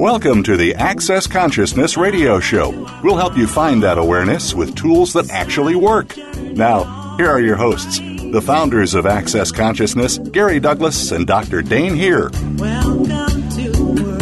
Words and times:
Welcome 0.00 0.42
to 0.44 0.56
the 0.56 0.74
Access 0.76 1.26
Consciousness 1.26 1.98
Radio 1.98 2.40
Show. 2.40 2.70
We'll 3.04 3.18
help 3.18 3.36
you 3.36 3.46
find 3.46 3.82
that 3.82 3.98
awareness 3.98 4.54
with 4.54 4.74
tools 4.74 5.12
that 5.12 5.28
actually 5.28 5.74
work. 5.74 6.16
Now, 6.16 7.18
here 7.18 7.28
are 7.28 7.38
your 7.38 7.56
hosts, 7.56 7.98
the 7.98 8.40
founders 8.40 8.94
of 8.94 9.04
Access 9.04 9.52
Consciousness, 9.52 10.16
Gary 10.16 10.58
Douglas 10.58 11.12
and 11.12 11.26
Dr. 11.26 11.60
Dane 11.60 11.94
Heer. 11.94 12.30
Welcome 12.56 13.50
to. 13.50 14.18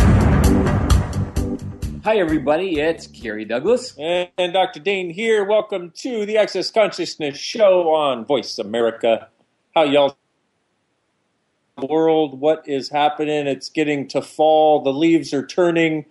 Hi, 2.03 2.17
everybody. 2.17 2.81
It's 2.81 3.07
Gary 3.07 3.45
Douglas. 3.45 3.95
And 3.97 4.53
Dr. 4.53 4.81
Dane 4.81 5.11
here. 5.11 5.45
Welcome 5.45 5.93
to 5.99 6.27
the 6.27 6.39
Access 6.39 6.73
Consciousness 6.73 7.39
Show 7.39 7.91
on 7.91 8.25
Voice 8.25 8.59
America. 8.59 9.29
How 9.77 9.85
y'all 9.85 10.17
world? 11.87 12.41
What 12.41 12.67
is 12.67 12.89
happening? 12.89 13.47
It's 13.47 13.69
getting 13.69 14.09
to 14.09 14.23
fall. 14.23 14.83
The 14.83 14.93
leaves 14.93 15.33
are 15.33 15.47
turning. 15.47 16.07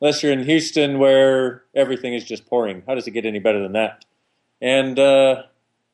Unless 0.00 0.22
you're 0.22 0.32
in 0.32 0.44
Houston, 0.44 0.98
where 0.98 1.62
everything 1.76 2.14
is 2.14 2.24
just 2.24 2.46
pouring. 2.46 2.82
How 2.88 2.94
does 2.94 3.06
it 3.06 3.12
get 3.12 3.24
any 3.24 3.38
better 3.38 3.62
than 3.62 3.72
that? 3.72 4.04
And 4.60 4.98
uh, 4.98 5.44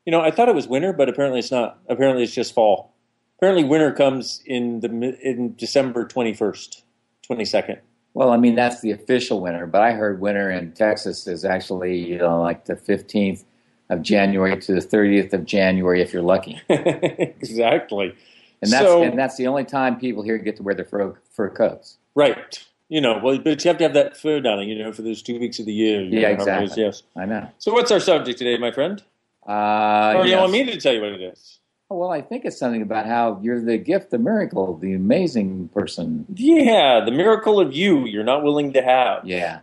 you 0.07 0.13
know, 0.13 0.21
I 0.21 0.31
thought 0.31 0.49
it 0.49 0.55
was 0.55 0.67
winter, 0.67 0.93
but 0.93 1.09
apparently 1.09 1.41
it's 1.41 1.51
not. 1.51 1.79
Apparently 1.89 2.23
it's 2.23 2.35
just 2.35 2.55
fall. 2.55 2.95
Apparently 3.37 3.65
winter 3.65 3.93
comes 3.93 4.43
in 4.47 4.81
the 4.81 4.89
in 5.23 5.55
December 5.57 6.07
twenty 6.07 6.33
first, 6.33 6.85
twenty 7.23 7.45
second. 7.45 7.81
Well, 8.15 8.31
I 8.31 8.37
mean, 8.37 8.55
that's 8.55 8.81
the 8.81 8.91
official 8.91 9.41
winter, 9.41 9.67
but 9.67 9.83
I 9.83 9.93
heard 9.93 10.21
winter 10.21 10.51
in 10.51 10.73
Texas 10.73 11.27
is 11.27 11.45
actually, 11.45 11.99
you 11.99 12.19
know, 12.19 12.41
like 12.41 12.65
the 12.65 12.75
15th 12.75 13.45
of 13.91 14.03
January 14.03 14.61
to 14.61 14.73
the 14.73 14.81
30th 14.81 15.33
of 15.33 15.45
January 15.45 16.03
if 16.03 16.13
you're 16.13 16.23
lucky. 16.23 16.61
exactly. 16.69 18.15
And 18.63 18.73
that's, 18.73 18.85
So- 18.85 19.03
and 19.03 19.19
that's 19.19 19.37
the 19.37 19.47
only 19.47 19.65
time 19.65 19.99
people 19.99 20.23
here 20.23 20.39
get 20.39 20.57
to 20.57 20.63
wear 20.63 20.75
their 20.75 20.85
fur, 20.85 21.15
fur 21.31 21.51
coats. 21.51 21.99
Right. 22.15 22.65
You 22.89 23.01
know, 23.01 23.21
well, 23.23 23.39
but 23.39 23.65
you 23.65 23.69
have 23.69 23.79
to 23.79 23.85
have 23.85 23.95
that 23.95 24.17
fur, 24.17 24.39
it, 24.39 24.67
you 24.67 24.79
know, 24.79 24.93
for 24.93 25.03
those 25.03 25.23
two 25.23 25.39
weeks 25.39 25.59
of 25.59 25.67
the 25.67 25.75
year. 25.75 26.03
Yeah, 26.03 26.21
know, 26.21 26.27
how 26.27 26.31
it 26.31 26.35
is, 26.35 26.41
exactly. 26.71 26.83
Yes. 26.85 27.03
I 27.17 27.27
know. 27.27 27.49
So, 27.59 27.73
what's 27.73 27.91
our 27.91 28.01
subject 28.01 28.39
today, 28.39 28.57
my 28.57 28.71
friend? 28.71 29.03
Uh, 29.47 30.15
or 30.17 30.25
do 30.25 30.31
you 30.31 30.37
want 30.37 30.53
me 30.53 30.65
to 30.65 30.81
tell 30.81 30.95
you 30.95 31.01
what 31.03 31.13
it 31.13 31.21
is? 31.21 31.59
Well, 31.91 32.11
I 32.11 32.21
think 32.21 32.45
it's 32.45 32.59
something 32.59 32.83
about 32.83 33.07
how 33.07 33.41
you're 33.43 33.61
the 33.61 33.79
gift, 33.79 34.11
the 34.11 34.19
miracle, 34.19 34.77
the 34.77 34.93
amazing 34.93 35.69
person. 35.69 36.27
Yeah, 36.35 37.03
the 37.05 37.11
miracle 37.11 37.61
of 37.61 37.75
you 37.75 38.07
you're 38.07 38.25
not 38.25 38.43
willing 38.43 38.75
to 38.75 38.83
have. 38.83 39.27
Yeah. 39.27 39.61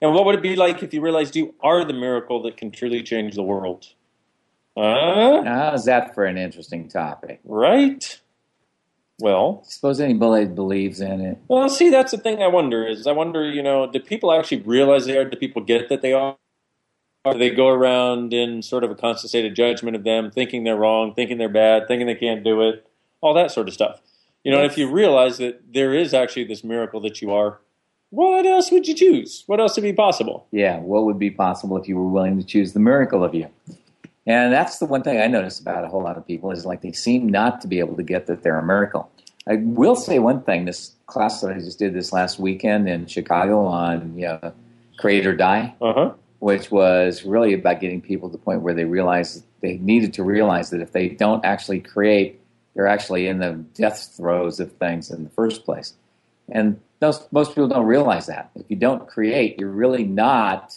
And 0.00 0.14
what 0.14 0.24
would 0.24 0.34
it 0.34 0.42
be 0.42 0.56
like 0.56 0.82
if 0.82 0.94
you 0.94 1.00
realized 1.00 1.36
you 1.36 1.54
are 1.60 1.84
the 1.84 1.92
miracle 1.92 2.42
that 2.42 2.56
can 2.56 2.70
truly 2.70 3.02
change 3.02 3.34
the 3.34 3.42
world? 3.42 3.88
Huh? 4.76 5.42
How's 5.44 5.86
that 5.86 6.14
for 6.14 6.24
an 6.24 6.36
interesting 6.36 6.88
topic? 6.88 7.40
Right? 7.44 8.20
Well, 9.18 9.62
Suppose 9.66 10.00
anybody 10.00 10.46
believes 10.46 11.00
in 11.00 11.20
it. 11.22 11.38
well, 11.48 11.68
see, 11.70 11.88
that's 11.90 12.12
the 12.12 12.18
thing 12.18 12.42
I 12.42 12.48
wonder 12.48 12.86
is 12.86 13.06
I 13.06 13.12
wonder, 13.12 13.48
you 13.48 13.62
know, 13.62 13.90
do 13.90 13.98
people 13.98 14.32
actually 14.32 14.60
realize 14.62 15.06
they 15.06 15.16
are? 15.16 15.24
Do 15.24 15.36
people 15.36 15.62
get 15.62 15.88
that 15.88 16.02
they 16.02 16.12
are? 16.12 16.36
Or 17.24 17.32
do 17.32 17.38
they 17.38 17.50
go 17.50 17.68
around 17.68 18.32
in 18.32 18.62
sort 18.62 18.84
of 18.84 18.90
a 18.90 18.94
constant 18.94 19.30
state 19.30 19.46
of 19.46 19.54
judgment 19.54 19.96
of 19.96 20.04
them, 20.04 20.30
thinking 20.30 20.62
they're 20.64 20.76
wrong, 20.76 21.12
thinking 21.14 21.38
they're 21.38 21.48
bad, 21.48 21.88
thinking 21.88 22.06
they 22.06 22.14
can't 22.14 22.44
do 22.44 22.62
it, 22.68 22.86
all 23.20 23.34
that 23.34 23.50
sort 23.50 23.66
of 23.66 23.74
stuff. 23.74 24.00
You 24.44 24.52
know, 24.52 24.58
and 24.62 24.70
if 24.70 24.78
you 24.78 24.88
realize 24.88 25.38
that 25.38 25.72
there 25.72 25.92
is 25.92 26.14
actually 26.14 26.44
this 26.44 26.62
miracle 26.62 27.00
that 27.00 27.20
you 27.20 27.32
are, 27.32 27.58
what 28.10 28.46
else 28.46 28.70
would 28.70 28.86
you 28.86 28.94
choose? 28.94 29.42
What 29.46 29.58
else 29.58 29.74
would 29.74 29.82
be 29.82 29.92
possible? 29.92 30.46
Yeah, 30.52 30.78
what 30.78 31.04
would 31.04 31.18
be 31.18 31.30
possible 31.30 31.76
if 31.76 31.88
you 31.88 31.96
were 31.96 32.06
willing 32.08 32.38
to 32.38 32.44
choose 32.44 32.72
the 32.74 32.78
miracle 32.78 33.24
of 33.24 33.34
you? 33.34 33.48
And 34.26 34.52
that's 34.52 34.78
the 34.78 34.86
one 34.86 35.02
thing 35.02 35.20
I 35.20 35.28
notice 35.28 35.60
about 35.60 35.84
a 35.84 35.88
whole 35.88 36.02
lot 36.02 36.16
of 36.16 36.26
people 36.26 36.50
is 36.50 36.66
like 36.66 36.82
they 36.82 36.92
seem 36.92 37.28
not 37.28 37.60
to 37.60 37.68
be 37.68 37.78
able 37.78 37.96
to 37.96 38.02
get 38.02 38.26
that 38.26 38.42
they're 38.42 38.58
a 38.58 38.64
miracle. 38.64 39.10
I 39.48 39.56
will 39.56 39.94
say 39.94 40.18
one 40.18 40.42
thing: 40.42 40.64
this 40.64 40.92
class 41.06 41.40
that 41.40 41.52
I 41.52 41.58
just 41.58 41.78
did 41.78 41.94
this 41.94 42.12
last 42.12 42.38
weekend 42.40 42.88
in 42.88 43.06
Chicago 43.06 43.64
on 43.64 44.18
you 44.18 44.26
know, 44.26 44.52
create 44.98 45.26
or 45.26 45.36
die, 45.36 45.74
Uh 45.80 45.92
huh. 45.92 46.12
which 46.40 46.70
was 46.72 47.24
really 47.24 47.54
about 47.54 47.80
getting 47.80 48.00
people 48.00 48.28
to 48.28 48.32
the 48.36 48.42
point 48.42 48.62
where 48.62 48.74
they 48.74 48.84
realized 48.84 49.44
they 49.60 49.76
needed 49.78 50.12
to 50.14 50.24
realize 50.24 50.70
that 50.70 50.80
if 50.80 50.90
they 50.90 51.08
don't 51.08 51.44
actually 51.44 51.78
create, 51.80 52.40
they're 52.74 52.88
actually 52.88 53.28
in 53.28 53.38
the 53.38 53.52
death 53.74 54.14
throes 54.16 54.58
of 54.58 54.72
things 54.72 55.10
in 55.10 55.22
the 55.22 55.30
first 55.30 55.64
place. 55.64 55.94
And 56.48 56.80
those, 57.00 57.26
most 57.30 57.50
people 57.50 57.68
don't 57.68 57.86
realize 57.86 58.26
that. 58.26 58.50
If 58.56 58.66
you 58.68 58.76
don't 58.76 59.06
create, 59.08 59.58
you're 59.60 59.70
really 59.70 60.04
not 60.04 60.76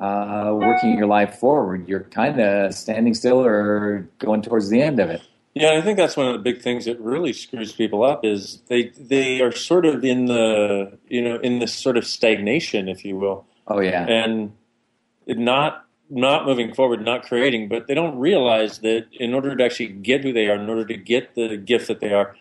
uh, 0.00 0.52
working 0.54 0.96
your 0.96 1.06
life 1.06 1.36
forward. 1.38 1.88
You're 1.88 2.04
kind 2.04 2.40
of 2.40 2.74
standing 2.74 3.14
still 3.14 3.44
or 3.44 4.08
going 4.18 4.42
towards 4.42 4.68
the 4.68 4.80
end 4.80 5.00
of 5.00 5.10
it. 5.10 5.22
Yeah, 5.54 5.72
I 5.72 5.82
think 5.82 5.98
that's 5.98 6.16
one 6.16 6.28
of 6.28 6.32
the 6.32 6.38
big 6.38 6.62
things 6.62 6.86
that 6.86 6.98
really 6.98 7.34
screws 7.34 7.72
people 7.72 8.02
up 8.02 8.24
is 8.24 8.62
they 8.68 8.88
they 8.98 9.42
are 9.42 9.52
sort 9.52 9.84
of 9.84 10.02
in 10.02 10.26
the 10.26 10.98
you 11.08 11.22
know 11.22 11.36
in 11.36 11.58
this 11.58 11.74
sort 11.74 11.98
of 11.98 12.06
stagnation, 12.06 12.88
if 12.88 13.04
you 13.04 13.16
will, 13.16 13.46
Oh 13.68 13.80
yeah, 13.80 14.06
and 14.06 14.52
not 15.26 15.84
not 16.08 16.46
moving 16.46 16.72
forward, 16.72 17.04
not 17.04 17.24
creating. 17.24 17.68
But 17.68 17.86
they 17.86 17.94
don't 17.94 18.18
realize 18.18 18.78
that 18.78 19.08
in 19.12 19.34
order 19.34 19.54
to 19.54 19.62
actually 19.62 19.88
get 19.88 20.22
who 20.22 20.32
they 20.32 20.46
are, 20.46 20.54
in 20.54 20.70
order 20.70 20.86
to 20.86 20.96
get 20.96 21.34
the 21.34 21.56
gift 21.58 21.88
that 21.88 22.00
they 22.00 22.14
are, 22.14 22.34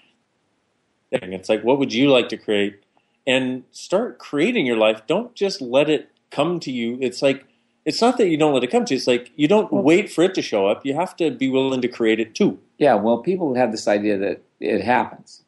it's 1.12 1.50
like 1.50 1.64
what 1.64 1.80
would 1.80 1.94
you 1.94 2.10
like 2.10 2.30
to 2.30 2.38
create, 2.38 2.82
and 3.28 3.64
start 3.72 4.20
creating 4.20 4.66
your 4.66 4.78
life. 4.78 5.02
Don't 5.06 5.36
just 5.36 5.62
let 5.62 5.90
it 5.90 6.11
come 6.32 6.60
to 6.62 6.72
you. 6.72 6.98
It's 7.02 7.22
like 7.22 7.46
it's 7.86 8.02
not 8.02 8.18
that 8.18 8.28
you 8.30 8.38
don't 8.38 8.54
let 8.54 8.64
it 8.64 8.72
come 8.72 8.86
to 8.86 8.94
you. 8.94 8.98
It's 8.98 9.08
like 9.08 9.32
you 9.36 9.48
don't 9.48 9.72
wait 9.72 10.12
for 10.12 10.24
it 10.24 10.34
to 10.36 10.42
show 10.42 10.68
up. 10.68 10.86
You 10.86 10.94
have 10.96 11.16
to 11.18 11.32
be 11.32 11.50
willing 11.50 11.82
to 11.82 11.88
create 11.88 12.20
it 12.20 12.34
too. 12.36 12.60
yeah. 12.78 12.96
Well, 12.96 13.20
people 13.20 13.54
have 13.56 13.72
this 13.72 13.88
idea 13.88 14.18
that 14.18 14.42
it 14.60 14.82
happens, 14.82 15.44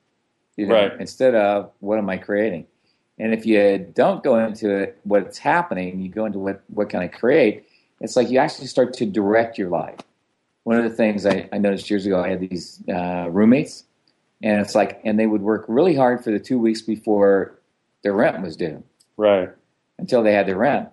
you 0.58 0.66
know, 0.68 0.76
Right. 0.76 0.92
instead 1.00 1.36
of 1.36 1.72
what 1.80 1.98
am 2.00 2.10
I 2.10 2.18
creating? 2.18 2.66
And 3.20 3.34
if 3.34 3.46
you 3.46 3.78
don't 3.94 4.24
go 4.24 4.38
into 4.44 4.70
it, 4.76 4.98
what's 5.04 5.38
happening, 5.38 6.02
you 6.02 6.10
go 6.10 6.26
into 6.26 6.40
what 6.40 6.64
what 6.68 6.90
can 6.90 7.00
I 7.02 7.08
create? 7.08 7.66
It's 8.02 8.16
like 8.16 8.30
you 8.30 8.40
actually 8.40 8.68
start 8.68 8.94
to 8.96 9.06
direct 9.06 9.58
your 9.58 9.70
life. 9.70 10.00
One 10.64 10.78
of 10.78 10.84
the 10.84 10.90
things 10.96 11.26
I, 11.26 11.48
I 11.54 11.58
noticed 11.60 11.90
years 11.90 12.06
ago, 12.06 12.22
I 12.24 12.30
had 12.30 12.40
these 12.40 12.82
uh, 12.90 13.28
roommates, 13.30 13.84
and 14.42 14.60
it's 14.62 14.74
like, 14.76 15.00
and 15.04 15.20
they 15.20 15.28
would 15.28 15.42
work 15.42 15.66
really 15.68 15.94
hard 15.96 16.24
for 16.24 16.32
the 16.32 16.40
two 16.40 16.58
weeks 16.58 16.82
before 16.82 17.60
their 18.02 18.14
rent 18.14 18.42
was 18.42 18.56
due. 18.58 18.82
Right. 19.18 19.50
Until 19.98 20.24
they 20.24 20.34
had 20.34 20.48
their 20.48 20.58
rent. 20.58 20.90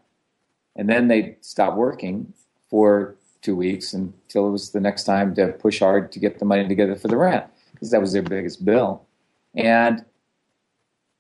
And 0.77 0.89
then 0.89 1.09
they 1.09 1.37
stopped 1.41 1.77
working 1.77 2.33
for 2.69 3.17
two 3.43 3.57
weeks 3.57 3.93
until 3.93 4.49
it 4.49 4.51
was 4.51 4.71
the 4.71 4.81
next 4.81 5.05
time 5.05 5.35
to 5.35 5.49
push 5.49 5.81
hard 5.81 6.13
to 6.13 6.19
get 6.19 6.39
the 6.39 6.45
money 6.45 6.67
together 6.69 6.95
for 6.95 7.09
the 7.09 7.17
rent 7.17 7.45
because 7.73 7.91
that 7.91 8.01
was 8.01 8.13
their 8.13 8.23
biggest 8.23 8.65
bill. 8.65 9.03
And 9.55 10.05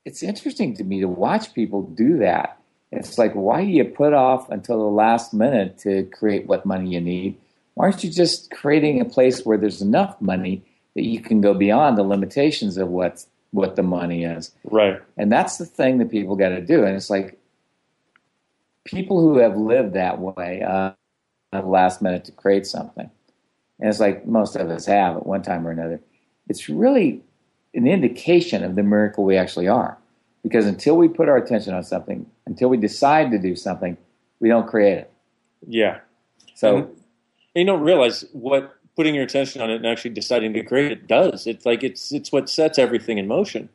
it's 0.04 0.22
interesting 0.22 0.76
to 0.76 0.84
me 0.84 1.00
to 1.00 1.08
watch 1.08 1.54
people 1.54 1.82
do 1.82 2.18
that. 2.18 2.58
It's 2.92 3.18
like, 3.18 3.32
why 3.34 3.64
do 3.64 3.70
you 3.70 3.84
put 3.84 4.12
off 4.12 4.50
until 4.50 4.78
the 4.78 4.84
last 4.84 5.32
minute 5.32 5.78
to 5.78 6.04
create 6.04 6.46
what 6.46 6.66
money 6.66 6.90
you 6.90 7.00
need? 7.00 7.38
Why 7.74 7.86
aren't 7.86 8.04
you 8.04 8.10
just 8.10 8.50
creating 8.50 9.00
a 9.00 9.04
place 9.04 9.44
where 9.44 9.56
there's 9.56 9.80
enough 9.80 10.20
money 10.20 10.64
that 10.94 11.04
you 11.04 11.20
can 11.20 11.40
go 11.40 11.54
beyond 11.54 11.96
the 11.96 12.02
limitations 12.02 12.76
of 12.76 12.88
what 12.88 13.24
what 13.52 13.76
the 13.76 13.82
money 13.82 14.24
is? 14.24 14.52
Right. 14.64 15.00
And 15.16 15.30
that's 15.30 15.58
the 15.58 15.66
thing 15.66 15.98
that 15.98 16.10
people 16.10 16.36
got 16.36 16.50
to 16.50 16.60
do. 16.60 16.84
And 16.84 16.96
it's 16.96 17.10
like 17.10 17.39
people 18.90 19.20
who 19.20 19.38
have 19.38 19.56
lived 19.56 19.94
that 19.94 20.20
way 20.20 20.62
uh, 20.62 20.92
at 21.52 21.62
the 21.62 21.68
last 21.68 22.02
minute 22.02 22.24
to 22.26 22.32
create 22.32 22.66
something. 22.66 23.10
And 23.80 23.90
it's 23.90 24.00
like 24.00 24.26
most 24.26 24.56
of 24.56 24.70
us 24.70 24.86
have 24.86 25.16
at 25.16 25.26
one 25.26 25.42
time 25.42 25.66
or 25.66 25.70
another. 25.72 26.00
It's 26.48 26.68
really 26.68 27.22
an 27.74 27.86
indication 27.88 28.64
of 28.64 28.76
the 28.76 28.82
miracle 28.84 29.24
we 29.24 29.36
actually 29.36 29.68
are. 29.68 29.98
Because 30.42 30.66
until 30.66 30.96
we 30.96 31.08
put 31.08 31.28
our 31.28 31.36
attention 31.36 31.74
on 31.74 31.84
something, 31.84 32.26
until 32.46 32.68
we 32.70 32.78
decide 32.78 33.30
to 33.32 33.38
do 33.38 33.56
something, 33.56 33.96
we 34.40 34.48
don't 34.48 34.68
create 34.68 34.98
it. 34.98 35.12
Yeah. 35.66 36.00
So, 36.54 36.90
And 37.54 37.62
you 37.62 37.66
don't 37.66 37.82
realize 37.82 38.24
what 38.32 38.76
putting 38.96 39.14
your 39.14 39.24
attention 39.24 39.62
on 39.62 39.70
it 39.70 39.76
and 39.76 39.86
actually 39.86 40.12
deciding 40.12 40.54
to 40.54 40.64
create 40.64 40.92
it 40.92 41.08
does. 41.08 41.46
It's 41.46 41.66
like 41.66 41.84
it's 41.84 42.12
it's 42.12 42.32
what 42.32 42.50
sets 42.50 42.78
everything 42.78 43.18
in 43.18 43.28
motion. 43.28 43.68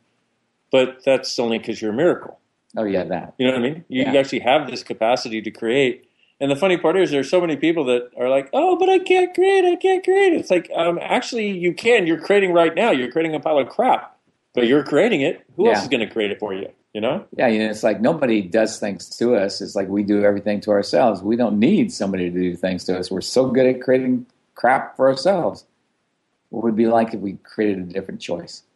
but 0.72 1.04
that's 1.06 1.40
only 1.40 1.60
because 1.60 1.82
you're 1.82 1.94
a 1.94 1.96
miracle. 1.96 2.40
Oh 2.78 2.84
yeah, 2.84 3.04
that. 3.06 3.36
You 3.38 3.48
know 3.48 3.54
what 3.54 3.60
I 3.60 3.64
mean? 3.64 3.86
You, 3.88 4.06
you 4.06 4.12
Yeah. 4.12 4.20
actually 4.20 4.40
have 4.40 4.70
this 4.70 4.84
capacity 4.84 5.42
to 5.42 5.52
create. 5.52 6.10
And 6.40 6.52
the 6.52 6.56
funny 6.56 6.78
part 6.78 6.98
is, 6.98 7.12
there's 7.12 7.30
so 7.30 7.40
many 7.40 7.56
people 7.56 7.86
that 7.86 8.10
are 8.18 8.30
like, 8.30 8.50
"Oh, 8.52 8.76
but 8.78 8.90
I 8.90 9.00
can't 9.00 9.34
create. 9.34 9.64
I 9.64 9.78
can't 9.78 10.04
create." 10.04 10.34
It's 10.34 10.52
like, 10.52 10.70
um, 10.76 11.00
actually, 11.02 11.50
you 11.52 11.74
can. 11.74 12.06
You're 12.08 12.20
creating 12.20 12.52
right 12.52 12.76
now. 12.76 12.92
You're 12.92 13.10
creating 13.12 13.36
a 13.36 13.40
pile 13.40 13.58
of 13.58 13.70
crap, 13.70 14.18
but 14.54 14.68
you're 14.68 14.84
creating 14.84 15.22
it. 15.22 15.46
Who 15.56 15.70
else 15.70 15.84
is 15.84 15.88
going 15.88 16.06
to 16.06 16.12
create 16.14 16.32
it 16.32 16.40
for 16.40 16.54
you? 16.54 16.70
You 16.94 17.02
know? 17.02 17.26
Yeah, 17.38 17.48
you 17.48 17.60
know, 17.60 17.70
it's 17.70 17.84
like 17.84 18.02
nobody 18.02 18.42
does 18.42 18.80
things 18.80 19.10
to 19.18 19.36
us. 19.36 19.62
It's 19.62 19.76
like 19.76 19.88
we 19.88 20.04
do 20.04 20.24
everything 20.24 20.62
to 20.62 20.72
ourselves. 20.72 21.22
We 21.22 21.36
don't 21.36 21.60
need 21.60 21.92
somebody 21.92 22.30
to 22.30 22.38
do 22.38 22.56
things 22.56 22.84
to 22.86 22.98
us. 22.98 23.10
We're 23.12 23.22
so 23.22 23.48
good 23.50 23.66
at 23.66 23.82
creating 23.82 24.26
crap 24.56 24.96
for 24.96 25.08
ourselves. 25.10 25.66
What 26.50 26.64
would 26.64 26.74
it 26.74 26.78
be 26.78 26.88
like 26.88 27.14
if 27.14 27.20
we 27.20 27.34
created 27.44 27.80
a 27.80 27.94
different 27.94 28.22
choice? 28.22 28.64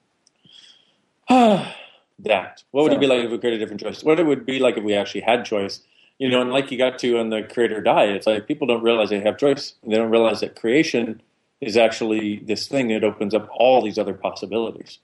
that. 2.19 2.63
What 2.71 2.83
would 2.83 2.92
So- 2.92 2.98
it 2.98 3.01
be 3.01 3.07
like 3.07 3.24
if 3.24 3.31
we 3.31 3.38
created 3.38 3.62
a 3.62 3.66
different 3.66 3.81
choice? 3.81 4.04
What 4.04 4.19
it 4.19 4.25
would 4.25 4.45
be 4.45 4.60
like 4.60 4.77
if 4.77 4.83
we 4.83 4.94
actually 4.94 5.21
had 5.21 5.45
choice? 5.45 5.81
You 6.18 6.27
know, 6.30 6.42
and 6.42 6.51
like 6.51 6.69
you 6.71 6.77
got 6.77 7.00
to 7.00 7.18
on 7.18 7.30
the 7.30 7.44
creator 7.44 7.80
die, 7.81 8.06
it's 8.06 8.27
like 8.27 8.45
people 8.48 8.68
don't 8.68 8.83
realize 8.83 9.10
they 9.10 9.21
have 9.21 9.38
choice. 9.38 9.74
They 9.88 9.95
don't 9.95 10.10
realize 10.12 10.42
that 10.42 10.56
creation 10.60 11.21
is 11.62 11.77
actually 11.77 12.38
this 12.45 12.68
thing 12.68 12.89
that 12.89 13.04
opens 13.04 13.33
up 13.33 13.48
all 13.54 13.81
these 13.81 13.98
other 13.98 14.13
possibilities. 14.13 15.00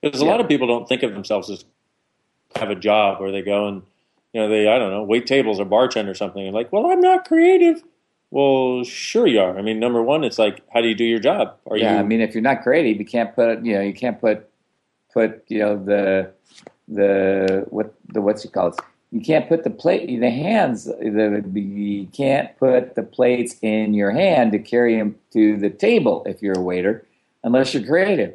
Because 0.00 0.22
a 0.22 0.24
Yeah. 0.24 0.30
lot 0.30 0.40
of 0.40 0.48
people 0.48 0.66
don't 0.68 0.88
think 0.88 1.02
of 1.02 1.12
themselves 1.12 1.50
as 1.50 1.64
have 2.56 2.70
a 2.70 2.74
job 2.74 3.20
where 3.20 3.30
they 3.32 3.42
go 3.42 3.66
and 3.68 3.82
you 4.32 4.40
know 4.40 4.48
they 4.48 4.68
I 4.68 4.78
don't 4.78 4.90
know 4.90 5.02
wait 5.02 5.26
tables 5.26 5.60
or 5.60 5.64
bartend 5.66 6.08
or 6.08 6.14
something 6.14 6.44
and 6.44 6.54
like, 6.54 6.72
well, 6.72 6.86
I'm 6.90 7.00
not 7.00 7.26
creative. 7.26 7.82
Well, 8.32 8.84
sure 8.84 9.26
you 9.26 9.40
are. 9.40 9.58
I 9.58 9.62
mean, 9.62 9.80
number 9.80 10.02
one, 10.02 10.22
it's 10.22 10.38
like, 10.38 10.62
how 10.72 10.80
do 10.80 10.86
you 10.88 10.94
do 10.94 11.04
your 11.04 11.18
job? 11.18 11.56
Are 11.66 11.76
yeah, 11.76 11.94
you? 11.94 11.98
I 11.98 12.02
mean, 12.04 12.20
if 12.20 12.32
you're 12.32 12.42
not 12.42 12.62
creative, 12.62 12.96
you 12.98 13.04
can't 13.04 13.34
put 13.34 13.64
you 13.64 13.74
know 13.74 13.80
you 13.80 13.92
can't 13.92 14.20
put 14.20 14.48
put 15.12 15.42
you 15.48 15.58
know 15.58 15.76
the 15.84 16.32
the 16.90 17.66
what 17.70 17.94
the 18.12 18.20
what's 18.20 18.44
it 18.44 18.52
called? 18.52 18.78
You 19.12 19.20
can't 19.20 19.48
put 19.48 19.64
the 19.64 19.70
plate 19.70 20.06
the 20.20 20.30
hands 20.30 20.84
the 20.84 21.42
you 21.54 22.06
can't 22.08 22.56
put 22.58 22.94
the 22.94 23.02
plates 23.02 23.56
in 23.62 23.94
your 23.94 24.10
hand 24.12 24.52
to 24.52 24.58
carry 24.58 24.96
them 24.98 25.16
to 25.32 25.56
the 25.56 25.70
table 25.70 26.24
if 26.26 26.42
you're 26.42 26.58
a 26.58 26.62
waiter 26.62 27.06
unless 27.44 27.74
you're 27.74 27.84
creative. 27.86 28.34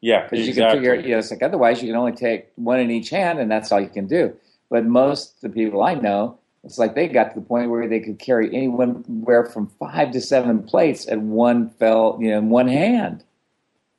yeah, 0.00 0.22
Because 0.30 0.46
exactly. 0.48 0.48
you 0.48 0.54
can 0.54 0.70
figure, 0.70 0.94
you 1.08 1.12
know, 1.14 1.18
it's 1.18 1.30
like 1.30 1.42
otherwise 1.42 1.82
you 1.82 1.88
can 1.88 1.96
only 1.96 2.12
take 2.12 2.48
one 2.56 2.80
in 2.80 2.90
each 2.90 3.10
hand, 3.10 3.38
and 3.40 3.50
that's 3.50 3.72
all 3.72 3.80
you 3.80 3.88
can 3.88 4.06
do. 4.06 4.34
But 4.70 4.86
most 4.86 5.34
of 5.36 5.40
the 5.42 5.48
people 5.50 5.82
I 5.82 5.94
know, 5.94 6.38
it's 6.64 6.78
like 6.78 6.94
they 6.94 7.08
got 7.08 7.34
to 7.34 7.40
the 7.40 7.46
point 7.46 7.70
where 7.70 7.88
they 7.88 8.00
could 8.00 8.18
carry 8.18 8.48
anywhere 8.54 9.44
from 9.46 9.68
five 9.78 10.12
to 10.12 10.20
seven 10.20 10.62
plates 10.62 11.08
at 11.08 11.20
one 11.20 11.70
fell, 11.70 12.18
you 12.20 12.30
know, 12.30 12.38
in 12.38 12.50
one 12.50 12.68
hand. 12.68 13.24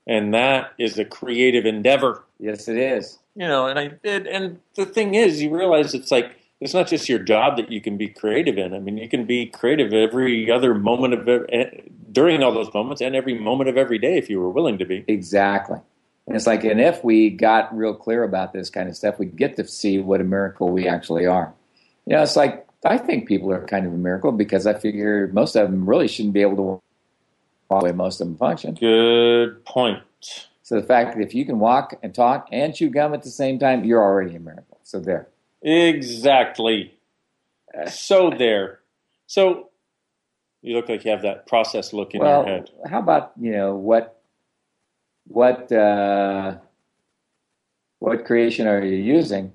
and 0.07 0.33
that 0.33 0.71
is 0.77 0.97
a 0.99 1.05
creative 1.05 1.65
endeavor. 1.65 2.23
Yes, 2.39 2.67
it 2.67 2.77
is. 2.77 3.19
You 3.37 3.47
know, 3.47 3.67
and 3.67 3.77
I 3.77 3.89
did. 4.03 4.25
And 4.25 4.59
the 4.75 4.85
thing 4.85 5.13
is, 5.13 5.41
you 5.41 5.55
realize 5.55 5.93
it's 5.93 6.09
like 6.09 6.35
it's 6.59 6.73
not 6.73 6.87
just 6.87 7.07
your 7.07 7.19
job 7.19 7.55
that 7.57 7.71
you 7.71 7.79
can 7.79 7.95
be 7.95 8.07
creative 8.07 8.57
in. 8.57 8.73
I 8.73 8.79
mean, 8.79 8.97
you 8.97 9.07
can 9.07 9.25
be 9.25 9.45
creative 9.45 9.93
every 9.93 10.49
other 10.49 10.73
moment 10.73 11.13
of 11.13 11.45
eh, 11.49 11.69
during 12.11 12.41
all 12.41 12.51
those 12.51 12.73
moments 12.73 12.99
and 12.99 13.15
every 13.15 13.37
moment 13.37 13.69
of 13.69 13.77
every 13.77 13.99
day 13.99 14.17
if 14.17 14.27
you 14.27 14.39
were 14.39 14.49
willing 14.49 14.79
to 14.79 14.85
be. 14.85 15.05
Exactly. 15.07 15.77
And 16.25 16.35
it's 16.35 16.47
like, 16.47 16.63
and 16.63 16.81
if 16.81 17.03
we 17.03 17.29
got 17.29 17.75
real 17.77 17.93
clear 17.93 18.23
about 18.23 18.53
this 18.53 18.71
kind 18.71 18.89
of 18.89 18.97
stuff, 18.97 19.19
we'd 19.19 19.37
get 19.37 19.55
to 19.57 19.67
see 19.67 19.99
what 19.99 20.19
a 20.19 20.23
miracle 20.23 20.69
we 20.69 20.87
actually 20.87 21.27
are. 21.27 21.53
You 22.07 22.15
know, 22.15 22.23
it's 22.23 22.35
like 22.35 22.67
I 22.83 22.97
think 22.97 23.27
people 23.27 23.51
are 23.51 23.63
kind 23.67 23.85
of 23.85 23.93
a 23.93 23.97
miracle 23.97 24.31
because 24.31 24.65
I 24.65 24.73
figure 24.73 25.29
most 25.31 25.55
of 25.55 25.69
them 25.69 25.87
really 25.87 26.07
shouldn't 26.07 26.33
be 26.33 26.41
able 26.41 26.55
to 26.55 26.61
walk 26.63 26.81
the 27.69 27.85
way 27.85 27.91
most 27.91 28.19
of 28.19 28.27
them 28.27 28.37
function. 28.37 28.73
Good 28.73 29.63
point. 29.63 30.01
So 30.67 30.75
the 30.75 30.85
fact 30.85 31.15
that 31.15 31.23
if 31.23 31.33
you 31.33 31.45
can 31.45 31.59
walk 31.59 31.97
and 32.03 32.13
talk 32.13 32.49
and 32.51 32.75
chew 32.75 32.89
gum 32.89 33.13
at 33.13 33.23
the 33.23 33.29
same 33.29 33.57
time, 33.57 33.85
you're 33.85 34.03
already 34.03 34.35
a 34.35 34.39
miracle. 34.41 34.81
So 34.83 34.99
there. 34.99 35.29
Exactly. 35.61 36.93
So 37.89 38.31
there. 38.37 38.81
So 39.27 39.69
you 40.61 40.75
look 40.75 40.89
like 40.89 41.05
you 41.05 41.11
have 41.11 41.21
that 41.21 41.47
process 41.47 41.93
look 41.93 42.13
in 42.13 42.19
well, 42.19 42.45
your 42.45 42.57
head. 42.57 42.69
how 42.85 42.99
about 42.99 43.31
you 43.39 43.53
know 43.53 43.75
what 43.75 44.21
what 45.27 45.71
uh, 45.71 46.57
what 47.99 48.25
creation 48.25 48.67
are 48.67 48.83
you 48.83 48.97
using 48.97 49.53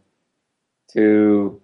to 0.94 1.60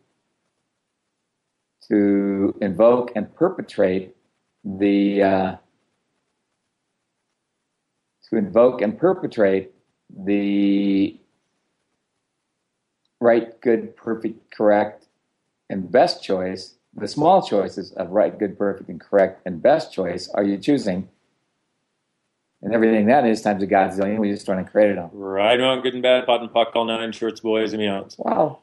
to 1.89 2.55
invoke 2.61 3.13
and 3.17 3.35
perpetrate 3.35 4.15
the 4.63 5.23
uh, 5.23 5.57
to 8.31 8.37
invoke 8.37 8.83
and 8.83 8.99
perpetrate 8.99 9.73
the 10.17 11.19
right, 13.21 13.61
good, 13.61 13.97
perfect, 13.97 14.51
correct, 14.51 15.07
and 15.69 15.91
best 15.91 16.23
choice, 16.23 16.75
the 16.95 17.09
small 17.09 17.43
choices 17.43 17.93
of 17.93 18.11
right, 18.11 18.39
good, 18.39 18.59
perfect, 18.59 18.89
and 18.89 19.01
correct 19.01 19.43
and 19.45 19.63
best 19.63 19.93
choice 19.93 20.29
are 20.35 20.43
you 20.43 20.59
choosing? 20.59 21.09
And 22.61 22.75
everything 22.75 23.07
that 23.07 23.25
is 23.25 23.41
times 23.41 23.63
a 23.63 23.67
godzillion, 23.67 24.19
we 24.19 24.31
just 24.31 24.49
want 24.49 24.65
to 24.65 24.71
create 24.71 24.91
it 24.91 24.99
all. 24.99 25.11
Right 25.13 25.61
on, 25.61 25.81
good 25.81 25.95
and 25.95 26.03
bad, 26.03 26.27
pot 26.27 26.41
and 26.41 26.53
puck, 26.53 26.73
all 26.75 26.85
nine 26.85 27.13
shorts, 27.13 27.41
boys 27.41 27.73
and 27.73 27.81
beyonds. 27.81 28.19
Wow. 28.19 28.61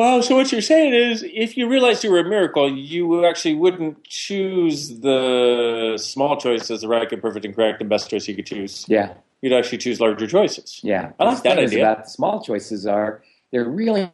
Well, 0.00 0.22
so 0.22 0.34
what 0.34 0.50
you're 0.50 0.62
saying 0.62 0.94
is, 0.94 1.22
if 1.22 1.58
you 1.58 1.68
realized 1.68 2.02
you 2.04 2.10
were 2.10 2.20
a 2.20 2.24
miracle, 2.24 2.74
you 2.74 3.26
actually 3.26 3.54
wouldn't 3.54 4.02
choose 4.04 4.98
the 5.00 5.98
small 6.00 6.38
choice 6.38 6.70
as 6.70 6.80
the 6.80 6.88
right, 6.88 7.06
good, 7.06 7.20
perfect, 7.20 7.44
and 7.44 7.54
correct, 7.54 7.82
and 7.82 7.90
best 7.90 8.08
choice 8.08 8.26
you 8.26 8.34
could 8.34 8.46
choose. 8.46 8.86
Yeah. 8.88 9.12
You'd 9.42 9.52
actually 9.52 9.76
choose 9.76 10.00
larger 10.00 10.26
choices. 10.26 10.80
Yeah. 10.82 11.12
I 11.20 11.24
like 11.24 11.42
The 11.42 11.50
that 11.50 11.58
idea. 11.58 11.80
About 11.80 12.04
the 12.04 12.10
small 12.10 12.42
choices 12.42 12.86
are 12.86 13.22
they're 13.52 13.68
really 13.68 14.10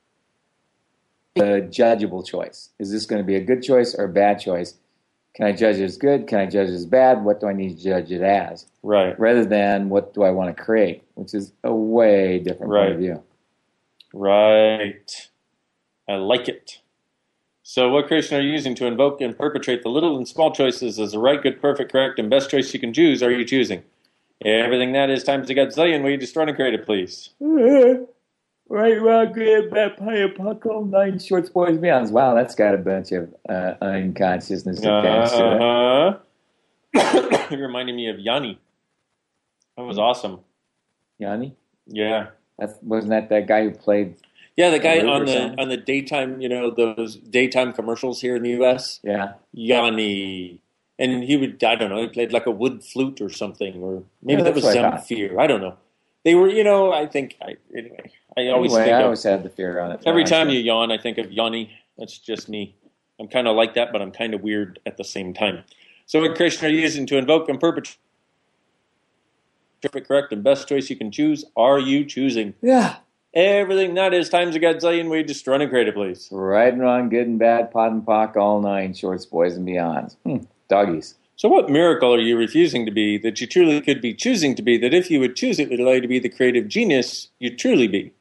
a 1.37 1.41
judgeable 1.63 2.27
choice. 2.27 2.71
Is 2.81 2.91
this 2.91 3.07
going 3.07 3.23
to 3.23 3.25
be 3.25 3.37
a 3.37 3.41
good 3.41 3.63
choice 3.63 3.95
or 3.95 4.07
a 4.07 4.13
bad 4.13 4.41
choice? 4.41 4.75
Can 5.37 5.47
I 5.47 5.53
judge 5.53 5.77
it 5.77 5.85
as 5.85 5.97
good? 5.99 6.27
Can 6.27 6.41
I 6.41 6.47
judge 6.47 6.69
it 6.71 6.75
as 6.75 6.85
bad? 6.87 7.23
What 7.25 7.39
do 7.39 7.47
I 7.47 7.53
need 7.53 7.79
to 7.79 7.85
judge 7.85 8.11
it 8.11 8.23
as? 8.23 8.67
Right, 8.83 9.17
Rather 9.21 9.45
than 9.45 9.89
what 9.89 10.15
do 10.15 10.25
I 10.25 10.33
want 10.33 10.57
to 10.57 10.61
create, 10.61 11.05
which 11.15 11.33
is 11.33 11.53
a 11.63 11.73
way 11.73 12.41
different 12.41 12.73
point 12.73 12.91
of 12.93 12.99
view. 12.99 13.23
right. 14.13 15.29
I 16.09 16.17
like 16.17 16.49
it. 16.49 16.81
So, 17.63 17.91
what 17.91 18.07
creation 18.07 18.39
are 18.39 18.41
you 18.41 18.53
using 18.53 18.77
to 18.77 18.87
invoke 18.87 19.21
and 19.21 19.37
perpetrate 19.37 19.83
the 19.83 19.89
little 19.89 20.17
and 20.17 20.27
small 20.29 20.53
choices 20.53 21.01
as 21.01 21.13
the 21.13 21.19
right, 21.19 21.43
good, 21.43 21.61
perfect, 21.61 21.91
correct, 21.91 22.19
and 22.19 22.31
best 22.31 22.49
choice 22.49 22.73
you 22.73 22.79
can 22.79 22.95
choose? 22.95 23.23
Are 23.23 23.31
you 23.33 23.45
choosing 23.45 23.83
everything 24.45 24.93
that 24.93 25.11
is 25.11 25.25
times 25.25 25.51
a 25.51 25.55
godzillion? 25.55 26.03
Will 26.03 26.11
you 26.11 26.17
destroy 26.17 26.45
and 26.45 26.55
create 26.55 26.75
it, 26.75 26.87
please? 26.87 27.31
Right, 28.69 29.01
wrong, 29.01 29.33
good, 29.33 29.71
bad, 29.71 29.97
pie, 29.97 30.27
puckle, 30.37 30.91
nine 30.91 31.21
shorts, 31.21 31.49
boys, 31.49 31.79
beyonds. 31.79 32.11
Wow, 32.11 32.35
that's 32.35 32.57
got 32.57 32.75
a 32.75 32.79
bunch 32.79 33.13
of 33.13 33.33
uh, 33.49 33.75
unconsciousness 33.81 34.81
attached 34.81 35.35
to 35.35 35.53
it. 35.53 35.63
Uh-huh. 35.63 36.19
it 37.53 37.57
reminded 37.57 37.95
me 37.95 38.09
of 38.09 38.19
Yanni. 38.19 38.59
That 39.77 39.85
was 39.85 39.99
awesome. 39.99 40.41
Yanni? 41.19 41.55
Yeah. 41.87 42.29
That's, 42.59 42.75
wasn't 42.83 43.11
that 43.11 43.29
that 43.29 43.47
guy 43.47 43.65
who 43.65 43.71
played? 43.71 44.17
Yeah, 44.57 44.71
the 44.71 44.79
guy 44.79 45.01
on 45.01 45.27
the 45.27 45.55
on 45.61 45.69
the 45.69 45.77
daytime, 45.77 46.41
you 46.41 46.49
know, 46.49 46.71
those 46.71 47.17
daytime 47.17 47.75
commercials 47.75 48.23
here 48.23 48.37
in 48.37 48.43
the 48.43 48.51
U.S. 48.51 49.01
Yeah. 49.03 49.35
Yanni, 49.53 50.63
and 50.99 51.23
he 51.23 51.37
would, 51.37 51.63
I 51.63 51.75
don't 51.75 51.91
know, 51.91 52.01
he 52.01 52.09
played 52.09 52.33
like 52.33 52.47
a 52.47 52.51
wood 52.51 52.83
flute 52.83 53.21
or 53.21 53.29
something, 53.29 53.83
or 53.83 54.03
maybe 54.23 54.39
Yeah, 54.39 54.45
that 54.45 54.55
was 54.55 54.65
what 54.65 54.77
I 54.77 54.83
thought. 54.83 55.01
Zamfir. 55.01 55.39
I 55.39 55.47
don't 55.47 55.61
know. 55.61 55.77
They 56.25 56.35
were, 56.35 56.49
you 56.49 56.65
know, 56.65 56.93
I 56.93 57.07
think. 57.07 57.37
I, 57.43 57.57
anyway, 57.77 58.11
I 58.37 58.49
always 58.49 58.73
anyway, 58.73 58.85
think 58.87 58.95
I 58.95 58.99
of, 59.01 59.05
always 59.05 59.23
had 59.23 59.43
the 59.43 59.51
fear 59.51 59.79
on 59.79 59.93
it. 59.93 60.03
every 60.07 60.25
time 60.25 60.49
you 60.49 60.59
yawn, 60.59 60.91
I 60.91 60.99
think 60.99 61.19
of 61.19 61.31
Yanni. 61.31 61.71
That's 61.99 62.19
just 62.19 62.49
me. 62.49 62.75
I'm 63.21 63.29
kind 63.29 63.47
of 63.49 63.57
like 63.57 63.75
that, 63.75 63.93
but 63.93 64.03
I'm 64.03 64.11
kind 64.11 64.35
of 64.35 64.43
weird 64.43 64.81
at 64.87 64.97
the 64.97 65.05
same 65.05 65.33
time. 65.35 65.65
So, 66.07 66.21
what 66.21 66.39
you 66.41 66.69
using 66.69 67.07
to 67.07 67.19
invoke 67.19 67.49
and 67.49 67.61
perpetrate? 67.61 67.99
Perfect, 69.83 70.09
correct, 70.09 70.33
and 70.33 70.43
best 70.43 70.69
choice 70.69 70.89
you 70.89 70.97
can 70.97 71.13
choose. 71.13 71.45
Are 71.57 71.79
you 71.79 72.05
choosing 72.05 72.55
Yeah. 72.63 72.97
Everything 73.37 73.93
that 73.97 74.15
is 74.15 74.31
times 74.31 74.57
a 74.57 74.61
godzillion? 74.61 75.11
We 75.11 75.23
just 75.23 75.47
run 75.47 75.61
and 75.61 75.71
create 75.71 75.89
it, 75.89 75.95
please. 75.95 76.27
Right 76.33 76.73
and 76.73 76.81
wrong, 76.81 77.11
good 77.11 77.27
and 77.27 77.39
bad, 77.39 77.71
POD 77.71 77.93
and 77.93 78.03
POC, 78.07 78.37
all 78.37 78.63
nine 78.63 78.95
shorts, 78.95 79.27
boys 79.27 79.59
and 79.59 79.69
beyonds. 79.69 80.17
Hmm. 80.25 80.39
Doggies. 80.71 81.17
So, 81.37 81.51
what 81.51 81.69
miracle 81.69 82.15
are 82.15 82.19
you 82.19 82.39
refusing 82.39 82.87
to 82.87 82.91
be 82.91 83.19
that 83.19 83.39
you 83.39 83.47
truly 83.47 83.83
could 83.83 84.01
be 84.01 84.15
choosing 84.15 84.55
to 84.55 84.63
be? 84.63 84.79
That 84.79 84.95
if 84.95 85.11
you 85.11 85.21
would 85.21 85.37
choose 85.37 85.59
it, 85.59 85.69
would 85.69 85.81
allow 85.81 85.93
you 85.93 86.01
to 86.01 86.09
be 86.09 86.19
the 86.19 86.31
creative 86.31 86.67
genius 86.67 87.29
you 87.39 87.55
truly 87.55 87.87
be. 87.89 88.15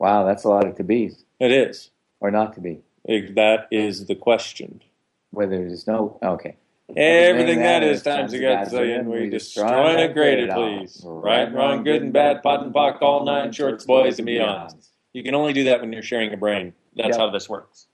Wow, 0.00 0.24
that's 0.24 0.42
a 0.42 0.48
lot 0.48 0.66
of 0.66 0.76
to 0.78 0.82
be's 0.84 1.24
It 1.38 1.52
is. 1.52 1.90
or 2.18 2.32
not 2.32 2.54
to 2.54 2.60
be. 2.60 2.80
That 3.06 3.68
is 3.70 4.06
the 4.06 4.16
question. 4.16 4.82
Whether 5.30 5.58
there's 5.58 5.86
no 5.86 6.18
okay. 6.24 6.56
Everything 6.96 7.58
that 7.58 7.82
is 7.82 8.02
times 8.02 8.32
a 8.32 8.38
godzillion, 8.38 9.04
we 9.04 9.28
destroy 9.28 9.96
and 9.96 10.14
create 10.14 10.38
it, 10.38 10.50
please. 10.52 11.02
Right, 11.04 11.52
wrong, 11.52 11.84
good 11.84 12.02
and 12.02 12.12
bad, 12.12 12.42
POD 12.42 12.62
and 12.66 12.74
POC, 12.74 13.02
all 13.02 13.24
nine 13.24 13.52
shorts, 13.52 13.84
boys 13.84 14.18
and 14.18 14.26
beyonds. 14.26 14.88
You 15.12 15.22
can 15.22 15.34
only 15.34 15.52
do 15.52 15.64
that 15.64 15.80
when 15.80 15.92
you're 15.92 16.02
sharing 16.02 16.32
a 16.32 16.36
brain. 16.36 16.72
That's 16.96 17.10
Yep. 17.10 17.18
how 17.18 17.30
this 17.30 17.48
works. 17.48 17.86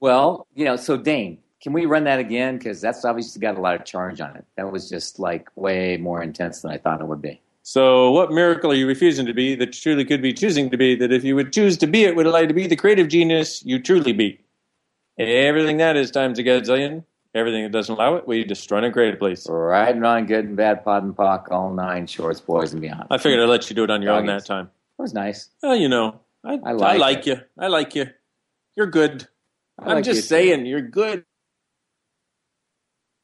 Well, 0.00 0.48
you 0.54 0.64
know, 0.64 0.76
so 0.76 0.96
Dane, 0.96 1.38
Can 1.62 1.72
we 1.72 1.86
run 1.86 2.02
that 2.04 2.18
again? 2.18 2.58
Because 2.58 2.80
that's 2.80 3.04
obviously 3.04 3.40
got 3.40 3.56
a 3.56 3.60
lot 3.60 3.76
of 3.76 3.84
charge 3.84 4.20
on 4.20 4.34
it. 4.34 4.44
That 4.56 4.72
was 4.72 4.88
just 4.88 5.20
like 5.20 5.48
way 5.54 5.96
more 5.96 6.20
intense 6.20 6.62
than 6.62 6.72
I 6.72 6.76
thought 6.76 7.00
it 7.00 7.06
would 7.06 7.22
be. 7.22 7.40
So, 7.62 8.10
what 8.10 8.32
miracle 8.32 8.72
are 8.72 8.74
you 8.74 8.88
refusing 8.88 9.26
to 9.26 9.32
be 9.32 9.54
that 9.54 9.66
you 9.66 9.80
truly 9.80 10.04
could 10.04 10.20
be 10.20 10.32
choosing 10.32 10.70
to 10.70 10.76
be? 10.76 10.96
That 10.96 11.12
if 11.12 11.22
you 11.22 11.36
would 11.36 11.52
choose 11.52 11.76
to 11.78 11.86
be 11.86 12.02
it, 12.02 12.16
would 12.16 12.26
allow 12.26 12.40
you 12.40 12.48
to 12.48 12.52
be 12.54 12.66
the 12.66 12.74
creative 12.74 13.06
genius 13.06 13.64
you 13.64 13.78
truly 13.78 14.12
be. 14.12 14.40
Everything 15.28 15.78
that 15.78 15.96
is 15.96 16.10
times 16.10 16.38
a 16.38 16.42
gazillion. 16.42 17.04
Everything 17.34 17.62
that 17.62 17.72
doesn't 17.72 17.94
allow 17.94 18.16
it, 18.16 18.28
we 18.28 18.44
destroy 18.44 18.84
and 18.84 18.92
create, 18.92 19.18
please. 19.18 19.46
Right 19.48 19.88
and 19.88 20.02
wrong, 20.02 20.26
good 20.26 20.44
and 20.44 20.56
bad, 20.56 20.84
POD 20.84 21.04
and 21.04 21.16
POC, 21.16 21.50
all 21.50 21.72
nine, 21.72 22.06
shorts, 22.06 22.40
boys, 22.40 22.72
and 22.74 22.82
beyond. 22.82 23.06
I 23.10 23.16
figured 23.16 23.40
I'd 23.40 23.48
let 23.48 23.70
you 23.70 23.76
do 23.76 23.84
it 23.84 23.90
on 23.90 24.02
your 24.02 24.12
own 24.12 24.26
that 24.26 24.44
time. 24.44 24.70
That 24.98 25.02
was 25.02 25.14
nice. 25.14 25.48
Well, 25.62 25.74
you 25.74 25.88
know, 25.88 26.20
I, 26.44 26.58
I 26.62 26.72
like 26.72 26.98
like, 26.98 27.26
you. 27.26 27.40
I 27.58 27.68
like 27.68 27.94
you. 27.94 28.10
You're 28.76 28.86
good. 28.86 29.26
I 29.78 29.84
I'm 29.86 29.94
like 29.96 30.04
just 30.04 30.16
you 30.16 30.22
too. 30.22 30.26
saying, 30.26 30.66
you're 30.66 30.82
good. 30.82 31.24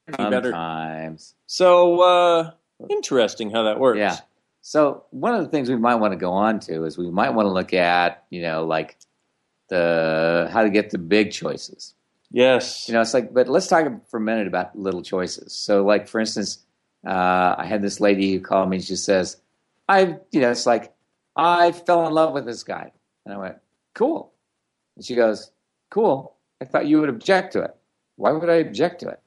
Better. 0.07 0.53
Sometimes. 0.53 1.35
So, 1.47 2.01
uh, 2.01 2.51
interesting 2.89 3.51
how 3.51 3.65
that 3.65 3.79
works. 3.79 3.99
Yeah. 3.99 4.17
So 4.63 5.05
one 5.11 5.35
of 5.35 5.43
the 5.43 5.49
things 5.49 5.69
we 5.69 5.77
might 5.77 5.97
want 5.97 6.13
to 6.13 6.17
go 6.19 6.33
on 6.33 6.61
to 6.61 6.85
is 6.85 6.97
we 6.97 7.11
might 7.11 7.31
want 7.31 7.47
to 7.47 7.53
look 7.53 7.75
at, 7.75 8.25
you 8.31 8.43
know, 8.43 8.67
like 8.67 8.97
the 9.69 10.49
how 10.53 10.63
to 10.63 10.71
get 10.71 10.91
the 10.91 10.99
big 10.99 11.33
choices. 11.33 11.95
Yes. 12.31 12.89
You 12.89 12.95
know, 12.95 13.01
it's 13.01 13.15
like, 13.15 13.33
but 13.33 13.49
let's 13.49 13.69
talk 13.69 13.87
for 14.09 14.19
a 14.19 14.21
minute 14.21 14.47
about 14.47 14.79
little 14.79 15.03
choices. 15.03 15.53
So, 15.55 15.85
like 15.85 16.09
for 16.09 16.21
instance, 16.21 16.65
uh, 17.07 17.55
I 17.59 17.65
had 17.67 17.83
this 17.83 18.01
lady 18.01 18.33
who 18.33 18.41
called 18.41 18.69
me. 18.69 18.81
She 18.81 18.97
says, 18.97 19.37
"I, 19.89 20.19
you 20.31 20.41
know, 20.41 20.51
it's 20.51 20.67
like 20.67 20.93
I 21.37 21.73
fell 21.73 22.07
in 22.07 22.13
love 22.13 22.35
with 22.35 22.45
this 22.45 22.65
guy," 22.65 22.93
and 23.25 23.35
I 23.35 23.39
went, 23.39 23.57
"Cool." 23.95 24.33
And 24.97 25.05
she 25.05 25.15
goes, 25.15 25.51
"Cool. 25.91 26.35
I 26.61 26.65
thought 26.65 26.87
you 26.87 27.01
would 27.01 27.09
object 27.09 27.53
to 27.53 27.63
it. 27.63 27.75
Why 28.17 28.33
would 28.33 28.51
I 28.51 28.57
object 28.57 29.01
to 29.01 29.09
it? 29.09 29.21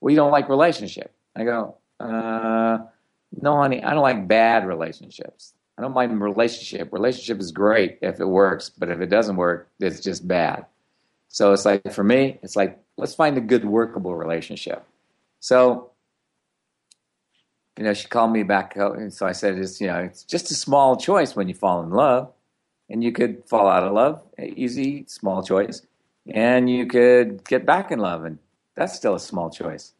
Well, 0.00 0.10
you 0.10 0.16
don't 0.16 0.32
like 0.32 0.48
relationship." 0.48 1.14
I 1.36 1.44
go, 1.44 1.76
uh, 2.00 2.78
"No, 3.40 3.56
honey, 3.56 3.84
I 3.84 3.92
don't 3.92 4.02
like 4.02 4.26
bad 4.26 4.66
relationships. 4.66 5.54
I 5.80 5.82
don't 5.82 5.94
mind 5.94 6.20
relationship. 6.20 6.92
Relationship 6.92 7.40
is 7.40 7.52
great 7.52 7.96
if 8.02 8.20
it 8.20 8.26
works, 8.26 8.68
but 8.68 8.90
if 8.90 9.00
it 9.00 9.06
doesn't 9.06 9.36
work, 9.36 9.70
it's 9.80 10.00
just 10.00 10.28
bad." 10.28 10.66
So 11.28 11.54
it's 11.54 11.64
like 11.64 11.90
for 11.90 12.04
me, 12.04 12.38
it's 12.42 12.54
like 12.54 12.78
let's 12.98 13.14
find 13.14 13.38
a 13.38 13.40
good 13.40 13.64
workable 13.64 14.14
relationship. 14.14 14.84
So 15.40 15.90
you 17.78 17.84
know, 17.84 17.94
she 17.94 18.08
called 18.08 18.30
me 18.30 18.42
back, 18.42 18.76
and 18.76 19.10
so 19.10 19.26
I 19.26 19.32
said, 19.32 19.56
"It's 19.56 19.80
you 19.80 19.86
know, 19.86 20.00
it's 20.00 20.22
just 20.22 20.50
a 20.50 20.54
small 20.54 20.96
choice 20.96 21.34
when 21.34 21.48
you 21.48 21.54
fall 21.54 21.82
in 21.82 21.88
love, 21.88 22.30
and 22.90 23.02
you 23.02 23.10
could 23.10 23.42
fall 23.48 23.66
out 23.66 23.82
of 23.82 23.94
love, 23.94 24.22
easy, 24.38 25.06
small 25.06 25.42
choice, 25.42 25.80
and 26.28 26.68
you 26.68 26.84
could 26.84 27.42
get 27.48 27.64
back 27.64 27.90
in 27.90 28.00
love, 28.00 28.26
and 28.26 28.38
that's 28.74 28.94
still 28.94 29.14
a 29.14 29.20
small 29.20 29.48
choice." 29.48 29.94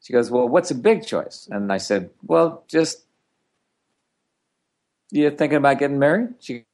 She 0.00 0.14
goes, 0.14 0.30
"Well, 0.30 0.48
what's 0.48 0.70
a 0.70 0.74
big 0.74 1.04
choice?" 1.04 1.48
And 1.50 1.70
I 1.70 1.76
said, 1.76 2.08
"Well, 2.24 2.64
just 2.66 3.04
you 5.20 5.30
thinking 5.30 5.58
about 5.58 5.78
getting 5.78 5.98
married?" 5.98 6.34
She, 6.40 6.64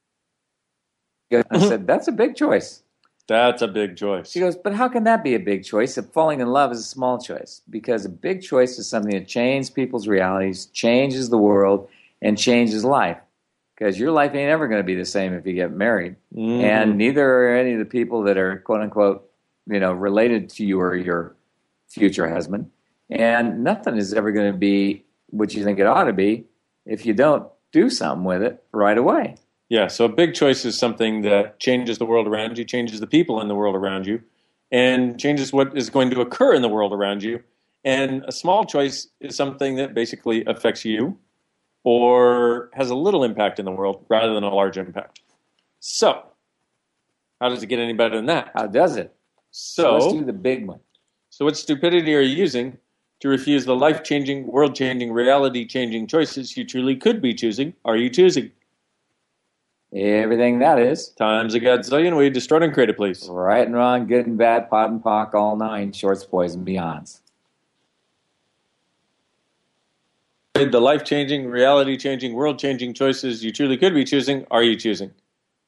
goes, 1.31 1.43
I 1.51 1.59
said, 1.59 1.87
"That's 1.87 2.07
a 2.07 2.11
big 2.13 2.35
choice." 2.35 2.83
That's 3.29 3.61
a 3.61 3.67
big 3.67 3.95
choice. 3.95 4.31
She 4.31 4.39
goes, 4.39 4.57
but 4.57 4.73
how 4.73 4.89
can 4.89 5.03
that 5.03 5.23
be 5.23 5.35
a 5.35 5.39
big 5.39 5.63
choice 5.63 5.99
if 5.99 6.05
falling 6.07 6.39
in 6.39 6.47
love 6.47 6.71
is 6.71 6.79
a 6.79 6.83
small 6.83 7.19
choice? 7.21 7.61
Because 7.69 8.03
a 8.03 8.09
big 8.09 8.41
choice 8.41 8.79
is 8.79 8.89
something 8.89 9.11
that 9.11 9.27
changes 9.27 9.69
people's 9.69 10.07
realities, 10.07 10.65
changes 10.73 11.29
the 11.29 11.37
world, 11.37 11.87
and 12.23 12.39
changes 12.39 12.83
life. 12.83 13.19
Because 13.77 13.99
your 13.99 14.11
life 14.11 14.33
ain't 14.33 14.49
ever 14.49 14.67
going 14.67 14.79
to 14.79 14.85
be 14.85 14.95
the 14.95 15.05
same 15.05 15.33
if 15.33 15.45
you 15.45 15.53
get 15.53 15.71
married, 15.71 16.15
Mhm. 16.35 16.61
and 16.63 16.97
neither 16.97 17.23
are 17.23 17.55
any 17.55 17.73
of 17.73 17.79
the 17.79 17.85
people 17.85 18.23
that 18.23 18.37
are 18.37 18.57
quote 18.57 18.81
unquote, 18.81 19.29
you 19.67 19.79
know, 19.79 19.93
related 19.93 20.49
to 20.49 20.65
you 20.65 20.81
or 20.81 20.95
your 20.95 21.35
future 21.87 22.27
husband. 22.27 22.71
And 23.11 23.63
nothing 23.63 23.95
is 23.95 24.11
ever 24.11 24.31
going 24.31 24.51
to 24.51 24.57
be 24.57 25.05
what 25.29 25.53
you 25.53 25.63
think 25.63 25.77
it 25.77 25.85
ought 25.85 26.05
to 26.05 26.13
be 26.13 26.45
if 26.87 27.05
you 27.05 27.13
don't 27.13 27.47
do 27.71 27.89
something 27.89 28.23
with 28.23 28.41
it 28.41 28.63
right 28.71 28.97
away. 28.97 29.35
Yeah, 29.69 29.87
so 29.87 30.05
a 30.05 30.09
big 30.09 30.33
choice 30.33 30.65
is 30.65 30.77
something 30.77 31.21
that 31.21 31.59
changes 31.59 31.99
the 31.99 32.05
world 32.05 32.27
around 32.27 32.57
you, 32.57 32.65
changes 32.65 32.99
the 32.99 33.07
people 33.07 33.39
in 33.39 33.47
the 33.47 33.55
world 33.55 33.75
around 33.75 34.07
you, 34.07 34.21
and 34.71 35.19
changes 35.19 35.53
what 35.53 35.77
is 35.77 35.89
going 35.89 36.09
to 36.09 36.21
occur 36.21 36.55
in 36.55 36.63
the 36.63 36.69
world 36.69 36.91
around 36.91 37.21
you. 37.21 37.43
And 37.83 38.23
a 38.27 38.31
small 38.31 38.65
choice 38.65 39.07
is 39.19 39.35
something 39.35 39.75
that 39.75 39.93
basically 39.93 40.43
affects 40.45 40.83
you 40.83 41.17
or 41.83 42.69
has 42.73 42.89
a 42.89 42.95
little 42.95 43.23
impact 43.23 43.59
in 43.59 43.65
the 43.65 43.71
world 43.71 44.05
rather 44.09 44.33
than 44.33 44.43
a 44.43 44.53
large 44.53 44.77
impact. 44.77 45.21
So, 45.79 46.23
how 47.39 47.49
does 47.49 47.63
it 47.63 47.67
get 47.67 47.79
any 47.79 47.93
better 47.93 48.15
than 48.15 48.25
that? 48.25 48.51
How 48.53 48.67
does 48.67 48.97
it? 48.97 49.15
So 49.51 49.97
let's 49.97 50.13
do 50.13 50.25
the 50.25 50.33
big 50.33 50.67
one. 50.67 50.79
so 51.29 51.45
what 51.45 51.57
stupidity 51.57 52.13
are 52.15 52.21
you 52.21 52.35
using 52.35 52.77
to 53.19 53.29
refuse 53.29 53.65
the 53.65 53.75
life 53.75 54.03
changing, 54.03 54.47
world 54.47 54.75
changing, 54.75 55.11
reality 55.11 55.65
changing 55.65 56.07
choices 56.07 56.55
you 56.55 56.65
truly 56.65 56.95
could 56.95 57.21
be 57.21 57.33
choosing? 57.33 57.73
Are 57.83 57.97
you 57.97 58.09
choosing? 58.09 58.51
Everything 59.93 60.59
that 60.59 60.79
is. 60.79 61.09
Times 61.09 61.55
a 61.55 61.59
godzillion, 61.59 62.15
we 62.15 62.29
destroy 62.29 62.61
and 62.61 62.73
create 62.73 62.89
it, 62.89 62.97
please. 62.97 63.27
Right 63.29 63.65
and 63.65 63.75
wrong, 63.75 64.05
good 64.05 64.27
and 64.27 64.37
bad, 64.37 64.69
POD 64.69 64.91
and 64.91 65.03
POC, 65.03 65.33
all 65.33 65.55
nine, 65.55 65.91
shorts, 65.91 66.23
boys, 66.23 66.53
and 66.53 66.65
beyonds. 66.65 67.21
The 70.53 70.81
life 70.81 71.05
changing, 71.05 71.47
reality 71.47 71.97
changing, 71.97 72.33
world 72.33 72.59
changing 72.59 72.93
choices 72.93 73.43
you 73.43 73.51
truly 73.51 73.77
could 73.77 73.93
be 73.93 74.03
choosing, 74.03 74.45
are 74.51 74.61
you 74.61 74.75
choosing? 74.75 75.11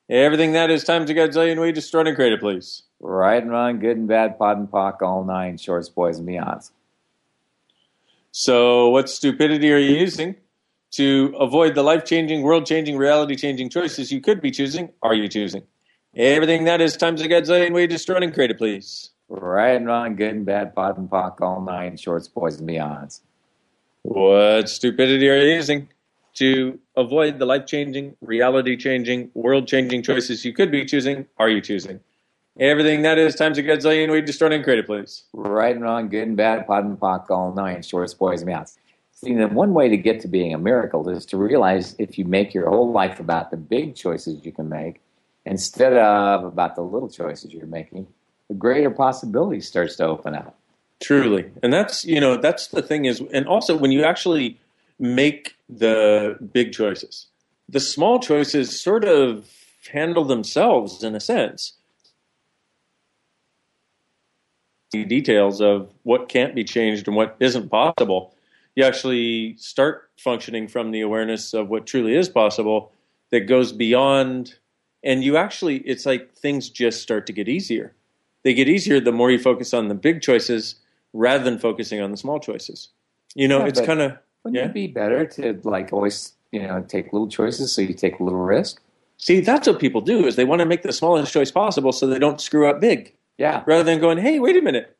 Everything 0.10 0.52
that 0.52 0.70
is 0.70 0.84
times 0.84 1.10
a 1.10 1.14
godzillion, 1.14 1.60
we 1.62 1.72
destroy 1.72 2.06
and 2.06 2.16
create 2.16 2.34
it, 2.34 2.42
please. 2.42 2.84
Right 3.00 3.42
and 3.42 3.50
wrong, 3.50 3.80
good 3.80 3.98
and 3.98 4.08
bad, 4.08 4.38
POD 4.38 4.58
and 4.58 4.70
POC, 4.70 5.02
all 5.02 5.24
nine, 5.24 5.58
shorts, 5.58 5.90
boys, 5.90 6.20
and 6.20 6.28
beyonds. 6.28 6.72
So, 8.32 8.90
what 8.90 9.10
stupidity 9.10 9.72
are 9.74 9.78
you 9.78 9.96
using 9.96 10.36
to 10.92 11.36
avoid 11.38 11.76
the 11.76 11.84
life 11.84 12.06
changing, 12.06 12.44
world 12.44 12.66
changing, 12.66 12.98
reality 12.98 13.36
changing 13.36 13.70
choices 13.70 14.12
you 14.12 14.22
could 14.22 14.42
be 14.42 14.52
choosing, 14.52 14.90
are 15.02 15.14
you 15.14 15.28
choosing? 15.28 15.64
Everything 16.16 16.64
that 16.64 16.80
is 16.80 16.96
times 16.96 17.22
a 17.22 17.28
godzillion, 17.28 17.74
we 17.74 17.88
destroy 17.88 18.18
and 18.18 18.34
create 18.34 18.52
it, 18.52 18.58
please. 18.58 19.12
Right 19.28 19.76
and 19.76 19.86
wrong, 19.86 20.16
good 20.16 20.34
and 20.34 20.46
bad, 20.46 20.76
POD 20.76 20.98
and 20.98 21.10
POC, 21.10 21.42
all 21.42 21.62
nine, 21.62 21.98
shorts, 21.98 22.28
boys, 22.28 22.60
and 22.60 22.70
beyonds. 22.70 23.22
What 24.04 24.70
stupidity 24.70 25.30
are 25.30 25.38
you 25.38 25.54
using 25.54 25.90
to 26.36 26.80
avoid 26.96 27.40
the 27.40 27.46
life 27.46 27.66
changing, 27.66 28.16
reality 28.22 28.78
changing, 28.78 29.32
world 29.34 29.68
changing 29.68 30.04
choices 30.04 30.44
you 30.46 30.54
could 30.54 30.72
be 30.72 30.86
choosing? 30.86 31.28
Are 31.38 31.50
you 31.50 31.62
choosing? 31.62 32.00
Everything 32.60 33.04
that 33.04 33.18
is 33.18 33.36
times 33.36 33.58
a 33.58 33.64
godzillion, 33.64 34.12
we 34.12 34.22
destroyed 34.22 34.52
and 34.52 34.64
created, 34.64 34.86
please. 34.86 35.24
Right 35.34 35.74
and 35.74 35.84
wrong, 35.84 36.10
good 36.10 36.28
and 36.28 36.36
bad, 36.36 36.68
POD 36.68 36.86
and 36.86 37.00
POC, 37.00 37.30
all 37.30 37.54
nine, 37.54 37.82
shorts, 37.82 38.14
boys, 38.14 38.42
and 38.42 38.52
beyonds. 38.52 38.78
See, 39.14 39.34
the 39.34 39.48
one 39.48 39.74
way 39.74 39.88
to 39.88 39.98
get 39.98 40.20
to 40.22 40.28
being 40.28 40.54
a 40.54 40.58
miracle 40.58 41.08
is 41.08 41.26
to 41.28 41.38
realize 41.38 41.96
if 41.98 42.18
you 42.18 42.26
make 42.26 42.54
your 42.54 42.70
whole 42.70 42.92
life 42.92 43.20
about 43.20 43.52
the 43.52 43.58
big 43.58 43.96
choices 43.96 44.44
you 44.46 44.52
can 44.52 44.68
make 44.68 45.00
instead 45.46 45.94
of 45.94 46.44
about 46.44 46.76
the 46.76 46.82
little 46.82 47.10
choices 47.10 47.54
you're 47.54 47.66
making, 47.68 48.08
the 48.48 48.54
greater 48.54 48.90
possibility 48.90 49.62
starts 49.62 49.96
to 49.96 50.06
open 50.06 50.36
up. 50.36 50.58
Truly. 51.02 51.50
And 51.64 51.72
that's, 51.72 52.04
you 52.04 52.20
know, 52.20 52.36
that's 52.36 52.68
the 52.68 52.82
thing 52.82 53.06
is, 53.06 53.22
and 53.34 53.48
also 53.48 53.78
when 53.78 53.92
you 53.92 54.04
actually 54.04 54.60
make 55.00 55.56
the 55.70 56.38
big 56.54 56.74
choices, 56.74 57.28
the 57.70 57.80
small 57.80 58.20
choices 58.20 58.82
sort 58.82 59.06
of 59.06 59.50
handle 59.94 60.26
themselves 60.26 61.04
in 61.04 61.16
a 61.16 61.20
sense. 61.20 61.74
The 64.81 64.81
details 64.92 65.62
of 65.62 65.90
what 66.04 66.30
can't 66.30 66.54
be 66.54 66.64
changed 66.64 67.08
and 67.08 67.16
what 67.16 67.36
isn't 67.40 67.70
possible. 67.70 68.36
You 68.76 68.84
actually 68.84 69.56
start 69.58 70.10
functioning 70.18 70.68
from 70.68 70.92
the 70.92 71.02
awareness 71.02 71.54
of 71.54 71.70
what 71.70 71.88
truly 71.88 72.16
is 72.16 72.30
possible 72.30 72.92
that 73.32 73.42
goes 73.42 73.72
beyond, 73.72 74.56
and 75.04 75.24
you 75.24 75.38
actually, 75.38 75.78
it's 75.80 76.06
like 76.06 76.34
things 76.36 76.70
just 76.70 77.02
start 77.02 77.26
to 77.28 77.34
get 77.34 77.48
easier. 77.48 77.94
They 78.44 78.54
get 78.54 78.68
easier 78.68 79.00
the 79.00 79.12
more 79.12 79.32
you 79.32 79.40
focus 79.40 79.74
on 79.74 79.88
the 79.88 79.96
big 79.96 80.22
choices 80.22 80.76
rather 81.14 81.44
than 81.44 81.60
focusing 81.60 82.02
on 82.02 82.12
the 82.12 82.18
small 82.18 82.40
choices. 82.40 82.90
You 83.36 83.48
know, 83.48 83.60
Yeah, 83.60 83.68
it's 83.68 83.82
kind 83.82 84.02
of 84.02 84.18
Wouldn't 84.44 84.60
Yeah. 84.62 84.66
it 84.70 84.74
be 84.74 84.88
better 84.88 85.26
to 85.26 85.60
like 85.64 85.94
always, 85.94 86.34
you 86.52 86.62
know, 86.64 86.84
take 86.88 87.14
little 87.14 87.28
choices 87.28 87.72
so 87.72 87.82
you 87.82 87.94
take 87.94 88.20
a 88.20 88.24
little 88.24 88.40
risk? 88.40 88.82
see 89.18 89.40
that's 89.40 89.68
what 89.68 89.80
people 89.80 90.02
do 90.02 90.26
is 90.26 90.36
they 90.36 90.46
want 90.46 90.62
to 90.62 90.66
make 90.66 90.82
the 90.82 90.92
smallest 90.92 91.32
choice 91.32 91.52
possible 91.52 91.92
so 91.92 92.08
they 92.08 92.18
don't 92.18 92.42
screw 92.42 92.68
up 92.68 92.82
big 92.82 93.14
Yeah. 93.42 93.64
rather 93.66 93.84
than 93.84 94.00
going, 94.00 94.20
hey, 94.20 94.38
wait 94.38 94.56
a 94.56 94.62
minute. 94.62 94.96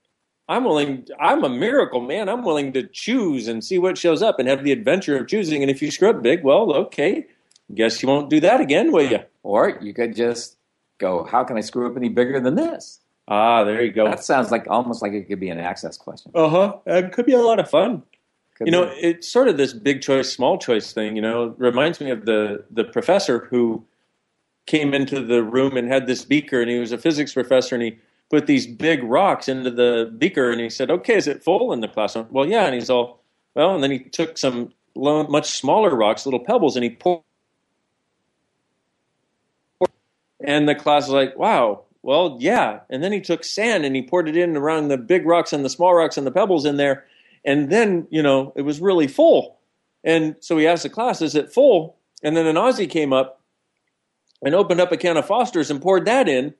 I'm 0.50 0.64
willing, 0.64 1.08
I'm 1.20 1.44
a 1.44 1.50
miracle 1.50 2.02
man. 2.02 2.28
I'm 2.28 2.44
willing 2.44 2.74
to 2.74 2.88
choose 2.88 3.48
and 3.48 3.64
see 3.64 3.78
what 3.78 3.98
shows 3.98 4.22
up 4.22 4.40
and 4.40 4.50
have 4.50 4.64
the 4.64 4.72
adventure 4.72 5.16
of 5.18 5.28
choosing. 5.28 5.62
And 5.62 5.70
if 5.70 5.82
you 5.82 5.92
screw 5.92 6.10
up 6.10 6.22
big, 6.24 6.44
well, 6.44 6.74
okay. 6.74 7.28
Guess 7.74 8.02
you 8.02 8.10
won't 8.10 8.30
do 8.30 8.40
that 8.40 8.60
again, 8.60 8.92
will 8.92 9.10
you? 9.10 9.20
Or 9.44 9.78
you 9.82 9.94
could 9.94 10.16
just 10.16 10.58
go, 10.98 11.24
how 11.24 11.44
can 11.44 11.56
I 11.56 11.62
screw 11.62 11.90
up 11.90 11.96
any 11.96 12.10
bigger 12.10 12.40
than 12.40 12.56
this? 12.56 13.00
Ah, 13.28 13.64
there 13.64 13.82
you 13.82 13.92
go. 13.92 14.06
That 14.06 14.24
sounds 14.24 14.52
like 14.52 14.66
almost 14.68 15.02
like 15.02 15.14
it 15.14 15.28
could 15.28 15.40
be 15.40 15.50
an 15.50 15.60
access 15.60 15.98
question. 15.98 16.32
Uh 16.34 16.50
huh. 16.50 16.78
It 16.88 17.14
could 17.14 17.28
be 17.28 17.34
a 17.34 17.40
lot 17.40 17.60
of 17.60 17.70
fun. 17.70 18.04
Could 18.56 18.68
you 18.68 18.72
know, 18.72 18.88
be. 18.88 18.96
it's 18.96 19.32
sort 19.32 19.48
of 19.48 19.58
this 19.58 19.72
big 19.72 20.02
choice, 20.02 20.34
small 20.34 20.58
choice 20.58 20.92
thing. 20.92 21.16
You 21.16 21.22
know, 21.22 21.56
reminds 21.58 22.02
me 22.02 22.10
of 22.10 22.26
the 22.26 22.66
the 22.72 22.84
professor 22.84 23.48
who 23.52 23.86
came 24.66 24.94
into 24.94 25.24
the 25.24 25.44
room 25.44 25.78
and 25.78 25.88
had 25.88 26.08
this 26.08 26.26
beaker, 26.26 26.60
and 26.60 26.70
he 26.70 26.80
was 26.80 26.92
a 26.92 26.98
physics 26.98 27.34
professor, 27.34 27.76
and 27.76 27.84
he 27.84 28.00
put 28.32 28.48
these 28.48 28.66
big 28.66 29.04
rocks 29.04 29.50
into 29.50 29.70
the 29.70 30.12
beaker, 30.18 30.50
and 30.50 30.62
he 30.62 30.70
said, 30.70 30.90
"Okay, 30.90 31.16
is 31.16 31.28
it 31.28 31.44
full?" 31.44 31.74
And 31.74 31.84
the 31.84 31.90
class 31.90 32.16
went, 32.16 32.32
"Well, 32.32 32.48
yeah." 32.48 32.66
And 32.66 32.74
he's 32.74 32.90
all, 32.90 33.20
"Well," 33.54 33.76
and 33.76 33.84
then 33.84 33.92
he 33.92 34.00
took 34.00 34.38
some 34.38 34.74
lo- 34.96 35.28
much 35.28 35.50
smaller 35.52 35.96
rocks, 35.96 36.26
little 36.26 36.40
pebbles, 36.40 36.76
and 36.78 36.84
he 36.84 36.92
poured. 36.92 37.24
And 40.44 40.68
the 40.68 40.76
class 40.76 41.04
was 41.04 41.14
like, 41.14 41.38
"Wow, 41.38 41.84
well, 42.02 42.38
yeah." 42.40 42.80
And 42.90 43.04
then 43.04 43.12
he 43.12 43.22
took 43.22 43.44
sand 43.44 43.86
and 43.86 43.96
he 43.96 44.02
poured 44.02 44.30
it 44.30 44.38
in 44.38 44.58
around 44.58 44.88
the 44.88 44.98
big 44.98 45.26
rocks 45.28 45.54
and 45.54 45.64
the 45.66 45.70
small 45.70 45.94
rocks 45.94 46.18
and 46.18 46.26
the 46.26 46.32
pebbles 46.32 46.66
in 46.66 46.78
there, 46.78 47.06
and 47.46 47.70
then 47.70 48.08
you 48.10 48.24
know 48.24 48.54
it 48.56 48.64
was 48.64 48.80
really 48.82 49.08
full. 49.08 49.58
And 50.04 50.36
so 50.40 50.58
he 50.58 50.66
asked 50.66 50.84
the 50.84 50.90
class, 50.90 51.22
"Is 51.22 51.36
it 51.36 51.54
full?" 51.54 51.98
And 52.24 52.36
then 52.38 52.48
an 52.48 52.56
Aussie 52.56 52.90
came 52.90 53.14
up 53.14 53.42
and 54.44 54.56
opened 54.56 54.80
up 54.80 54.92
a 54.92 54.98
can 54.98 55.18
of 55.18 55.28
Foster's 55.28 55.70
and 55.70 55.82
poured 55.82 56.06
that 56.06 56.30
in. 56.30 56.54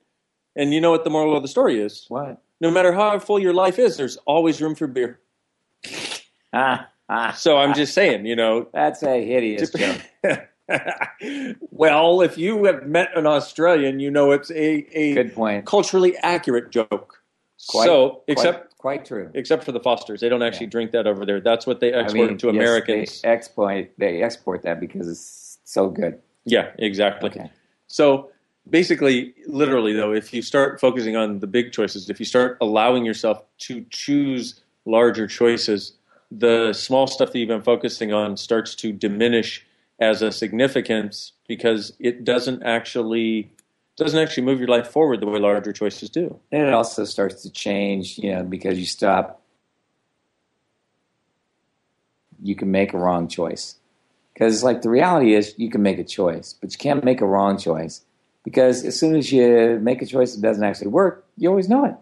And 0.56 0.72
you 0.74 0.80
know 0.80 0.90
what 0.90 1.04
the 1.04 1.10
moral 1.10 1.36
of 1.36 1.42
the 1.42 1.48
story 1.48 1.80
is? 1.80 2.06
What? 2.08 2.40
No 2.60 2.70
matter 2.70 2.92
how 2.92 3.18
full 3.18 3.38
your 3.38 3.54
life 3.54 3.78
is, 3.78 3.96
there's 3.96 4.16
always 4.18 4.60
room 4.60 4.74
for 4.74 4.86
beer. 4.86 5.18
Ah, 6.52 6.88
ah. 7.08 7.32
So 7.32 7.56
I'm 7.56 7.74
just 7.74 7.94
saying, 7.94 8.26
you 8.26 8.36
know. 8.36 8.68
That's 8.72 9.02
a 9.02 9.24
hideous 9.24 9.70
joke. 9.70 10.00
well, 11.70 12.20
if 12.20 12.38
you 12.38 12.64
have 12.64 12.86
met 12.86 13.16
an 13.16 13.26
Australian, 13.26 14.00
you 14.00 14.10
know 14.10 14.30
it's 14.30 14.50
a, 14.50 14.86
a 14.96 15.14
Good 15.14 15.34
point. 15.34 15.66
culturally 15.66 16.16
accurate 16.18 16.70
joke. 16.70 17.18
Quite, 17.68 17.86
so, 17.86 18.22
except 18.26 18.76
quite, 18.78 18.98
quite 18.98 19.04
true. 19.06 19.30
except 19.34 19.62
for 19.64 19.70
the 19.72 19.78
Fosters, 19.80 20.20
they 20.20 20.28
don't 20.28 20.42
actually 20.42 20.66
Yeah. 20.66 20.70
drink 20.70 20.90
that 20.92 21.06
over 21.06 21.24
there. 21.24 21.40
That's 21.40 21.64
what 21.66 21.78
they 21.80 21.94
I 21.94 22.00
export 22.00 22.28
mean, 22.30 22.38
to 22.38 22.46
yes, 22.48 22.54
Americans. 22.56 23.20
They 23.22 23.28
export 23.28 23.90
they 23.98 24.22
export 24.22 24.62
that 24.62 24.80
because 24.80 25.08
it's 25.08 25.58
so 25.64 25.88
good. 25.88 26.20
Yeah, 26.44 26.70
exactly. 26.78 27.30
Okay. 27.30 27.50
So 27.86 28.30
basically, 28.68 29.34
literally, 29.46 29.92
though, 29.92 30.12
if 30.12 30.32
you 30.32 30.42
start 30.42 30.80
focusing 30.80 31.16
on 31.16 31.40
the 31.40 31.46
big 31.46 31.72
choices, 31.72 32.08
if 32.08 32.18
you 32.20 32.26
start 32.26 32.58
allowing 32.60 33.04
yourself 33.04 33.42
to 33.58 33.84
choose 33.90 34.60
larger 34.84 35.26
choices, 35.26 35.92
the 36.30 36.72
small 36.72 37.06
stuff 37.06 37.32
that 37.32 37.38
you've 37.38 37.48
been 37.48 37.62
focusing 37.62 38.12
on 38.12 38.36
starts 38.36 38.74
to 38.76 38.92
diminish 38.92 39.66
as 40.00 40.22
a 40.22 40.32
significance 40.32 41.32
because 41.46 41.92
it 41.98 42.24
doesn't 42.24 42.62
actually 42.62 43.52
doesn't 43.96 44.18
actually 44.18 44.42
move 44.42 44.58
your 44.58 44.68
life 44.68 44.88
forward 44.88 45.20
the 45.20 45.26
way 45.26 45.38
larger 45.38 45.72
choices 45.72 46.08
do. 46.08 46.38
And 46.50 46.66
it 46.66 46.72
also 46.72 47.04
starts 47.04 47.42
to 47.42 47.50
change, 47.50 48.18
you 48.18 48.32
know, 48.32 48.42
because 48.42 48.78
you 48.78 48.86
stop. 48.86 49.42
You 52.42 52.56
can 52.56 52.70
make 52.70 52.94
a 52.94 52.98
wrong 52.98 53.28
choice. 53.28 53.76
Because, 54.32 54.64
like, 54.64 54.80
the 54.80 54.88
reality 54.88 55.34
is 55.34 55.54
you 55.58 55.68
can 55.68 55.82
make 55.82 55.98
a 55.98 56.04
choice, 56.04 56.54
but 56.58 56.72
you 56.72 56.78
can't 56.78 57.04
make 57.04 57.20
a 57.20 57.26
wrong 57.26 57.58
choice. 57.58 58.02
Because 58.44 58.84
as 58.84 58.98
soon 58.98 59.14
as 59.14 59.30
you 59.30 59.78
make 59.80 60.02
a 60.02 60.06
choice 60.06 60.34
that 60.34 60.42
doesn't 60.42 60.64
actually 60.64 60.88
work, 60.88 61.24
you 61.36 61.48
always 61.48 61.68
know 61.68 61.84
it. 61.84 61.94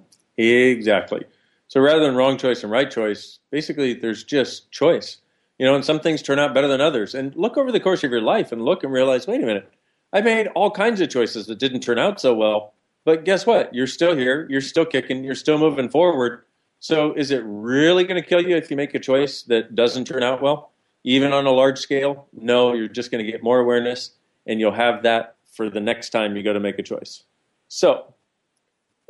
Exactly. 0.43 1.25
So 1.69 1.81
rather 1.81 2.01
than 2.01 2.17
wrong 2.17 2.39
choice 2.39 2.63
and 2.63 2.73
right 2.73 2.91
choice, 2.91 3.39
basically 3.51 3.95
there's 3.95 4.25
just 4.25 4.71
choice. 4.71 5.19
You 5.59 5.67
know, 5.67 5.75
and 5.75 5.85
some 5.85 6.01
things 6.01 6.23
turn 6.23 6.39
out 6.39 6.55
better 6.55 6.69
than 6.69 6.81
others. 6.81 7.15
And 7.15 7.37
look 7.37 7.59
over 7.59 7.71
the 7.71 7.81
course 7.81 8.03
of 8.03 8.11
your 8.11 8.23
life 8.23 8.51
and 8.51 8.65
look 8.65 8.83
and 8.83 8.93
realize, 8.93 9.27
wait 9.27 9.43
a 9.43 9.47
minute, 9.47 9.71
I 10.13 10.23
made 10.23 10.47
all 10.49 10.71
kinds 10.71 11.01
of 11.01 11.11
choices 11.11 11.47
that 11.47 11.59
didn't 11.59 11.81
turn 11.81 11.99
out 11.99 12.21
so 12.21 12.35
well. 12.35 12.73
But 13.05 13.25
guess 13.25 13.47
what? 13.47 13.75
You're 13.75 13.87
still 13.87 14.17
here. 14.17 14.47
You're 14.51 14.61
still 14.61 14.87
kicking. 14.87 15.23
You're 15.23 15.35
still 15.35 15.59
moving 15.59 15.91
forward. 15.91 16.43
So 16.81 17.13
is 17.13 17.31
it 17.31 17.43
really 17.45 18.05
going 18.05 18.21
to 18.21 18.27
kill 18.27 18.41
you 18.41 18.57
if 18.57 18.71
you 18.71 18.77
make 18.77 18.95
a 18.95 18.99
choice 18.99 19.43
that 19.45 19.75
doesn't 19.75 20.07
turn 20.07 20.23
out 20.23 20.41
well, 20.41 20.73
even 21.05 21.33
on 21.33 21.45
a 21.45 21.51
large 21.51 21.79
scale? 21.79 22.27
No, 22.33 22.73
you're 22.73 22.89
just 22.89 23.11
going 23.11 23.25
to 23.25 23.31
get 23.31 23.43
more 23.43 23.61
awareness 23.61 24.13
and 24.47 24.59
you'll 24.59 24.73
have 24.73 25.03
that 25.03 25.37
for 25.51 25.69
the 25.71 25.81
next 25.81 26.11
time 26.11 26.37
you 26.37 26.43
go 26.43 26.53
to 26.53 26.61
make 26.61 26.79
a 26.79 26.83
choice. 26.83 27.25
So, 27.69 28.15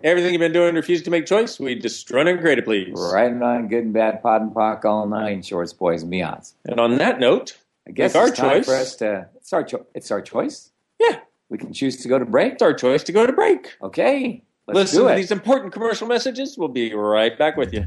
everything 0.03 0.33
you've 0.33 0.41
been 0.41 0.53
doing 0.53 0.75
refused 0.75 1.05
to 1.05 1.11
make 1.11 1.27
choice, 1.27 1.59
we 1.61 1.75
just 1.75 2.11
run 2.11 2.29
and 2.29 2.41
create 2.41 2.59
it, 2.59 2.65
please. 2.65 2.93
Riding 2.95 3.43
on 3.43 3.69
good 3.69 3.85
and 3.85 3.93
bad, 3.93 4.23
POD 4.23 4.43
and 4.43 4.51
POC, 4.55 4.85
all 4.85 5.07
nine 5.07 5.43
shorts, 5.43 5.73
boys, 5.73 6.03
and 6.03 6.13
beyonds. 6.13 6.55
And 6.67 6.81
on 6.81 6.97
that 6.99 7.21
note, 7.21 7.57
I 7.89 7.93
guess 7.93 8.11
It's 8.11 8.17
our 8.17 8.31
time 8.31 8.59
choice. 8.59 8.67
for 8.67 8.75
us 8.75 8.97
to. 8.97 9.29
It's 9.37 9.53
our, 9.53 9.63
cho- 9.65 9.87
it's 9.95 10.11
our 10.11 10.21
choice. 10.23 10.71
yeah, 10.99 11.21
We 11.49 11.59
can 11.59 11.73
choose 11.73 11.97
to 12.03 12.09
go 12.09 12.19
to 12.19 12.25
break. 12.25 12.55
it's 12.55 12.63
our 12.63 12.75
choice 12.75 13.03
to 13.05 13.13
go 13.13 13.27
to 13.27 13.33
break. 13.33 13.75
Okay, 13.83 14.43
let's 14.67 14.77
Listen 14.77 14.99
do 15.01 15.09
to 15.09 15.13
it. 15.13 15.17
these 15.17 15.31
important 15.31 15.73
commercial 15.73 16.07
messages. 16.07 16.57
We'll 16.59 16.69
be 16.69 16.95
right 16.95 17.37
back 17.39 17.57
with 17.57 17.73
you. 17.73 17.87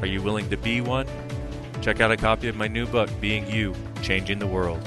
Are 0.00 0.06
you 0.06 0.22
willing 0.22 0.48
to 0.50 0.56
be 0.56 0.80
one? 0.80 1.06
Check 1.80 2.00
out 2.00 2.10
a 2.10 2.16
copy 2.16 2.48
of 2.48 2.56
my 2.56 2.68
new 2.68 2.86
book, 2.86 3.10
Being 3.20 3.48
You 3.50 3.74
Changing 4.02 4.38
the 4.38 4.46
World. 4.46 4.80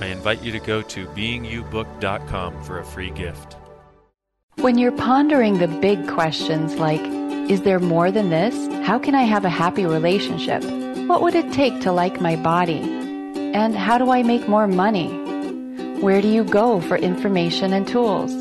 I 0.00 0.06
invite 0.06 0.42
you 0.42 0.52
to 0.52 0.60
go 0.60 0.82
to 0.82 1.06
beingyoubook.com 1.08 2.62
for 2.62 2.78
a 2.78 2.84
free 2.84 3.10
gift. 3.10 3.56
When 4.56 4.78
you're 4.78 4.92
pondering 4.92 5.58
the 5.58 5.68
big 5.68 6.08
questions 6.08 6.76
like, 6.76 7.00
is 7.50 7.62
there 7.62 7.80
more 7.80 8.10
than 8.10 8.30
this? 8.30 8.54
How 8.86 8.98
can 8.98 9.14
I 9.14 9.22
have 9.22 9.44
a 9.44 9.50
happy 9.50 9.86
relationship? 9.86 10.62
What 11.08 11.22
would 11.22 11.34
it 11.34 11.52
take 11.52 11.80
to 11.80 11.92
like 11.92 12.20
my 12.20 12.36
body? 12.36 12.80
And 13.54 13.74
how 13.74 13.98
do 13.98 14.10
I 14.10 14.22
make 14.22 14.48
more 14.48 14.66
money? 14.66 15.08
Where 16.00 16.20
do 16.20 16.28
you 16.28 16.44
go 16.44 16.80
for 16.80 16.96
information 16.96 17.72
and 17.72 17.88
tools? 17.88 18.32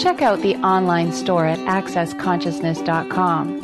Check 0.00 0.22
out 0.22 0.40
the 0.40 0.54
online 0.56 1.12
store 1.12 1.46
at 1.46 1.58
accessconsciousness.com. 1.60 3.63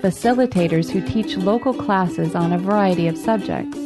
facilitators 0.00 0.90
who 0.90 1.00
teach 1.00 1.36
local 1.36 1.74
classes 1.74 2.34
on 2.34 2.52
a 2.52 2.58
variety 2.58 3.06
of 3.06 3.16
subjects. 3.16 3.78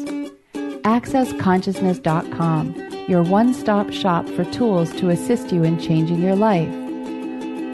AccessConsciousness.com, 0.85 2.75
your 3.09 3.23
one 3.23 3.55
stop 3.55 3.91
shop 3.91 4.29
for 4.31 4.45
tools 4.47 4.91
to 4.93 5.09
assist 5.09 5.53
you 5.53 5.65
in 5.65 5.81
changing 5.81 6.23
your 6.23 6.37
life. 6.37 6.73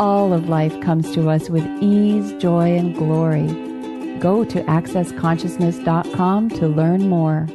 All 0.00 0.32
of 0.32 0.48
life 0.48 0.80
comes 0.80 1.12
to 1.14 1.28
us 1.28 1.50
with 1.50 1.66
ease, 1.82 2.32
joy, 2.34 2.76
and 2.76 2.96
glory. 2.96 3.46
Go 4.18 4.44
to 4.44 4.62
AccessConsciousness.com 4.62 6.50
to 6.50 6.68
learn 6.68 7.08
more. 7.08 7.48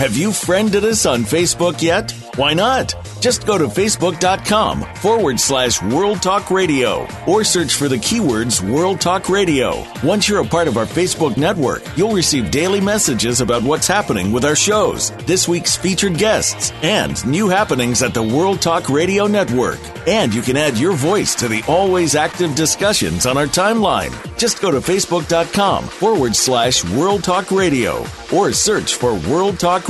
Have 0.00 0.16
you 0.16 0.32
friended 0.32 0.82
us 0.82 1.04
on 1.04 1.24
Facebook 1.24 1.82
yet? 1.82 2.12
Why 2.36 2.54
not? 2.54 2.94
Just 3.20 3.46
go 3.46 3.58
to 3.58 3.66
facebook.com 3.66 4.82
forward 4.94 5.38
slash 5.38 5.82
World 5.82 6.22
Talk 6.22 6.50
Radio 6.50 7.06
or 7.26 7.44
search 7.44 7.74
for 7.74 7.86
the 7.86 7.98
keywords 7.98 8.66
World 8.66 8.98
Talk 8.98 9.28
Radio. 9.28 9.84
Once 10.02 10.26
you're 10.26 10.40
a 10.40 10.46
part 10.46 10.68
of 10.68 10.78
our 10.78 10.86
Facebook 10.86 11.36
network, 11.36 11.82
you'll 11.98 12.14
receive 12.14 12.50
daily 12.50 12.80
messages 12.80 13.42
about 13.42 13.62
what's 13.62 13.86
happening 13.86 14.32
with 14.32 14.46
our 14.46 14.56
shows, 14.56 15.10
this 15.26 15.46
week's 15.46 15.76
featured 15.76 16.16
guests, 16.16 16.72
and 16.82 17.22
new 17.26 17.50
happenings 17.50 18.02
at 18.02 18.14
the 18.14 18.22
World 18.22 18.62
Talk 18.62 18.88
Radio 18.88 19.26
Network. 19.26 19.80
And 20.08 20.32
you 20.32 20.40
can 20.40 20.56
add 20.56 20.78
your 20.78 20.92
voice 20.92 21.34
to 21.34 21.46
the 21.46 21.62
always 21.68 22.14
active 22.14 22.54
discussions 22.54 23.26
on 23.26 23.36
our 23.36 23.44
timeline. 23.44 24.14
Just 24.38 24.62
go 24.62 24.70
to 24.70 24.78
facebook.com 24.78 25.84
forward 25.84 26.34
slash 26.34 26.82
World 26.94 27.22
Talk 27.22 27.50
Radio 27.50 28.06
or 28.32 28.50
search 28.52 28.94
for 28.94 29.12
World 29.28 29.60
Talk 29.60 29.89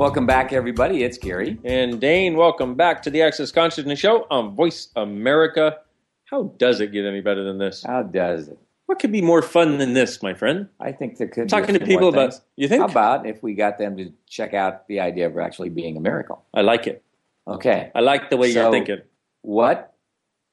Welcome 0.00 0.24
back, 0.24 0.54
everybody. 0.54 1.02
It's 1.02 1.18
Gary. 1.18 1.58
And 1.62 2.00
Dane, 2.00 2.34
welcome 2.34 2.74
back 2.74 3.02
to 3.02 3.10
the 3.10 3.20
Access 3.20 3.52
Consciousness 3.52 3.98
Show 3.98 4.26
on 4.30 4.54
Voice 4.54 4.88
America. 4.96 5.76
How 6.24 6.44
does 6.56 6.80
it 6.80 6.90
get 6.90 7.04
any 7.04 7.20
better 7.20 7.44
than 7.44 7.58
this? 7.58 7.84
How 7.86 8.04
does 8.04 8.48
it? 8.48 8.58
What 8.86 8.98
could 8.98 9.12
be 9.12 9.20
more 9.20 9.42
fun 9.42 9.76
than 9.76 9.92
this, 9.92 10.22
my 10.22 10.32
friend? 10.32 10.70
I 10.80 10.92
think 10.92 11.18
there 11.18 11.28
could 11.28 11.50
Talking 11.50 11.74
to 11.74 11.84
people 11.84 12.08
about- 12.08 12.40
you 12.56 12.66
think? 12.66 12.80
How 12.80 12.88
about 12.88 13.26
if 13.26 13.42
we 13.42 13.52
got 13.52 13.76
them 13.76 13.98
to 13.98 14.10
check 14.26 14.54
out 14.54 14.88
the 14.88 15.00
idea 15.00 15.26
of 15.26 15.36
actually 15.36 15.68
being 15.68 15.98
a 15.98 16.00
miracle? 16.00 16.46
I 16.54 16.62
like 16.62 16.86
it. 16.86 17.02
Okay. 17.46 17.92
I 17.94 18.00
like 18.00 18.30
the 18.30 18.38
way 18.38 18.48
you're 18.48 18.70
thinking. 18.70 19.02
What 19.42 19.92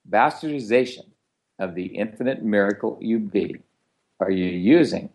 bastardization 0.09 1.05
of 1.57 1.73
the 1.73 1.85
infinite 1.85 2.43
miracle 2.43 2.97
you 2.99 3.17
be 3.17 3.55
are 4.19 4.29
you 4.29 4.43
using 4.43 5.09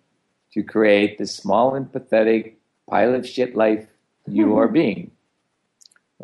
to 0.54 0.62
create 0.62 1.18
the 1.18 1.26
small 1.26 1.74
and 1.74 1.92
pathetic 1.92 2.56
pile 2.88 3.14
of 3.14 3.28
shit 3.28 3.54
life 3.54 3.88
you 4.26 4.58
are 4.58 4.68
being? 4.80 5.10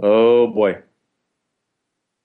Oh 0.00 0.46
boy. 0.48 0.82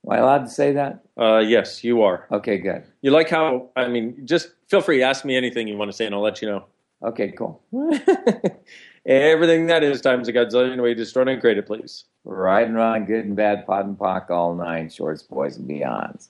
Am 0.06 0.12
I 0.12 0.18
allowed 0.18 0.40
to 0.40 0.50
say 0.50 0.74
that? 0.74 1.04
Uh, 1.18 1.38
yes, 1.38 1.84
you 1.84 2.02
are. 2.02 2.28
Okay, 2.32 2.58
good. 2.58 2.84
You 3.02 3.12
like 3.12 3.30
how? 3.30 3.70
I 3.76 3.88
mean, 3.88 4.26
just 4.26 4.50
feel 4.68 4.82
free 4.82 4.98
to 4.98 5.04
ask 5.04 5.24
me 5.24 5.38
anything 5.38 5.68
you 5.68 5.78
want 5.78 5.90
to 5.90 5.96
say, 5.96 6.06
and 6.06 6.14
I'll 6.14 6.22
let 6.22 6.42
you 6.42 6.50
know. 6.50 6.66
Okay, 7.04 7.32
cool. 7.32 7.62
Everything 9.06 9.68
that 9.68 9.84
is 9.84 10.02
times 10.02 10.28
a 10.28 10.34
godzillion 10.34 10.82
way 10.82 10.94
destroyed 10.94 11.28
and 11.28 11.42
created, 11.42 11.66
please. 11.66 12.06
Right 12.26 12.66
and 12.66 12.76
wrong, 12.76 13.06
good 13.06 13.26
and 13.26 13.36
bad, 13.36 13.66
POD 13.66 13.86
and 13.86 13.98
POC, 13.98 14.30
all 14.30 14.56
nine, 14.56 14.90
shorts, 14.90 15.22
boys, 15.24 15.58
and 15.58 15.70
beyonds. 15.70 16.30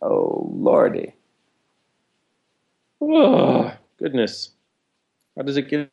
Oh, 0.00 0.48
lordy. 0.54 1.14
Oh, 3.00 3.72
goodness. 3.98 4.50
How 5.36 5.42
does 5.42 5.56
it 5.56 5.68
get? 5.68 5.90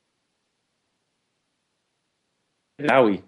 Howie. 2.87 3.23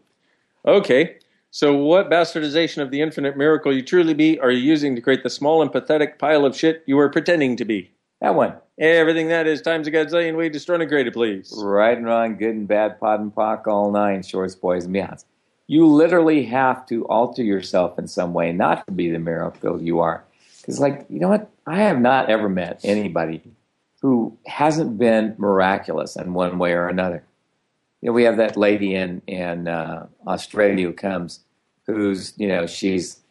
Okay. 0.66 1.18
So, 1.52 1.74
what 1.76 2.10
bastardization 2.10 2.82
of 2.82 2.92
the 2.92 3.02
infinite 3.02 3.38
miracle 3.38 3.74
you 3.74 3.82
truly 3.82 4.14
be 4.14 4.40
are 4.40 4.52
you 4.52 4.60
using 4.60 4.96
to 4.96 5.02
create 5.02 5.24
the 5.24 5.30
small 5.30 5.62
and 5.62 5.72
pathetic 5.72 6.20
pile 6.20 6.46
of 6.46 6.56
shit 6.56 6.84
you 6.86 7.00
are 7.00 7.10
pretending 7.10 7.56
to 7.58 7.66
be? 7.66 7.92
That 8.22 8.36
one. 8.36 8.56
Everything 8.78 9.30
that 9.30 9.48
is 9.48 9.62
times 9.62 9.88
a 9.88 9.92
godzillion 9.92 10.36
way 10.36 10.50
destroyed 10.50 10.82
and 10.82 10.90
created, 10.90 11.14
please. 11.14 11.54
Right 11.58 11.98
and 11.98 12.06
wrong, 12.06 12.36
good 12.36 12.56
and 12.56 12.68
bad, 12.68 13.00
POD 13.00 13.20
and 13.22 13.36
POC, 13.36 13.68
all 13.68 13.92
nine, 13.92 14.22
shorts, 14.22 14.56
boys, 14.56 14.86
and 14.86 14.94
beyonds. 14.94 15.24
You 15.68 15.86
literally 15.88 16.44
have 16.44 16.86
to 16.88 17.06
alter 17.06 17.42
yourself 17.42 17.98
in 17.98 18.08
some 18.08 18.34
way 18.34 18.52
not 18.52 18.86
to 18.88 18.92
be 18.92 19.10
the 19.10 19.20
miracle 19.20 19.82
you 19.82 20.00
are. 20.00 20.26
Because, 20.60 20.80
like, 20.80 21.06
you 21.10 21.20
know 21.20 21.30
what? 21.30 21.50
I 21.66 21.78
have 21.78 22.02
not 22.02 22.30
ever 22.30 22.50
met 22.50 22.82
anybody 22.84 23.42
who 24.02 24.38
hasn't 24.46 24.98
been 24.98 25.36
miraculous 25.38 26.16
in 26.18 26.34
one 26.34 26.60
way 26.60 26.74
or 26.74 26.88
another. 26.88 27.24
You 28.02 28.10
know, 28.10 28.14
we 28.14 28.24
have 28.24 28.38
that 28.38 28.58
lady 28.58 28.96
in 28.96 29.22
in 29.28 29.68
uh, 29.68 30.08
Australia 30.28 30.88
who 30.88 30.94
comes, 30.94 31.42
who's 31.88 32.34
you 32.38 32.48
know 32.48 32.68
she's 32.68 33.22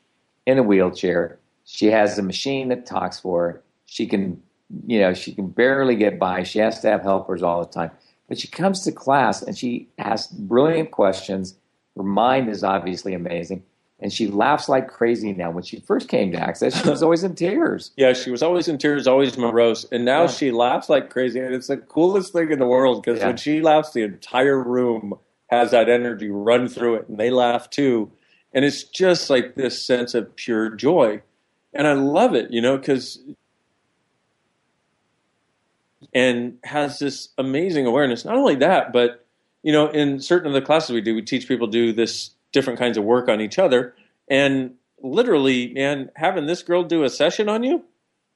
in 0.47 0.59
a 0.59 0.63
wheelchair. 0.63 1.39
She 1.65 1.87
has 1.87 2.19
a 2.19 2.23
machine 2.23 2.69
that 2.69 2.87
talks 2.87 3.21
for 3.21 3.43
her. 3.43 3.63
She 3.87 4.07
can, 4.07 4.43
you 4.87 5.01
know, 5.01 5.15
she 5.15 5.35
can 5.35 5.49
barely 5.49 5.97
get 5.97 6.19
by. 6.19 6.43
She 6.43 6.59
has 6.59 6.81
to 6.81 6.89
have 6.91 7.03
helpers 7.03 7.43
all 7.43 7.65
the 7.65 7.73
time. 7.73 7.91
But 8.29 8.39
she 8.39 8.49
comes 8.49 8.83
to 8.83 8.93
class 8.93 9.43
and 9.43 9.57
she 9.57 9.89
asks 9.99 10.33
brilliant 10.33 10.91
questions. 10.91 11.57
Her 11.97 12.03
mind 12.03 12.49
is 12.49 12.65
obviously 12.65 13.15
amazing, 13.15 13.63
and 14.01 14.13
she 14.13 14.27
laughs 14.27 14.69
like 14.69 14.89
crazy 14.89 15.33
now. 15.33 15.51
When 15.51 15.63
she 15.65 15.81
first 15.81 16.09
came 16.09 16.33
to 16.33 16.39
Access, 16.39 16.81
she 16.83 16.89
was 16.89 17.03
always 17.03 17.25
in 17.25 17.35
tears. 17.35 17.93
Yeah, 17.97 18.13
she 18.13 18.31
was 18.31 18.43
always 18.43 18.69
in 18.69 18.79
tears, 18.79 19.07
always 19.07 19.39
morose, 19.39 19.85
and 19.93 20.05
now 20.05 20.23
Yeah. 20.23 20.29
she 20.29 20.51
laughs 20.51 20.89
like 20.89 21.11
crazy, 21.11 21.41
and 21.41 21.55
it's 21.55 21.69
the 21.69 21.77
coolest 21.79 22.33
thing 22.33 22.51
in 22.51 22.59
the 22.59 22.67
world 22.67 23.03
because 23.03 23.21
Yeah. 23.21 23.29
when 23.29 23.37
she 23.37 23.61
laughs, 23.63 23.93
the 23.93 24.03
entire 24.03 24.63
room 24.63 25.15
has 25.49 25.71
that 25.71 25.89
energy 25.89 26.29
run 26.31 26.69
through 26.69 26.97
it, 26.97 27.09
and 27.09 27.19
they 27.19 27.31
laugh 27.31 27.71
too, 27.71 28.11
and 28.53 28.65
it's 28.65 28.83
just 28.85 29.31
like 29.31 29.55
this 29.55 29.85
sense 29.85 30.15
of 30.15 30.35
pure 30.37 30.71
joy, 30.71 31.23
and 31.73 31.87
I 31.87 31.93
love 31.93 32.35
it, 32.35 32.51
you 32.51 32.61
know, 32.61 32.77
because 32.77 33.21
and 36.13 36.59
has 36.65 36.99
this 36.99 37.31
amazing 37.39 37.87
awareness. 37.87 38.25
Not 38.25 38.37
only 38.37 38.55
that, 38.57 38.93
but 38.93 39.25
you 39.63 39.73
know, 39.73 39.89
in 39.89 40.21
certain 40.21 40.49
of 40.49 40.53
the 40.53 40.61
classes 40.61 40.91
we 40.91 41.01
do, 41.01 41.15
we 41.15 41.23
teach 41.23 41.49
people 41.49 41.67
to 41.69 41.73
do 41.73 41.93
this 41.93 42.31
different 42.55 42.79
kinds 42.79 42.97
of 42.97 43.05
work 43.05 43.29
on 43.29 43.43
each 43.43 43.59
other, 43.59 43.95
and 44.31 44.75
literally, 45.03 45.75
man, 45.75 46.11
having 46.17 46.47
this 46.47 46.63
girl 46.63 46.83
do 46.83 47.05
a 47.05 47.11
session 47.11 47.51
on 47.51 47.63
you, 47.63 47.85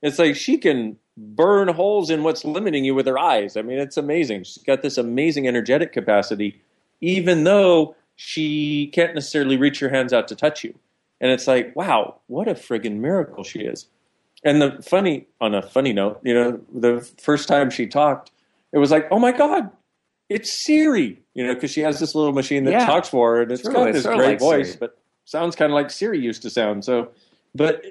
it's 0.02 0.18
like 0.18 0.36
she 0.36 0.58
can 0.58 0.98
burn 1.16 1.68
holes 1.68 2.10
in 2.10 2.22
what's 2.22 2.44
limiting 2.44 2.84
you 2.84 2.94
with 2.94 3.06
her 3.06 3.18
eyes. 3.18 3.56
I 3.56 3.62
mean, 3.62 3.78
it's 3.78 3.96
amazing. 3.96 4.44
She's 4.44 4.62
got 4.62 4.82
this 4.82 4.98
amazing 4.98 5.48
energetic 5.48 5.92
capacity, 5.92 6.60
even 7.00 7.44
though 7.44 7.96
she 8.16 8.88
can't 8.88 9.14
necessarily 9.14 9.56
reach 9.56 9.80
her 9.80 9.88
hands 9.88 10.12
out 10.12 10.28
to 10.28 10.36
touch 10.36 10.62
you. 10.62 10.74
And 11.20 11.32
it's 11.32 11.46
like, 11.46 11.74
wow, 11.74 12.20
what 12.26 12.46
a 12.46 12.54
friggin' 12.54 12.98
miracle 12.98 13.42
she 13.42 13.60
is. 13.60 13.86
And 14.44 14.62
the 14.62 14.80
funny, 14.82 15.26
on 15.40 15.54
a 15.54 15.62
funny 15.62 15.92
note, 15.92 16.20
you 16.22 16.34
know, 16.34 16.60
the 16.72 17.00
first 17.20 17.48
time 17.48 17.70
she 17.70 17.86
talked, 17.86 18.30
it 18.72 18.78
was 18.78 18.90
like, 18.90 19.08
oh 19.10 19.18
my 19.18 19.32
God, 19.32 19.70
it's 20.28 20.52
Siri, 20.64 21.20
you 21.34 21.46
know, 21.46 21.54
because 21.54 21.70
she 21.70 21.80
has 21.80 21.98
this 22.00 22.14
little 22.14 22.32
machine 22.32 22.64
that 22.64 22.72
Yeah. 22.72 22.86
talks 22.86 23.08
for 23.08 23.36
her 23.36 23.42
and 23.42 23.52
it's 23.52 23.62
True, 23.62 23.72
got 23.72 23.92
this 23.92 24.04
great 24.06 24.18
like 24.18 24.38
voice, 24.38 24.68
Siri. 24.68 24.78
but 24.80 24.98
sounds 25.24 25.56
kind 25.56 25.70
of 25.72 25.74
like 25.74 25.90
Siri 25.90 26.18
used 26.20 26.42
to 26.42 26.50
sound. 26.50 26.84
So, 26.84 27.10
but, 27.54 27.82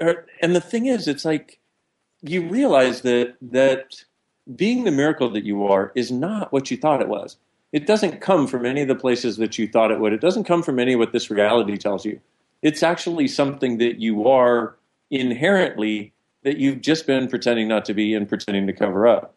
her- 0.00 0.26
and 0.40 0.54
the 0.56 0.60
thing 0.60 0.86
is, 0.86 1.06
it's 1.08 1.24
like, 1.24 1.58
you 2.22 2.42
realize 2.48 3.02
that, 3.02 3.34
that 3.42 4.04
being 4.56 4.84
the 4.84 4.90
miracle 4.90 5.30
that 5.30 5.44
you 5.44 5.64
are 5.66 5.92
is 5.94 6.10
not 6.10 6.52
what 6.52 6.70
you 6.70 6.76
thought 6.76 7.00
it 7.02 7.08
was. 7.08 7.36
It 7.72 7.86
doesn't 7.86 8.20
come 8.20 8.46
from 8.46 8.66
any 8.66 8.82
of 8.82 8.88
the 8.88 8.94
places 8.94 9.36
that 9.38 9.58
you 9.58 9.66
thought 9.66 9.90
it 9.90 9.98
would. 10.00 10.12
It 10.12 10.20
doesn't 10.20 10.44
come 10.44 10.62
from 10.62 10.78
any 10.78 10.92
of 10.94 10.98
what 10.98 11.12
this 11.12 11.30
reality 11.30 11.76
tells 11.78 12.04
you. 12.04 12.20
It's 12.60 12.82
actually 12.82 13.28
something 13.28 13.78
that 13.78 13.98
you 13.98 14.28
are 14.28 14.76
inherently 15.10 16.12
that 16.44 16.58
you've 16.58 16.80
just 16.80 17.06
been 17.06 17.28
pretending 17.28 17.68
not 17.68 17.84
to 17.86 17.94
be 17.94 18.14
and 18.14 18.28
pretending 18.28 18.66
to 18.66 18.72
cover 18.72 19.06
up. 19.06 19.34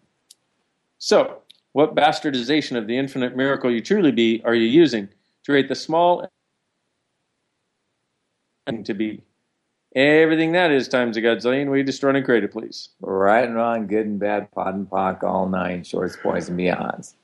So, 0.98 1.42
what 1.76 1.94
bastardization 1.94 2.78
of 2.78 2.88
the 2.88 2.98
infinite 2.98 3.36
miracle 3.36 3.70
you 3.70 3.82
truly 3.82 4.14
be 4.14 4.42
are 4.46 4.56
you 4.56 4.66
using 4.66 5.08
to 5.08 5.52
create 5.52 5.68
the 5.68 5.76
small 5.76 6.26
and 8.66 8.86
to 8.86 8.94
be? 8.94 9.22
Everything 9.94 10.54
that 10.54 10.72
is 10.72 10.88
times 10.88 11.18
a 11.18 11.22
godzillion, 11.22 11.70
we 11.70 11.84
destroy 11.84 12.16
and 12.16 12.24
create 12.24 12.46
it, 12.46 12.54
please. 12.54 12.92
Right 13.02 13.44
and 13.44 13.56
wrong, 13.56 13.88
good 13.88 14.06
and 14.06 14.18
bad, 14.18 14.50
POD 14.54 14.76
and 14.76 14.90
POC, 14.90 15.24
all 15.26 15.50
nine, 15.50 15.84
shorts, 15.84 16.16
boys, 16.16 16.48
and 16.48 16.58
beyonds. 16.58 17.16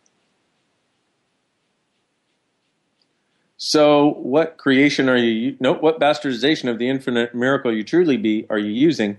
So, 3.56 4.16
what 4.16 4.58
creation 4.58 5.08
are 5.08 5.16
you? 5.16 5.56
No, 5.62 5.76
what 5.76 6.02
bastardization 6.02 6.70
of 6.70 6.78
the 6.78 6.90
infinite 6.90 7.34
miracle 7.34 7.74
you 7.74 7.86
truly 7.86 8.18
be 8.18 8.48
are 8.50 8.60
you 8.60 8.74
using 8.74 9.18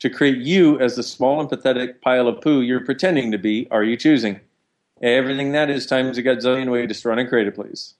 to 0.00 0.10
create 0.10 0.38
you 0.38 0.80
as 0.80 0.96
the 0.96 1.04
small 1.04 1.38
and 1.38 1.48
pathetic 1.48 2.02
pile 2.02 2.26
of 2.26 2.40
poo 2.40 2.62
you're 2.62 2.84
pretending 2.84 3.30
to 3.30 3.38
be? 3.38 3.68
Are 3.70 3.84
you 3.84 3.96
choosing 3.96 4.40
everything 5.02 5.52
that 5.52 5.68
is 5.70 5.86
times 5.86 6.16
a 6.18 6.22
godzillion 6.22 6.70
way 6.70 6.86
run 7.04 7.18
and 7.18 7.28
create 7.28 7.46
it, 7.48 7.54
please? 7.54 7.94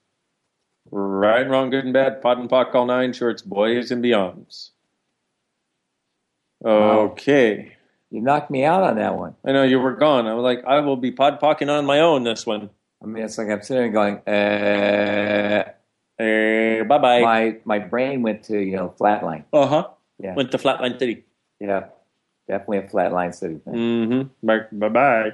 Right, 0.90 1.42
and 1.42 1.50
wrong, 1.50 1.70
good 1.70 1.84
and 1.84 1.92
bad, 1.92 2.20
POD 2.22 2.38
and 2.40 2.50
POC, 2.50 2.74
all 2.74 2.86
nine 2.86 3.12
shorts, 3.12 3.40
boys 3.42 3.90
and 3.90 4.02
beyonds. 4.04 4.70
Okay, 6.64 7.72
You 8.10 8.20
knocked 8.20 8.50
me 8.50 8.64
out 8.64 8.82
on 8.82 8.96
that 8.96 9.16
one. 9.16 9.34
I 9.44 9.52
know 9.52 9.62
you 9.64 9.80
were 9.80 9.94
gone. 9.94 10.26
I 10.26 10.34
was 10.34 10.44
like, 10.44 10.64
I 10.64 10.80
will 10.80 10.96
be 10.96 11.10
pod 11.10 11.40
pocking 11.40 11.68
on 11.70 11.86
my 11.86 11.98
own 12.00 12.24
this 12.24 12.46
one. 12.46 12.70
I 13.02 13.06
mean, 13.06 13.24
it's 13.24 13.36
like 13.38 13.48
I'm 13.48 13.62
sitting 13.62 13.92
there 13.92 13.92
going, 13.92 14.18
uh, 14.28 15.64
Uh, 16.22 16.84
bye 16.84 16.98
bye. 16.98 17.20
my 17.20 17.56
my 17.64 17.78
brain 17.80 18.22
went 18.22 18.44
to 18.44 18.58
you 18.60 18.76
know 18.76 18.94
flatline. 19.00 19.44
Uh 19.52 19.66
huh. 19.66 19.88
Yeah, 20.20 20.34
Went 20.34 20.52
to 20.52 20.58
Flatline 20.58 20.98
City. 21.00 21.24
yeah, 21.58 21.86
definitely 22.46 22.78
a 22.78 22.82
flatline 22.82 23.34
city 23.34 23.56
thing. 23.58 23.74
Mm-hmm. 23.74 24.46
Bye 24.46 24.88
bye. 24.88 25.32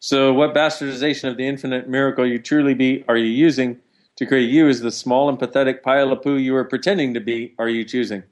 So, 0.00 0.32
what 0.32 0.54
bastardization 0.54 1.28
of 1.28 1.36
the 1.36 1.48
infinite 1.48 1.88
miracle 1.88 2.24
you 2.24 2.38
truly 2.38 2.74
be 2.74 3.04
are 3.08 3.16
you 3.16 3.26
using 3.26 3.78
to 4.16 4.26
create 4.26 4.48
you 4.48 4.68
as 4.68 4.80
the 4.80 4.92
small 4.92 5.28
and 5.28 5.38
pathetic 5.38 5.82
pile 5.82 6.12
of 6.12 6.22
poo 6.22 6.36
you 6.36 6.54
are 6.54 6.64
pretending 6.64 7.14
to 7.14 7.20
be? 7.20 7.54
Are 7.58 7.68
you 7.68 7.84
choosing 7.84 8.22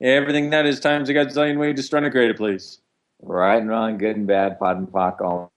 everything 0.00 0.50
that 0.50 0.66
is 0.66 0.80
times 0.80 1.08
a 1.08 1.14
godzillion 1.14 1.58
way 1.58 1.72
destroying 1.72 2.10
created, 2.10 2.36
please? 2.36 2.80
Right 3.22 3.60
and 3.60 3.68
wrong, 3.68 3.96
good 3.96 4.16
and 4.16 4.26
bad, 4.26 4.58
POD 4.58 4.76
and 4.78 4.88
POC, 4.88 5.20
all. 5.20 5.52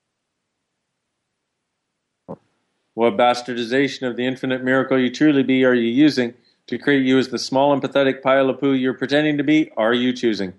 What 2.93 3.17
bastardization 3.17 4.07
of 4.07 4.15
the 4.15 4.25
infinite 4.25 4.63
miracle 4.63 4.99
you 4.99 5.11
truly 5.11 5.43
be 5.43 5.63
are 5.65 5.75
you 5.75 5.89
using 5.89 6.33
to 6.67 6.77
create 6.77 7.05
you 7.05 7.17
as 7.17 7.29
the 7.29 7.39
small 7.39 7.73
and 7.73 7.81
pathetic 7.81 8.21
pile 8.21 8.49
of 8.49 8.59
poo 8.59 8.73
you're 8.73 8.93
pretending 8.93 9.37
to 9.37 9.43
be? 9.43 9.71
Are 9.75 9.93
you 9.93 10.13
choosing 10.13 10.53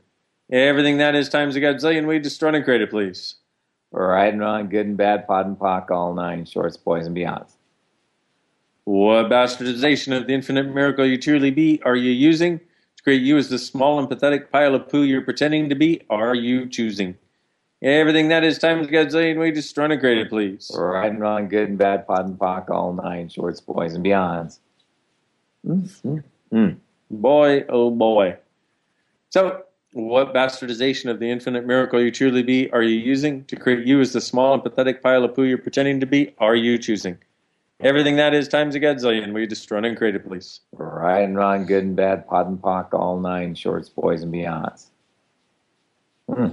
everything 0.51 0.99
that 0.99 1.15
is 1.15 1.29
times 1.29 1.55
a 1.55 1.61
godzillion 1.61 2.07
way 2.07 2.19
destroying 2.19 2.63
created, 2.65 2.91
please? 2.91 3.37
And 3.93 4.41
wrong, 4.41 4.69
good 4.69 4.87
and 4.87 4.97
bad, 4.97 5.27
POD 5.27 5.47
and 5.47 5.59
POC, 5.59 5.91
all 5.91 6.15
nine 6.15 6.45
shorts, 6.45 6.77
boys 6.77 7.07
and 7.07 7.17
beyonds. 7.17 7.53
What 8.85 9.27
bastardization 9.27 10.17
of 10.17 10.27
the 10.27 10.35
infinite 10.35 10.75
miracle 10.75 11.05
you 11.07 11.19
truly 11.19 11.51
be 11.51 11.83
are 11.85 11.97
you 11.97 12.11
using 12.11 12.59
to 12.59 13.03
create 13.03 13.23
you 13.23 13.37
as 13.37 13.49
the 13.51 13.59
small 13.59 13.99
and 13.99 14.09
pathetic 14.09 14.51
pile 14.51 14.75
of 14.75 14.89
poo 14.89 15.03
you're 15.03 15.23
pretending 15.23 15.69
to 15.69 15.75
be? 15.75 16.03
Are 16.09 16.35
you 16.35 16.67
choosing 16.67 17.17
everything 17.83 18.29
that 18.29 18.45
is 18.45 18.59
times 18.59 18.87
godzillion 18.87 19.39
way 19.39 19.53
created, 19.99 20.29
please? 20.31 20.71
And 20.75 21.21
wrong, 21.21 21.49
good 21.49 21.69
and 21.69 21.79
bad, 21.79 22.07
POD 22.07 22.27
and 22.27 22.39
POC, 22.39 22.71
all 22.71 22.93
nine 22.93 23.29
shorts, 23.29 23.61
boys 23.61 23.95
and 23.95 24.05
beyonds. 24.05 24.59
Mm-hmm. 25.67 26.69
Boy, 27.11 27.65
oh 27.69 27.91
boy. 27.91 28.37
So, 29.31 29.65
what 30.05 30.33
bastardization 30.35 31.11
of 31.11 31.19
the 31.19 31.31
infinite 31.31 31.67
miracle 31.67 32.01
you 32.01 32.11
truly 32.11 32.43
be 32.43 32.71
are 32.71 32.83
you 32.83 32.97
using 32.99 33.45
to 33.47 33.57
create 33.57 33.87
you 33.87 34.01
as 34.01 34.13
the 34.13 34.21
small 34.21 34.55
and 34.55 34.63
pathetic 34.63 35.03
pile 35.03 35.25
of 35.25 35.35
poo 35.35 35.45
you're 35.45 35.59
pretending 35.59 36.01
to 36.01 36.07
be? 36.07 36.35
Are 36.39 36.55
you 36.57 36.79
choosing 36.79 37.19
everything 37.81 38.17
that 38.17 38.35
is 38.35 38.49
times 38.49 38.75
a 38.75 38.81
godzillion 38.81 39.33
way 39.33 39.47
destroying 39.47 39.85
and 39.85 39.97
created, 39.97 40.25
please? 40.27 40.61
Right 40.73 41.21
and 41.21 41.37
wrong, 41.37 41.67
good 41.67 41.85
and 41.85 41.97
bad, 41.97 42.27
POD 42.29 42.47
and 42.49 42.63
POC, 42.63 42.95
all 42.95 43.19
nine 43.21 43.55
shorts, 43.55 43.89
boys 43.89 44.23
and 44.23 44.33
beyonds. 44.33 44.87
Hmm. 46.33 46.45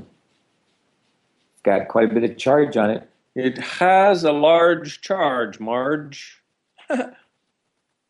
It's 1.54 1.62
got 1.64 1.88
quite 1.88 2.12
a 2.12 2.14
bit 2.14 2.24
of 2.30 2.38
charge 2.38 2.78
on 2.78 2.90
it. 2.90 3.10
It 3.36 3.58
has 3.58 4.24
a 4.24 4.32
large 4.32 5.02
charge, 5.02 5.60
Marge. 5.60 6.42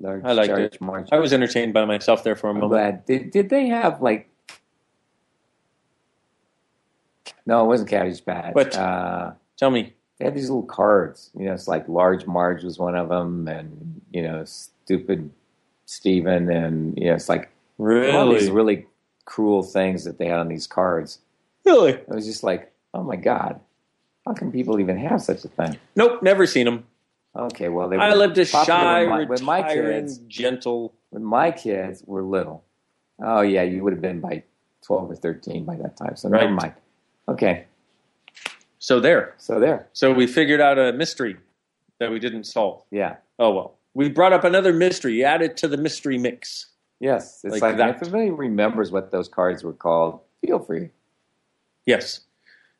Large 0.01 0.25
I 0.25 0.31
liked 0.33 0.49
charge 0.49 0.61
it. 0.75 0.81
margin. 0.81 1.07
I 1.13 1.19
was 1.19 1.31
entertained 1.31 1.73
by 1.73 1.85
myself 1.85 2.23
there 2.25 2.35
for 2.35 2.47
a 2.47 2.49
I'm 2.49 2.59
moment. 2.59 2.71
glad. 2.71 3.05
Did, 3.05 3.31
did 3.31 3.49
they 3.49 3.67
have 3.67 4.01
like? 4.01 4.29
No, 7.45 7.63
it 7.63 7.67
wasn't 7.67 7.89
Cabbage 7.89 8.25
Patch. 8.25 8.53
What? 8.55 8.75
Uh, 8.75 9.31
Tell 9.57 9.69
me. 9.69 9.93
they 10.17 10.25
had 10.25 10.33
these 10.35 10.49
little 10.49 10.63
cards. 10.63 11.29
You 11.37 11.45
know, 11.45 11.53
it's 11.53 11.67
like 11.67 11.87
Large 11.87 12.25
Marge 12.25 12.63
was 12.63 12.77
one 12.79 12.95
of 12.95 13.09
them, 13.09 13.47
and 13.47 14.01
you 14.11 14.21
know, 14.23 14.43
Stupid 14.45 15.29
Steven, 15.85 16.49
and 16.49 16.97
you 16.97 17.05
know, 17.05 17.13
it's 17.15 17.29
like 17.29 17.49
all 17.79 18.29
these 18.31 18.43
Really? 18.47 18.51
really 18.51 18.87
cruel 19.25 19.63
things 19.63 20.03
that 20.05 20.17
they 20.17 20.27
had 20.27 20.39
on 20.39 20.47
these 20.47 20.67
cards. 20.67 21.19
Really? 21.65 21.91
It 21.93 22.09
was 22.09 22.25
just 22.25 22.43
like, 22.43 22.71
oh 22.93 23.03
my 23.03 23.15
god, 23.15 23.59
how 24.25 24.33
can 24.33 24.51
people 24.51 24.79
even 24.79 24.97
have 24.97 25.21
such 25.21 25.43
a 25.45 25.47
thing? 25.49 25.77
Nope, 25.95 26.21
never 26.23 26.45
seen 26.47 26.65
them. 26.65 26.85
Okay, 27.35 27.67
well, 27.69 27.89
they 27.89 27.97
were 27.97 28.03
I 28.03 28.13
lived 28.13 28.37
a 28.37 28.45
shy, 28.45 29.01
with 29.01 29.09
my, 29.09 29.23
with 29.25 29.41
my 29.41 29.61
kids. 29.63 30.19
gentle. 30.27 30.93
When 31.09 31.23
my 31.23 31.51
kids 31.51 32.03
were 32.07 32.23
little, 32.23 32.63
oh 33.21 33.41
yeah, 33.41 33.63
you 33.63 33.83
would 33.83 33.93
have 33.93 34.01
been 34.01 34.21
by 34.21 34.43
twelve 34.85 35.09
or 35.11 35.15
thirteen 35.15 35.65
by 35.65 35.75
that 35.75 35.97
time. 35.97 36.15
So 36.15 36.29
never 36.29 36.45
Right. 36.45 36.53
mind. 36.53 36.73
Okay, 37.27 37.65
So 38.79 38.99
there. 38.99 39.33
so 39.37 39.59
there, 39.59 39.87
So 39.93 40.13
we 40.13 40.27
figured 40.27 40.61
out 40.61 40.77
a 40.77 40.93
mystery 40.93 41.37
that 41.99 42.11
we 42.11 42.19
didn't 42.19 42.43
solve. 42.45 42.83
yeah, 42.91 43.15
Oh 43.39 43.51
well. 43.53 43.75
We 43.93 44.09
brought 44.09 44.33
up 44.33 44.43
another 44.43 44.73
mystery. 44.73 45.23
Add 45.23 45.41
it 45.41 45.55
to 45.57 45.67
the 45.69 45.77
mystery 45.77 46.17
mix. 46.17 46.67
yes. 46.99 47.41
It's 47.43 47.53
Like 47.53 47.61
like, 47.61 47.77
that. 47.77 47.89
if 47.95 48.01
anybody 48.03 48.29
remembers 48.29 48.91
what 48.91 49.09
those 49.11 49.27
cards 49.29 49.63
were 49.63 49.73
called, 49.73 50.19
feel 50.45 50.59
free. 50.59 50.89
Yes. 51.85 52.21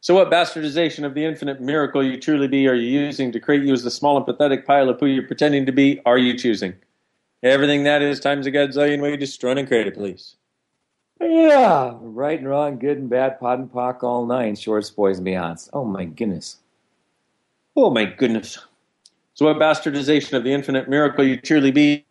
So 0.01 0.13
what 0.13 0.29
bastardization 0.29 1.05
of 1.05 1.13
the 1.15 1.23
infinite 1.25 1.61
miracle 1.61 2.03
you 2.03 2.19
truly 2.19 2.47
be 2.47 2.67
are 2.67 2.73
you 2.75 2.99
using 2.99 3.31
to 3.31 3.39
create 3.39 3.63
you 3.63 3.73
as 3.73 3.83
the 3.83 3.89
small 3.91 4.17
and 4.17 4.25
pathetic 4.25 4.67
pile 4.67 4.89
of 4.89 4.99
poo 4.99 5.05
you're 5.07 5.25
pretending 5.25 5.65
to 5.65 5.71
be? 5.71 5.99
Are 6.05 6.17
you 6.17 6.37
choosing 6.37 6.75
everything 7.41 7.83
that 7.85 8.01
is 8.03 8.19
times 8.19 8.45
a 8.45 8.51
godzillion 8.51 9.01
way 9.01 9.15
destroyed 9.17 9.57
and 9.57 9.67
create 9.67 9.83
created, 9.93 9.95
please? 9.99 10.35
Yeah, 11.19 11.93
right 12.01 12.37
and 12.37 12.47
wrong, 12.47 12.77
good 12.77 12.97
and 12.97 13.09
bad, 13.09 13.39
POD 13.39 13.59
and 13.59 13.71
POC, 13.71 14.03
all 14.03 14.25
nine, 14.25 14.55
shorts, 14.55 14.89
boys 14.89 15.17
and 15.17 15.27
beyonds. 15.27 15.69
Oh 15.71 15.85
my 15.85 16.05
goodness. 16.05 16.57
Oh 17.75 17.89
my 17.89 18.05
goodness. 18.05 18.59
So 19.33 19.45
what 19.45 19.57
bastardization 19.57 20.33
of 20.33 20.43
the 20.43 20.53
infinite 20.53 20.89
miracle 20.89 21.25
you 21.25 21.37
truly 21.37 21.71
be 21.71 22.05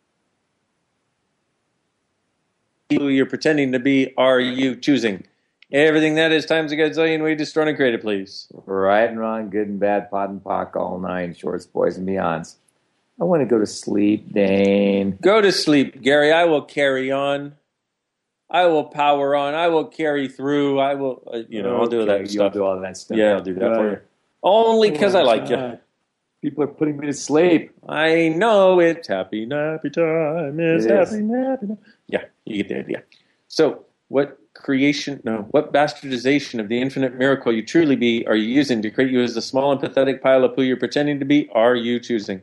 who 2.90 3.08
you're 3.08 3.26
pretending 3.26 3.72
to 3.72 3.78
be 3.78 4.12
are 4.16 4.40
you 4.40 4.76
choosing? 4.76 5.24
Everything 5.72 6.14
that 6.14 6.32
is 6.32 6.46
times 6.46 6.70
a 6.72 6.76
godzillion 6.76 7.24
we 7.24 7.34
destroyed 7.34 7.68
and 7.68 7.76
created, 7.76 8.00
please. 8.00 8.46
Right 8.66 9.08
and 9.08 9.18
wrong, 9.18 9.50
good 9.50 9.68
and 9.68 9.80
bad, 9.80 10.10
POD 10.10 10.30
and 10.30 10.44
POC, 10.44 10.76
all 10.76 10.98
nine, 10.98 11.34
shorts, 11.34 11.66
boys 11.66 11.96
and 11.96 12.06
beyonds. 12.06 12.56
I 13.20 13.24
want 13.24 13.42
to 13.42 13.46
go 13.46 13.58
to 13.58 13.66
sleep, 13.66 14.32
Dane. 14.32 15.18
Go 15.20 15.40
to 15.40 15.52
sleep, 15.52 16.02
Gary. 16.02 16.32
I 16.32 16.44
will 16.44 16.62
carry 16.62 17.10
on. 17.10 17.54
I 18.54 18.66
will 18.66 18.84
power 18.84 19.34
on. 19.34 19.54
I 19.54 19.66
will 19.66 19.86
carry 19.86 20.28
through. 20.28 20.78
I 20.78 20.94
will, 20.94 21.22
uh, 21.32 21.38
you 21.48 21.60
know, 21.60 21.76
I'll 21.76 21.88
do 21.88 22.02
Okay, 22.02 22.06
that 22.12 22.20
You'll 22.32 22.44
stuff. 22.44 22.52
do 22.52 22.62
all 22.64 22.78
that 22.80 22.96
stuff. 22.96 23.18
Yeah, 23.18 23.32
I'll 23.32 23.40
do 23.42 23.52
that 23.54 23.74
for 23.74 23.90
you. 23.90 24.00
Only 24.44 24.92
because 24.92 25.16
I 25.16 25.22
like 25.22 25.48
you. 25.50 25.78
People 26.40 26.62
are 26.62 26.68
putting 26.68 26.98
me 26.98 27.06
to 27.08 27.12
sleep. 27.14 27.72
I 27.88 28.28
know 28.28 28.78
it's 28.78 29.08
happy 29.08 29.44
nappy 29.44 29.92
time. 29.92 30.60
It's 30.60 30.84
It 30.84 30.90
happy 30.92 31.22
nappy 31.22 31.60
time. 31.68 31.78
Yeah, 32.06 32.24
you 32.44 32.62
get 32.62 32.68
the 32.68 32.78
idea. 32.78 33.02
So, 33.48 33.86
what 34.08 34.38
creation, 34.54 35.20
no, 35.24 35.48
what 35.50 35.72
bastardization 35.72 36.60
of 36.60 36.68
the 36.68 36.80
infinite 36.80 37.16
miracle 37.16 37.52
you 37.52 37.64
truly 37.64 37.96
be 37.96 38.24
are 38.28 38.36
you 38.36 38.46
using 38.46 38.82
to 38.82 38.90
create 38.90 39.10
you 39.10 39.20
as 39.22 39.34
the 39.34 39.42
small 39.42 39.72
and 39.72 39.80
pathetic 39.80 40.22
pile 40.22 40.44
of 40.44 40.54
poo 40.54 40.62
you're 40.62 40.76
pretending 40.76 41.18
to 41.18 41.24
be? 41.24 41.48
Are 41.52 41.74
you 41.74 41.98
choosing? 41.98 42.40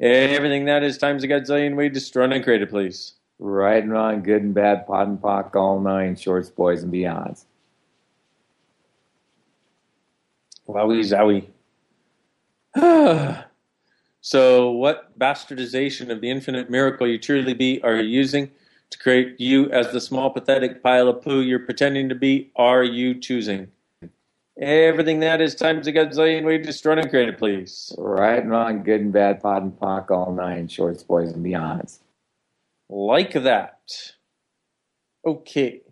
Everything 0.00 0.66
that 0.66 0.82
is 0.82 0.98
times 0.98 1.24
a 1.24 1.28
godzillion 1.28 1.74
way 1.74 1.88
destroyed 1.88 2.32
and 2.32 2.44
created, 2.44 2.68
please. 2.68 3.14
Right 3.38 3.82
and 3.82 3.92
wrong, 3.92 4.22
good 4.22 4.42
and 4.42 4.54
bad, 4.54 4.86
POD 4.86 5.08
and 5.08 5.22
POC, 5.22 5.54
all 5.54 5.80
nine, 5.80 6.16
shorts, 6.16 6.50
boys 6.50 6.82
and 6.82 6.92
beyonds. 6.92 7.44
Wowie 10.68 11.04
zowie. 11.04 11.46
so, 14.20 14.70
what 14.72 15.18
bastardization 15.18 16.10
of 16.10 16.20
the 16.20 16.30
infinite 16.30 16.68
miracle 16.68 17.06
you 17.06 17.18
truly 17.18 17.54
be 17.54 17.80
are 17.82 17.96
you 17.96 18.08
using 18.08 18.50
to 18.90 18.98
create 18.98 19.38
you 19.40 19.70
as 19.70 19.92
the 19.92 20.00
small, 20.00 20.30
pathetic 20.30 20.82
pile 20.82 21.08
of 21.08 21.22
poo 21.22 21.40
you're 21.40 21.60
pretending 21.60 22.08
to 22.08 22.14
be? 22.14 22.50
Are 22.56 22.82
you 22.82 23.14
choosing? 23.14 23.68
Everything 24.60 25.20
that 25.20 25.40
is 25.40 25.54
times 25.54 25.86
a 25.86 25.92
godzillion 25.92 26.44
way 26.44 26.58
destroyed 26.58 26.98
and 26.98 27.08
created, 27.08 27.38
please. 27.38 27.94
Right 27.96 28.42
and 28.42 28.50
wrong, 28.50 28.82
good 28.82 29.00
and 29.00 29.12
bad, 29.12 29.40
POD 29.40 29.62
and 29.62 29.78
POC, 29.78 30.10
all 30.10 30.32
nine, 30.34 30.66
shorts, 30.66 31.04
boys 31.04 31.32
and 31.32 31.46
beyonds. 31.46 32.00
Like 32.88 33.32
that. 33.32 34.12
Okay. 35.26 35.82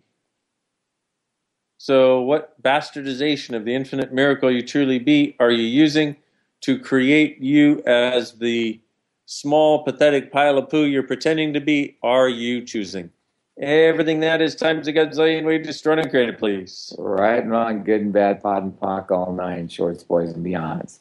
So, 1.77 2.21
what 2.21 2.61
bastardization 2.61 3.55
of 3.55 3.63
the 3.63 3.75
infinite 3.75 4.11
miracle 4.11 4.51
you 4.51 4.61
truly 4.61 4.99
be 4.99 5.35
are 5.39 5.51
you 5.51 5.63
using 5.63 6.15
to 6.61 6.79
create 6.79 7.39
you 7.39 7.81
as 7.85 8.33
the 8.33 8.79
small, 9.25 9.83
pathetic 9.83 10.31
pile 10.31 10.57
of 10.57 10.69
poo 10.69 10.85
you're 10.85 11.03
pretending 11.03 11.53
to 11.53 11.61
be? 11.61 11.97
Are 12.01 12.29
you 12.29 12.61
choosing? 12.63 13.11
Everything 13.59 14.19
that 14.19 14.41
is 14.41 14.55
times 14.55 14.87
a 14.87 14.93
godzillion 14.93 15.45
way 15.45 15.57
destroyed 15.57 15.99
and 15.99 16.09
created, 16.09 16.37
please. 16.37 16.93
Right 16.97 17.41
and 17.41 17.51
wrong, 17.51 17.83
good 17.83 18.01
and 18.01 18.13
bad, 18.13 18.41
POD 18.41 18.63
and 18.63 18.79
POC, 18.79 19.11
all 19.11 19.33
nine, 19.33 19.67
shorts, 19.67 20.03
boys 20.03 20.31
and 20.31 20.45
beyonds. 20.45 20.99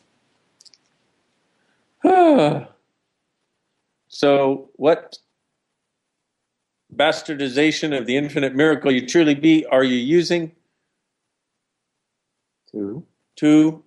so, 4.09 4.71
what 4.77 5.19
bastardization 6.95 7.97
of 7.97 8.07
the 8.07 8.17
infinite 8.17 8.55
miracle 8.55 8.91
you 8.93 9.07
truly 9.07 9.35
be 9.35 9.65
are 9.67 9.83
you 9.85 9.97
using 9.97 10.53
to, 12.73 13.05
to 13.37 13.83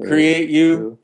create 0.00 0.48
you 0.50 0.76
Two. 0.76 0.98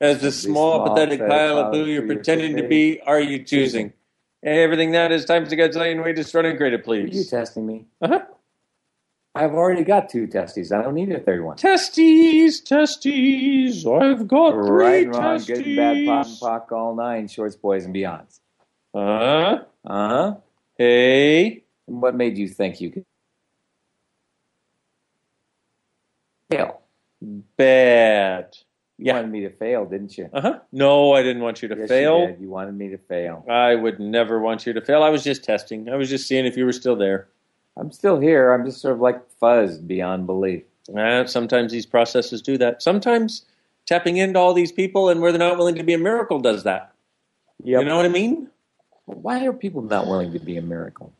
as 0.00 0.18
the 0.20 0.26
The 0.26 0.32
small, 0.32 0.84
small, 0.84 0.88
pathetic 0.94 1.20
pile 1.20 1.58
of 1.58 1.72
poo 1.72 1.86
you're 1.86 2.06
pretending 2.06 2.56
to 2.56 2.66
be? 2.68 3.00
Are 3.00 3.20
you 3.20 3.42
choosing? 3.42 3.92
Everything 4.42 4.92
that 4.92 5.10
is 5.10 5.24
times 5.24 5.50
a 5.52 5.56
godzillion 5.56 6.04
way 6.04 6.12
destroyed 6.12 6.44
and 6.44 6.56
created, 6.58 6.86
Are 6.86 6.94
you 6.94 7.04
please. 7.08 7.16
You 7.16 7.24
testing 7.24 7.66
me? 7.66 7.86
Uh-huh. 8.02 8.20
I've 9.34 9.52
already 9.54 9.82
got 9.82 10.08
two 10.10 10.26
testes. 10.28 10.70
I 10.70 10.82
don't 10.82 10.94
need 10.94 11.10
a 11.10 11.18
third 11.18 11.42
one. 11.42 11.56
Testes, 11.56 12.60
testes. 12.60 13.84
I've 13.84 14.28
got 14.28 14.52
three 14.52 14.70
Right, 14.70 15.06
and 15.06 15.14
wrong, 15.16 15.38
testes. 15.38 15.58
good 15.58 15.66
and 15.66 15.76
bad, 15.76 16.06
pop 16.06 16.26
and 16.26 16.38
pock, 16.38 16.72
all 16.72 16.94
nine, 16.94 17.26
shorts, 17.26 17.56
boys, 17.56 17.84
and 17.84 17.94
beyonds. 17.94 18.40
Uh-huh. 18.94 19.64
Uh 19.86 20.08
huh. 20.08 20.34
Hey. 20.78 21.64
And 21.88 22.00
what 22.00 22.14
made 22.14 22.38
you 22.38 22.48
think 22.48 22.80
you 22.80 22.90
could 22.90 23.04
fail? 26.50 26.80
Bad. 27.56 28.56
You 28.98 29.06
Yeah. 29.06 29.14
wanted 29.14 29.30
me 29.32 29.40
to 29.40 29.50
fail, 29.50 29.84
didn't 29.86 30.16
you? 30.16 30.28
Uh-huh. 30.32 30.60
No, 30.72 31.12
I 31.12 31.22
didn't 31.22 31.42
want 31.42 31.62
you 31.62 31.68
to 31.68 31.76
Yes, 31.76 31.88
fail. 31.88 32.20
You, 32.20 32.26
did. 32.28 32.40
you 32.40 32.48
wanted 32.50 32.74
me 32.76 32.88
to 32.90 32.98
fail. 32.98 33.44
I 33.48 33.74
would 33.74 33.98
never 33.98 34.38
want 34.40 34.66
you 34.66 34.72
to 34.72 34.80
fail. 34.80 35.02
I 35.02 35.08
was 35.10 35.24
just 35.24 35.42
testing. 35.44 35.88
I 35.88 35.96
was 35.96 36.08
just 36.08 36.28
seeing 36.28 36.46
if 36.46 36.56
you 36.56 36.64
were 36.64 36.72
still 36.72 36.96
there. 36.96 37.28
I'm 37.76 37.90
still 37.90 38.20
here. 38.20 38.52
I'm 38.52 38.64
just 38.64 38.80
sort 38.80 38.94
of 38.94 39.00
like 39.00 39.20
fuzzed 39.40 39.86
beyond 39.88 40.26
belief. 40.26 40.62
Uh, 40.96 41.24
sometimes 41.26 41.72
these 41.72 41.86
processes 41.86 42.40
do 42.40 42.56
that. 42.58 42.82
Sometimes 42.82 43.44
tapping 43.86 44.16
into 44.18 44.38
all 44.38 44.54
these 44.54 44.70
people 44.70 45.08
and 45.08 45.20
where 45.20 45.32
they're 45.32 45.38
not 45.40 45.58
willing 45.58 45.74
to 45.74 45.82
be 45.82 45.94
a 45.94 45.98
miracle 45.98 46.38
does 46.38 46.62
that. 46.62 46.92
Yep. 47.64 47.80
You 47.82 47.88
know 47.88 47.96
what 47.96 48.06
I 48.06 48.10
mean? 48.10 48.48
Why 49.06 49.46
are 49.46 49.52
people 49.52 49.82
not 49.82 50.06
willing 50.06 50.32
to 50.32 50.38
be 50.38 50.56
a 50.56 50.62
miracle? 50.62 51.12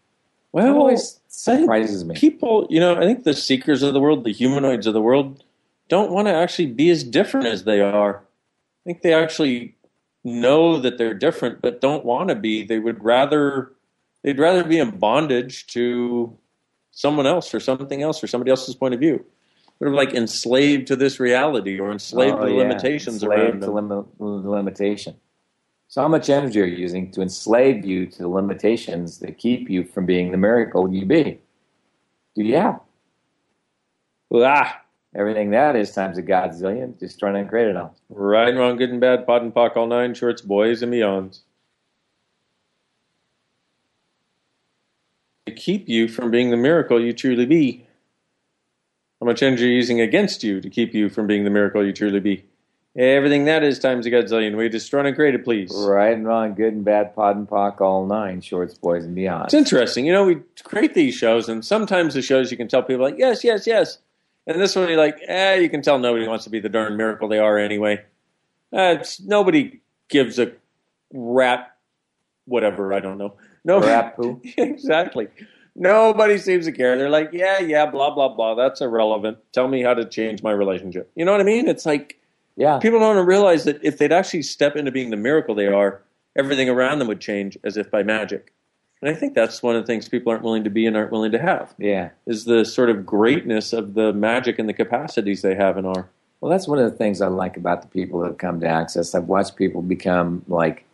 That 0.53 0.63
Well, 0.65 0.79
always 0.79 1.21
surprises 1.29 2.05
me. 2.05 2.15
people, 2.15 2.67
you 2.71 2.81
know, 2.81 2.95
I 2.97 3.01
think 3.01 3.25
the 3.25 3.35
seekers 3.35 3.83
of 3.83 3.93
the 3.93 4.01
world, 4.01 4.25
the 4.25 4.33
humanoids 4.33 4.87
of 4.87 4.95
the 4.95 5.01
world, 5.03 5.43
don't 5.89 6.11
want 6.13 6.29
to 6.29 6.35
actually 6.35 6.67
be 6.67 6.91
as 6.91 7.05
different 7.05 7.47
as 7.47 7.65
they 7.65 7.81
are. 7.81 8.19
I 8.19 8.83
think 8.85 9.03
they 9.03 9.13
actually 9.13 9.75
know 10.23 10.79
that 10.79 10.97
they're 10.97 11.13
different, 11.15 11.61
but 11.61 11.81
don't 11.81 12.05
want 12.05 12.29
to 12.31 12.35
be. 12.35 12.63
They 12.65 12.79
would 12.79 13.03
rather, 13.05 13.73
they'd 14.23 14.39
rather 14.39 14.65
be 14.65 14.79
in 14.79 14.93
bondage 14.99 15.67
to 15.69 16.35
someone 16.93 17.27
else 17.27 17.53
or 17.55 17.61
something 17.61 18.01
else 18.03 18.23
or 18.23 18.27
somebody 18.27 18.51
else's 18.51 18.75
point 18.75 18.95
of 18.95 19.01
view. 19.01 19.25
Sort 19.81 19.89
of 19.89 19.95
like 19.95 20.15
enslaved 20.15 20.87
to 20.87 20.97
this 20.97 21.19
reality 21.19 21.81
or 21.81 21.91
enslaved 21.91 22.37
Oh, 22.39 22.43
to 22.43 22.47
the 22.47 22.53
yeah. 22.53 22.59
limitations 22.63 23.23
Enslaved 23.23 23.41
around 23.43 23.61
to 23.61 23.67
them. 23.67 23.75
lim- 24.19 24.43
the 24.43 24.49
limitation. 24.51 25.17
So 25.95 26.03
how 26.03 26.09
much 26.09 26.29
energy 26.29 26.61
are 26.61 26.65
you 26.65 26.77
using 26.77 27.13
to 27.13 27.23
enslave 27.23 27.85
you 27.85 28.07
to 28.07 28.19
the 28.19 28.27
limitations 28.27 29.21
that 29.21 29.39
keep 29.39 29.71
you 29.71 29.85
from 29.85 30.07
being 30.07 30.33
the 30.33 30.37
miracle 30.37 30.93
you 30.93 31.07
be? 31.07 31.39
Do 32.35 32.43
you 32.43 32.57
have? 32.57 32.81
Ah, 34.35 34.83
Everything 35.15 35.53
that 35.53 35.77
is 35.77 35.93
times 35.93 36.19
a 36.19 36.23
godzillion, 36.25 36.99
just 36.99 37.21
trying 37.21 37.41
to 37.41 37.49
create 37.49 37.69
it 37.69 37.77
all. 37.77 37.95
right 38.09 38.49
and 38.49 38.59
wrong, 38.59 38.77
good 38.77 38.91
and 38.91 39.01
bad, 39.01 39.25
POD 39.25 39.43
and 39.43 39.55
POC, 39.55 39.77
all 39.77 39.87
nine 39.87 40.15
shorts, 40.15 40.43
boys 40.43 40.83
and 40.83 40.93
beyonds. 40.93 41.43
To 45.47 45.53
keep 45.53 45.89
you 45.89 46.09
from 46.09 46.33
being 46.33 46.51
the 46.51 46.57
miracle 46.57 47.01
you 47.01 47.13
truly 47.13 47.47
be. 47.47 47.87
How 49.21 49.27
much 49.27 49.45
energy 49.45 49.67
are 49.67 49.69
you 49.69 49.77
using 49.77 50.01
against 50.01 50.43
you 50.43 50.61
to 50.61 50.69
keep 50.69 50.93
you 50.93 51.09
from 51.09 51.29
being 51.29 51.45
the 51.45 51.51
miracle 51.51 51.87
you 51.87 51.93
truly 51.93 52.19
be? 52.19 52.45
Everything 52.97 53.47
that 53.47 53.65
is 53.65 53.81
times 53.81 54.07
a 54.07 54.11
godzillion. 54.11 54.57
We 54.57 54.69
destroy 54.69 55.05
and 55.05 55.17
create 55.17 55.35
it, 55.35 55.43
please. 55.43 55.73
Right 55.75 56.13
and 56.13 56.25
wrong, 56.25 56.55
good 56.55 56.75
and 56.75 56.85
bad, 56.85 57.15
POD 57.17 57.37
and 57.37 57.49
POC, 57.49 57.81
all 57.81 58.07
nine, 58.07 58.41
shorts, 58.41 58.75
boys, 58.75 59.05
and 59.05 59.17
beyond. 59.17 59.47
It's 59.47 59.55
interesting. 59.55 60.07
You 60.07 60.13
know, 60.13 60.25
we 60.25 60.37
create 60.63 60.95
these 60.95 61.15
shows, 61.15 61.49
and 61.49 61.65
sometimes 61.65 62.15
the 62.15 62.23
shows 62.23 62.53
you 62.53 62.57
can 62.57 62.69
tell 62.69 62.85
people 62.85 63.03
like, 63.05 63.19
yes, 63.19 63.43
yes, 63.43 63.67
yes. 63.67 63.99
And 64.47 64.61
this 64.61 64.77
one, 64.77 64.89
you're 64.89 64.97
like, 64.97 65.19
eh, 65.27 65.55
you 65.55 65.69
can 65.69 65.83
tell 65.83 65.99
nobody 65.99 66.29
wants 66.29 66.45
to 66.45 66.51
be 66.51 66.61
the 66.61 66.69
darn 66.69 66.97
miracle 66.97 67.29
they 67.29 67.39
are 67.39 67.59
anyway. 67.59 68.05
Uh, 68.73 68.97
it's, 69.01 69.21
nobody 69.21 69.81
gives 70.09 70.39
a 70.39 70.53
rap, 71.13 71.77
whatever, 72.45 72.95
I 72.95 73.01
don't 73.01 73.19
know. 73.19 73.35
No, 73.65 73.81
Rap 73.81 74.17
poo. 74.17 74.41
exactly. 74.59 75.29
Nobody 75.75 76.39
seems 76.39 76.67
to 76.67 76.73
care. 76.73 76.97
They're 76.97 77.11
like, 77.11 77.31
yeah, 77.33 77.59
yeah, 77.59 77.87
blah, 77.87 78.15
blah, 78.15 78.29
blah. 78.29 78.55
That's 78.55 78.81
irrelevant. 78.81 79.39
Tell 79.53 79.67
me 79.67 79.83
how 79.83 79.95
to 79.95 80.05
change 80.05 80.43
my 80.43 80.53
relationship. 80.53 81.11
You 81.17 81.25
know 81.25 81.33
what 81.33 81.41
I 81.41 81.45
mean? 81.45 81.67
It's 81.67 81.87
like, 81.87 82.21
Yeah. 82.57 82.79
people 82.79 83.01
don't 83.01 83.27
realize 83.27 83.65
that 83.65 83.83
if 83.85 83.99
they'd 83.99 84.13
actually 84.13 84.43
step 84.43 84.77
into 84.77 84.93
being 84.93 85.11
the 85.11 85.17
miracle 85.17 85.55
they 85.55 85.67
are, 85.67 86.03
everything 86.37 86.69
around 86.69 86.99
them 87.01 87.09
would 87.09 87.21
change 87.21 87.59
as 87.65 87.77
if 87.77 87.91
by 87.91 88.03
magic. 88.03 88.53
And 89.03 89.15
I 89.15 89.19
think 89.19 89.35
that's 89.35 89.63
one 89.63 89.77
of 89.77 89.83
the 89.83 89.87
things 89.87 90.09
people 90.09 90.31
aren't 90.33 90.45
willing 90.45 90.65
to 90.65 90.71
be 90.71 90.87
and 90.87 90.97
aren't 90.97 91.13
willing 91.13 91.33
to 91.33 91.39
have 91.39 91.75
Yeah. 91.79 92.11
is 92.27 92.45
the 92.45 92.65
sort 92.65 92.91
of 92.91 93.05
greatness 93.05 93.73
of 93.73 93.95
the 93.95 94.13
magic 94.13 94.59
and 94.59 94.69
the 94.69 94.73
capacities 94.73 95.43
they 95.43 95.55
have 95.57 95.77
and 95.77 95.87
are. 95.87 96.09
Well, 96.41 96.51
that's 96.51 96.69
one 96.69 96.79
of 96.79 96.91
the 96.91 96.97
things 96.97 97.21
I 97.21 97.29
like 97.29 97.57
about 97.57 97.83
the 97.83 97.89
people 97.89 98.21
that 98.21 98.29
have 98.29 98.39
come 98.39 98.61
to 98.61 98.67
Access. 98.67 99.15
I've 99.15 99.29
watched 99.29 99.57
people 99.57 99.83
become 99.83 100.45
like, 100.49 100.85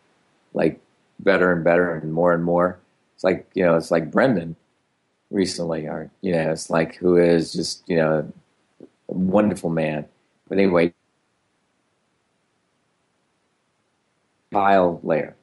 like 0.54 0.80
better 1.18 1.52
and 1.52 1.62
better 1.62 1.92
and 1.94 2.12
more 2.12 2.32
and 2.32 2.42
more. 2.44 2.78
It's 3.14 3.24
like 3.24 3.48
you 3.54 3.64
know, 3.64 3.76
it's 3.76 3.90
like 3.90 4.10
Brendan 4.10 4.56
recently, 5.30 5.86
or 5.86 6.10
you 6.20 6.32
know, 6.32 6.50
it's 6.52 6.70
like 6.70 6.96
who 6.96 7.16
is 7.16 7.52
just 7.52 7.82
you 7.88 7.96
know, 7.96 8.32
a 9.08 9.12
wonderful 9.12 9.70
man. 9.70 10.06
But 10.48 10.58
anyway, 10.58 10.94
pile 14.50 15.00
layer, 15.02 15.36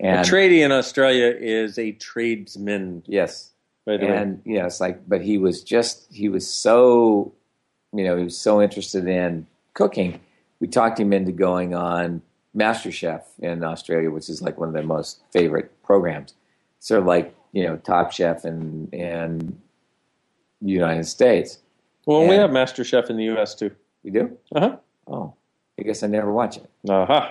and 0.00 0.20
a 0.20 0.22
tradie 0.30 0.64
in 0.64 0.72
Australia 0.72 1.34
is 1.38 1.78
a 1.78 1.92
tradesman, 1.92 3.02
yes, 3.06 3.52
by 3.86 3.96
the 3.96 4.06
way. 4.06 4.16
and 4.16 4.42
you 4.44 4.58
know, 4.58 4.68
like, 4.80 5.08
but 5.08 5.22
he 5.22 5.38
was 5.38 5.62
just 5.62 6.06
he 6.12 6.28
was 6.28 6.48
so, 6.48 7.32
you 7.92 8.04
know, 8.04 8.16
he 8.16 8.24
was 8.24 8.36
so 8.36 8.60
interested 8.62 9.06
in 9.06 9.46
cooking. 9.74 10.20
We 10.60 10.66
talked 10.66 10.98
him 10.98 11.12
into 11.12 11.32
going 11.32 11.74
on 11.74 12.22
MasterChef 12.56 13.22
in 13.38 13.62
Australia, 13.62 14.10
which 14.10 14.28
is 14.28 14.42
like 14.42 14.58
one 14.58 14.68
of 14.68 14.74
their 14.74 14.82
most 14.82 15.20
favorite 15.32 15.70
programs. 15.82 16.34
Sort 16.80 17.00
of 17.00 17.06
like 17.06 17.34
you 17.52 17.64
know, 17.64 17.76
Top 17.76 18.12
Chef 18.12 18.44
in 18.44 18.88
in 18.92 19.60
the 20.60 20.70
United 20.70 21.04
States. 21.06 21.58
Well, 22.06 22.26
we 22.26 22.34
have 22.36 22.50
Master 22.50 22.84
Chef 22.84 23.10
in 23.10 23.16
the 23.16 23.24
U.S. 23.24 23.54
too. 23.54 23.70
We 24.02 24.10
do. 24.10 24.36
Uh 24.54 24.60
huh. 24.60 24.76
Oh, 25.06 25.34
I 25.78 25.82
guess 25.82 26.02
I 26.02 26.06
never 26.06 26.32
watch 26.32 26.56
it. 26.56 26.68
Uh 26.88 27.06
huh. 27.06 27.30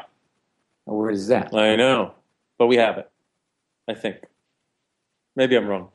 Where 0.88 1.12
is 1.12 1.28
that? 1.28 1.54
I 1.54 1.76
know, 1.76 2.14
but 2.58 2.68
we 2.68 2.78
have 2.78 2.98
it. 2.98 3.10
I 3.88 3.94
think. 3.94 4.24
Maybe 5.36 5.56
I'm 5.56 5.68
wrong. 5.68 5.90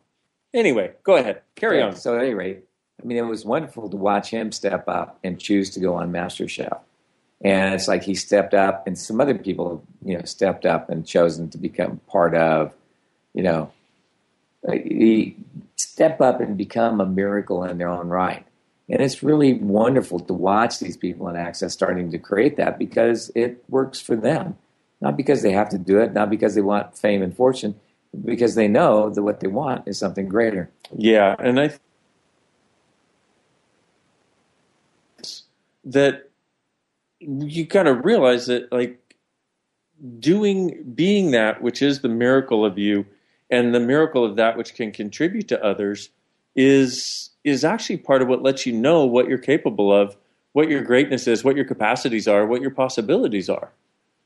Anyway, 0.54 0.92
go 1.02 1.16
ahead. 1.16 1.42
Carry 1.56 1.78
Yeah, 1.78 1.86
on. 1.86 1.96
So 1.96 2.14
at 2.16 2.22
any 2.22 2.34
rate, 2.34 2.64
I 3.02 3.06
mean, 3.06 3.16
it 3.16 3.22
was 3.22 3.44
wonderful 3.44 3.88
to 3.88 3.96
watch 3.96 4.30
him 4.30 4.52
step 4.52 4.86
up 4.88 5.18
and 5.24 5.40
choose 5.40 5.70
to 5.70 5.80
go 5.80 5.94
on 5.94 6.12
MasterChef. 6.12 6.78
And 7.40 7.74
it's 7.74 7.88
like 7.88 8.04
he 8.04 8.14
stepped 8.14 8.54
up, 8.54 8.86
and 8.86 8.96
some 8.96 9.20
other 9.20 9.34
people, 9.34 9.82
you 10.04 10.16
know, 10.16 10.24
stepped 10.24 10.64
up 10.64 10.90
and 10.90 11.06
chosen 11.06 11.48
to 11.50 11.58
become 11.58 12.00
part 12.06 12.34
of, 12.36 12.72
you 13.34 13.42
know, 13.42 13.72
uh, 14.68 14.72
he 14.72 15.36
step 15.76 16.20
up 16.20 16.40
and 16.40 16.56
become 16.56 17.00
a 17.00 17.06
miracle 17.06 17.64
in 17.64 17.78
their 17.78 17.88
own 17.88 18.08
right. 18.08 18.46
And 18.88 19.00
it's 19.00 19.22
really 19.22 19.54
wonderful 19.54 20.20
to 20.20 20.34
watch 20.34 20.78
these 20.78 20.96
people 20.96 21.28
in 21.28 21.34
Access 21.36 21.72
starting 21.72 22.10
to 22.12 22.18
create 22.18 22.56
that 22.58 22.78
because 22.78 23.32
it 23.34 23.64
works 23.68 24.00
for 24.00 24.14
them. 24.14 24.56
Not 25.02 25.16
because 25.16 25.42
they 25.42 25.50
have 25.50 25.68
to 25.70 25.78
do 25.78 25.98
it, 25.98 26.12
not 26.12 26.30
because 26.30 26.54
they 26.54 26.60
want 26.60 26.96
fame 26.96 27.22
and 27.22 27.36
fortune, 27.36 27.74
because 28.24 28.54
they 28.54 28.68
know 28.68 29.10
that 29.10 29.22
what 29.22 29.40
they 29.40 29.48
want 29.48 29.88
is 29.88 29.98
something 29.98 30.28
greater. 30.28 30.70
Yeah, 30.96 31.34
and 31.40 31.58
I 31.58 31.72
that 35.84 36.30
you 37.18 37.66
got 37.66 37.82
to 37.82 37.94
realize 37.94 38.46
that 38.46 38.70
like 38.70 39.16
doing 40.20 40.84
being 40.94 41.32
that 41.32 41.62
which 41.62 41.82
is 41.82 42.00
the 42.00 42.08
miracle 42.08 42.64
of 42.64 42.78
you 42.78 43.04
and 43.50 43.74
the 43.74 43.80
miracle 43.80 44.24
of 44.24 44.36
that 44.36 44.56
which 44.56 44.74
can 44.74 44.92
contribute 44.92 45.48
to 45.48 45.64
others 45.64 46.10
is 46.54 47.30
is 47.42 47.64
actually 47.64 47.96
part 47.96 48.22
of 48.22 48.28
what 48.28 48.42
lets 48.42 48.66
you 48.66 48.72
know 48.72 49.04
what 49.04 49.28
you're 49.28 49.36
capable 49.38 49.92
of, 49.92 50.16
what 50.52 50.68
your 50.68 50.82
greatness 50.82 51.26
is, 51.26 51.42
what 51.42 51.56
your 51.56 51.64
capacities 51.64 52.28
are, 52.28 52.46
what 52.46 52.60
your 52.60 52.70
possibilities 52.70 53.48
are. 53.48 53.72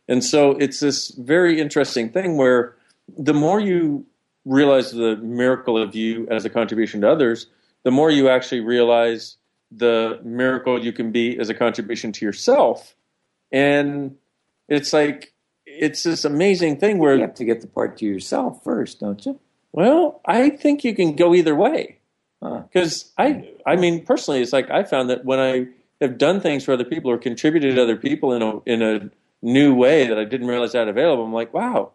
And 0.09 0.25
so 0.25 0.53
it's 0.53 0.81
this 0.81 1.09
very 1.11 1.61
interesting 1.61 2.11
thing 2.11 2.37
where 2.37 2.77
the 3.17 3.35
more 3.35 3.61
you 3.61 4.07
realize 4.45 4.93
the 4.93 5.17
miracle 5.17 5.81
of 5.81 5.95
you 5.95 6.27
as 6.31 6.45
a 6.45 6.51
contribution 6.51 7.01
to 7.01 7.11
others, 7.11 7.47
the 7.83 7.91
more 7.91 8.11
you 8.11 8.29
actually 8.29 8.61
realize 8.61 9.37
the 9.71 10.21
miracle 10.23 10.83
you 10.85 10.93
can 10.93 11.11
be 11.11 11.39
as 11.39 11.49
a 11.49 11.55
contribution 11.55 12.13
to 12.13 12.25
yourself. 12.25 12.95
And 13.51 14.17
it's 14.69 14.93
like, 14.93 15.33
it's 15.65 16.05
this 16.05 16.25
amazing 16.25 16.79
thing 16.79 16.99
where 16.99 17.15
You 17.17 17.23
have 17.23 17.35
to 17.35 17.45
get 17.45 17.61
the 17.61 17.67
part 17.67 17.99
to 17.99 18.07
yourself 18.07 18.63
first, 18.63 19.01
don't 19.01 19.25
you? 19.27 19.41
well, 19.73 20.21
I 20.25 20.51
think 20.51 20.85
you 20.85 20.95
can 20.95 21.17
go 21.17 21.35
either 21.35 21.55
way. 21.55 21.99
Huh. 22.43 22.63
Because 22.63 23.13
I, 23.19 23.51
I 23.67 23.77
mean, 23.77 24.05
personally, 24.05 24.41
it's 24.41 24.53
like 24.53 24.71
I 24.71 24.85
found 24.85 25.11
that 25.11 25.25
when 25.25 25.39
I 25.39 25.67
have 26.01 26.19
done 26.19 26.41
things 26.41 26.65
for 26.65 26.73
other 26.73 26.85
people 26.85 27.11
or 27.11 27.19
contributed 27.19 27.75
to 27.75 27.83
other 27.83 27.97
people 27.97 28.33
in 28.33 28.43
a 28.43 28.61
in 28.65 28.83
a 28.83 29.11
new 29.43 29.75
way 29.75 30.07
that 30.07 30.19
I 30.19 30.25
didn't 30.25 30.49
realize 30.49 30.75
I 30.75 30.81
had 30.81 30.89
available, 30.89 31.25
I'm 31.25 31.33
like, 31.33 31.55
wow, 31.55 31.93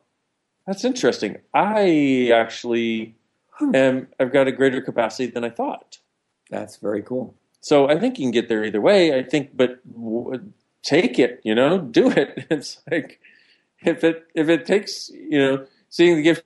that's 0.68 0.86
interesting. 0.86 1.38
I 1.54 2.32
actually 2.34 3.16
am. 3.74 4.08
I've 4.20 4.34
got 4.34 4.48
a 4.48 4.52
greater 4.52 4.82
capacity 4.82 5.32
than 5.32 5.44
I 5.44 5.50
thought. 5.50 6.00
That's 6.50 6.78
very 6.78 7.04
cool. 7.04 7.36
So 7.62 7.90
I 7.90 8.00
think 8.00 8.20
you 8.20 8.26
can 8.26 8.32
get 8.32 8.50
there 8.50 8.64
either 8.66 8.82
way. 8.82 9.18
I 9.18 9.24
think, 9.24 9.56
but 9.56 9.82
w- 9.94 10.52
take 10.84 11.20
it. 11.20 11.42
You 11.44 11.56
know, 11.56 11.80
do 11.80 12.12
it. 12.12 12.48
It's 12.52 12.82
like 12.90 13.20
if 13.82 14.04
it 14.04 14.26
if 14.36 14.50
it 14.50 14.66
takes 14.66 15.10
you 15.10 15.40
know 15.40 15.68
seeing 15.90 16.18
the 16.18 16.24
gift 16.24 16.44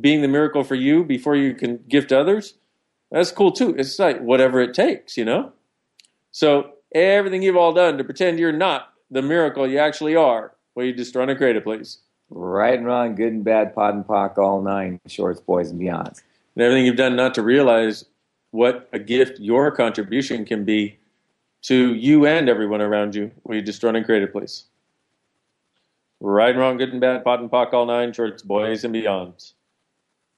being 0.00 0.22
the 0.22 0.28
miracle 0.28 0.64
for 0.64 0.74
you 0.74 1.04
before 1.04 1.36
you 1.36 1.54
can 1.54 1.78
gift 1.88 2.12
others, 2.12 2.54
that's 3.10 3.32
cool 3.32 3.52
too. 3.52 3.74
It's 3.78 3.98
like 3.98 4.20
whatever 4.20 4.60
it 4.60 4.74
takes, 4.74 5.16
you 5.16 5.24
know? 5.24 5.52
So 6.32 6.72
everything 6.92 7.42
you've 7.42 7.56
all 7.56 7.72
done 7.72 7.98
to 7.98 8.04
pretend 8.04 8.38
you're 8.38 8.52
not 8.52 8.92
the 9.10 9.22
miracle 9.22 9.66
you 9.66 9.78
actually 9.78 10.16
are, 10.16 10.52
will 10.74 10.84
you 10.84 10.92
just 10.92 11.14
run 11.14 11.28
a 11.28 11.36
creative, 11.36 11.64
please? 11.64 11.98
Right 12.30 12.78
and 12.78 12.86
wrong, 12.86 13.14
good 13.14 13.32
and 13.32 13.44
bad, 13.44 13.74
POD 13.74 13.94
and 13.94 14.04
POC, 14.04 14.38
all 14.38 14.60
nine, 14.62 15.00
shorts, 15.06 15.40
boys, 15.40 15.70
and 15.70 15.80
beyonds. 15.80 16.22
And 16.54 16.64
everything 16.64 16.84
you've 16.84 16.96
done 16.96 17.16
not 17.16 17.34
to 17.34 17.42
realize 17.42 18.04
what 18.50 18.88
a 18.92 18.98
gift 18.98 19.40
your 19.40 19.70
contribution 19.70 20.44
can 20.44 20.64
be 20.64 20.98
to 21.62 21.94
you 21.94 22.26
and 22.26 22.48
everyone 22.48 22.80
around 22.80 23.14
you, 23.14 23.30
will 23.44 23.56
you 23.56 23.62
just 23.62 23.82
run 23.82 23.96
and 23.96 24.04
create 24.04 24.20
creative, 24.20 24.32
please? 24.32 24.64
Right 26.20 26.50
and 26.50 26.58
wrong, 26.58 26.76
good 26.76 26.90
and 26.90 27.00
bad, 27.00 27.24
POD 27.24 27.40
and 27.40 27.50
POC, 27.50 27.72
all 27.72 27.86
nine, 27.86 28.12
shorts, 28.12 28.42
boys, 28.42 28.84
and 28.84 28.94
beyonds. 28.94 29.52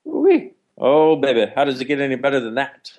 Wee. 0.05 0.53
Oh, 0.79 1.17
baby, 1.17 1.51
how 1.55 1.65
does 1.65 1.81
it 1.81 1.87
get 1.87 2.01
any 2.01 2.17
better 2.17 2.41
than 2.41 2.55
that? 2.55 2.93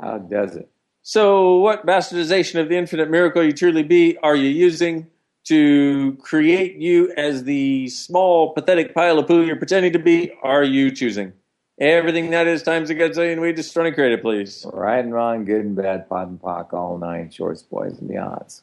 How 0.00 0.18
does 0.18 0.56
it? 0.56 0.68
So, 1.06 1.56
what 1.56 1.84
bastardization 1.84 2.58
of 2.58 2.70
the 2.70 2.78
infinite 2.78 3.10
miracle 3.10 3.44
you 3.44 3.52
truly 3.52 3.82
be 3.82 4.16
are 4.22 4.34
you 4.34 4.48
using 4.48 5.08
to 5.44 6.16
create 6.22 6.76
you 6.76 7.12
as 7.14 7.44
the 7.44 7.88
small, 7.88 8.54
pathetic 8.54 8.94
pile 8.94 9.18
of 9.18 9.26
poo 9.26 9.44
you're 9.44 9.56
pretending 9.56 9.92
to 9.92 9.98
be? 9.98 10.32
Are 10.42 10.64
you 10.64 10.90
choosing? 10.90 11.34
Everything 11.78 12.30
that 12.30 12.46
is 12.46 12.62
times 12.62 12.88
a 12.88 12.94
gazillion, 12.94 13.42
we 13.42 13.52
just 13.52 13.76
run 13.76 13.84
and 13.84 13.94
create 13.94 14.12
it, 14.12 14.22
please. 14.22 14.64
Right 14.72 15.04
and 15.04 15.12
wrong, 15.12 15.44
good 15.44 15.60
and 15.60 15.76
bad, 15.76 16.08
POD 16.08 16.28
and 16.28 16.40
POC, 16.40 16.72
all 16.72 16.96
nine, 16.96 17.28
shorts, 17.28 17.60
boys, 17.60 17.98
and 17.98 18.08
beyonds. 18.08 18.62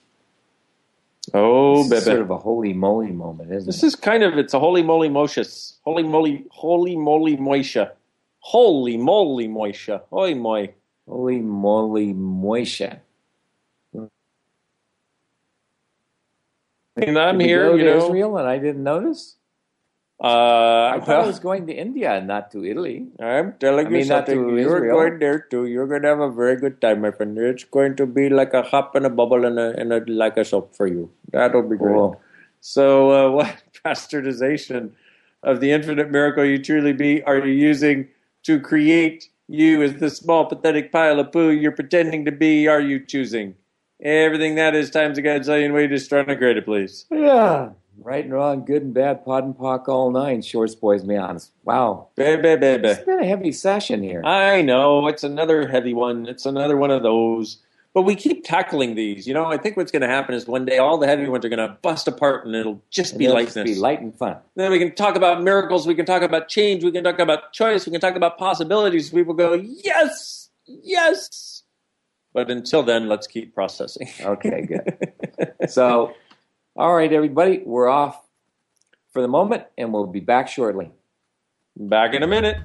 Oh, 1.35 1.87
This 1.87 2.05
sort 2.05 2.21
of 2.21 2.31
a 2.31 2.37
holy 2.39 2.73
moly 2.73 3.11
moment, 3.11 3.51
isn't 3.51 3.67
This 3.67 3.83
is 3.83 3.95
kind 3.95 4.23
of 4.23 4.39
it's 4.39 4.55
a 4.55 4.59
holy 4.59 4.81
moly 4.81 5.09
moishus. 5.09 5.75
Holy 5.83 6.01
moly 6.01 6.47
holy 6.49 6.95
moly 6.95 7.37
moisha. 7.37 7.91
Holy 8.39 8.97
moly 8.97 9.47
moisha. 9.47 10.01
Oi 10.11 10.33
moi. 10.33 10.65
Holy 11.11 11.39
moly 11.41 12.13
moisha. 12.15 13.01
And 16.97 17.19
I'm 17.19 17.37
Did 17.39 17.47
here, 17.47 17.71
you 17.77 17.79
to 17.79 17.85
know. 17.85 18.07
Israel, 18.07 18.37
and 18.37 18.47
I 18.47 18.59
didn't 18.59 18.83
notice. 18.83 19.37
Uh, 20.23 20.93
I 20.95 21.01
thought 21.05 21.19
I 21.23 21.27
was 21.27 21.39
going 21.39 21.67
to 21.67 21.73
India 21.73 22.11
and 22.13 22.27
not 22.27 22.51
to 22.51 22.65
Italy. 22.65 23.07
I'm 23.19 23.53
telling 23.59 23.87
I 23.87 23.89
you 23.89 24.01
mean, 24.01 24.07
not 24.09 24.27
something. 24.27 24.35
to 24.47 24.57
You're 24.57 24.81
Israel. 24.81 24.95
going 24.95 25.19
there 25.19 25.39
too. 25.39 25.67
You're 25.67 25.87
going 25.87 26.03
to 26.03 26.09
have 26.09 26.21
a 26.21 26.31
very 26.31 26.57
good 26.57 26.81
time, 26.81 27.01
my 27.01 27.11
friend. 27.11 27.37
It's 27.37 27.65
going 27.65 27.95
to 27.97 28.07
be 28.07 28.29
like 28.29 28.53
a 28.53 28.63
hop 28.63 28.95
and 28.95 29.05
a 29.05 29.11
bubble 29.11 29.45
and 29.45 29.59
a, 29.59 29.75
and 29.79 29.93
a 29.93 30.01
like 30.07 30.37
a 30.37 30.45
soap 30.45 30.75
for 30.75 30.87
you. 30.87 31.11
That'll 31.31 31.63
be 31.63 31.77
great. 31.77 32.03
So, 32.61 33.11
uh, 33.11 33.31
what 33.37 33.63
bastardization 33.85 34.91
of 35.43 35.61
the 35.61 35.71
infinite 35.71 36.11
miracle 36.11 36.45
you 36.45 36.59
truly 36.59 36.93
be 36.93 37.23
are 37.23 37.39
you 37.39 37.53
using 37.53 38.09
to 38.43 38.59
create 38.59 39.29
you 39.51 39.83
as 39.83 39.95
the 39.95 40.09
small, 40.09 40.45
pathetic 40.45 40.91
pile 40.91 41.19
of 41.19 41.31
poo 41.31 41.49
you're 41.49 41.71
pretending 41.71 42.25
to 42.25 42.31
be? 42.31 42.67
Are 42.67 42.81
you 42.81 43.05
choosing? 43.05 43.55
Everything 44.01 44.55
that 44.55 44.73
is 44.73 44.89
times 44.89 45.17
a 45.17 45.21
gazillion 45.21 45.73
way 45.73 45.87
to 45.87 45.99
start 45.99 46.29
and 46.29 46.37
create 46.37 46.57
it, 46.57 46.65
please. 46.65 47.05
Yeah. 47.11 47.69
Right 47.99 48.23
and 48.23 48.33
wrong, 48.33 48.65
good 48.65 48.81
and 48.81 48.93
bad, 48.93 49.23
POD 49.23 49.43
and 49.43 49.57
POC, 49.57 49.87
all 49.89 50.09
nine, 50.09 50.41
shorts, 50.41 50.73
boys, 50.73 51.03
beyonds. 51.03 51.49
Wow. 51.65 52.07
Baby, 52.15 52.55
baby. 52.55 52.87
It's 52.87 53.05
been 53.05 53.19
a 53.19 53.27
heavy 53.27 53.51
session 53.51 54.01
here. 54.01 54.23
I 54.25 54.61
know 54.63 55.07
it's 55.07 55.23
another 55.23 55.67
heavy 55.67 55.93
one. 55.93 56.25
It's 56.25 56.47
another 56.47 56.77
one 56.77 56.89
of 56.89 57.03
those. 57.03 57.57
But 57.93 58.03
we 58.03 58.15
keep 58.15 58.45
tackling 58.45 58.95
these. 58.95 59.27
You 59.27 59.33
know, 59.33 59.45
I 59.45 59.57
think 59.57 59.75
what's 59.75 59.91
going 59.91 60.01
to 60.01 60.07
happen 60.07 60.33
is 60.33 60.47
one 60.47 60.63
day 60.65 60.77
all 60.77 60.97
the 60.97 61.07
heavy 61.07 61.27
ones 61.27 61.43
are 61.43 61.49
going 61.49 61.59
to 61.67 61.77
bust 61.81 62.07
apart, 62.07 62.45
and 62.45 62.55
it'll 62.55 62.81
just 62.89 63.17
be 63.17 63.25
It'll 63.25 63.35
lightness. 63.35 63.55
just 63.55 63.65
be 63.65 63.75
light 63.75 63.99
and 63.99 64.15
fun. 64.17 64.37
Then 64.55 64.71
we 64.71 64.79
can 64.79 64.95
talk 64.95 65.17
about 65.17 65.43
miracles. 65.43 65.85
We 65.85 65.95
can 65.95 66.05
talk 66.05 66.21
about 66.21 66.47
change. 66.47 66.85
We 66.85 66.91
can 66.91 67.03
talk 67.03 67.19
about 67.19 67.51
choice. 67.51 67.85
We 67.85 67.91
can 67.91 67.99
talk 67.99 68.15
about 68.15 68.37
possibilities. 68.37 69.09
People 69.09 69.33
go, 69.33 69.53
yes, 69.53 70.49
yes. 70.65 71.63
But 72.33 72.49
until 72.49 72.81
then, 72.81 73.09
let's 73.09 73.27
keep 73.27 73.53
processing. 73.53 74.07
Okay, 74.21 74.61
good. 74.65 75.11
so, 75.69 76.13
all 76.77 76.95
right, 76.95 77.11
everybody, 77.11 77.59
we're 77.65 77.89
off 77.89 78.25
for 79.11 79.21
the 79.21 79.27
moment, 79.27 79.63
and 79.77 79.91
we'll 79.91 80.07
be 80.07 80.21
back 80.21 80.47
shortly. 80.47 80.91
Back 81.75 82.13
in 82.13 82.23
a 82.23 82.27
minute. 82.27 82.57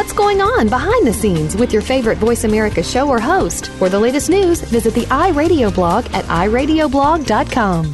What's 0.00 0.14
going 0.14 0.40
on 0.40 0.70
behind 0.70 1.06
the 1.06 1.12
scenes 1.12 1.54
with 1.54 1.74
your 1.74 1.82
favorite 1.82 2.16
Voice 2.16 2.44
America 2.44 2.82
show 2.82 3.06
or 3.06 3.20
host? 3.20 3.66
For 3.72 3.90
the 3.90 4.00
latest 4.00 4.30
news, 4.30 4.62
visit 4.62 4.94
the 4.94 5.02
iRadio 5.02 5.74
blog 5.74 6.06
at 6.14 6.24
iradioblog.com. 6.24 7.84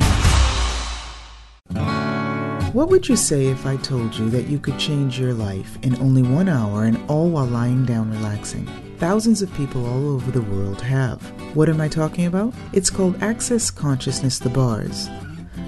What 2.73 2.91
would 2.91 3.09
you 3.09 3.17
say 3.17 3.47
if 3.47 3.67
I 3.67 3.75
told 3.79 4.15
you 4.15 4.31
that 4.31 4.47
you 4.47 4.61
could 4.61 4.79
change 4.79 5.19
your 5.19 5.35
life 5.35 5.81
in 5.83 5.97
only 5.97 6.23
one 6.23 6.49
hour 6.49 6.85
and 6.85 6.97
all 7.11 7.29
while 7.29 7.45
lying 7.45 7.85
down 7.85 8.13
relaxing? 8.13 8.67
Thousands 8.99 9.43
of 9.43 9.53
people 9.55 9.85
all 9.85 10.09
over 10.11 10.31
the 10.31 10.43
world 10.43 10.81
have. 10.83 11.21
What 11.57 11.69
am 11.69 11.81
I 11.81 11.89
talking 11.89 12.27
about? 12.27 12.55
It's 12.73 12.89
called 12.89 13.21
Access 13.21 13.69
Consciousness 13.69 14.39
The 14.39 14.51
Bars. 14.51 15.09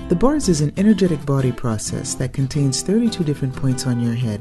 The 0.09 0.15
bars 0.15 0.49
is 0.49 0.61
an 0.61 0.73
energetic 0.77 1.27
body 1.27 1.51
process 1.51 2.15
that 2.15 2.33
contains 2.33 2.81
32 2.81 3.25
different 3.25 3.57
points 3.57 3.89
on 3.89 3.99
your 3.99 4.15
head 4.15 4.41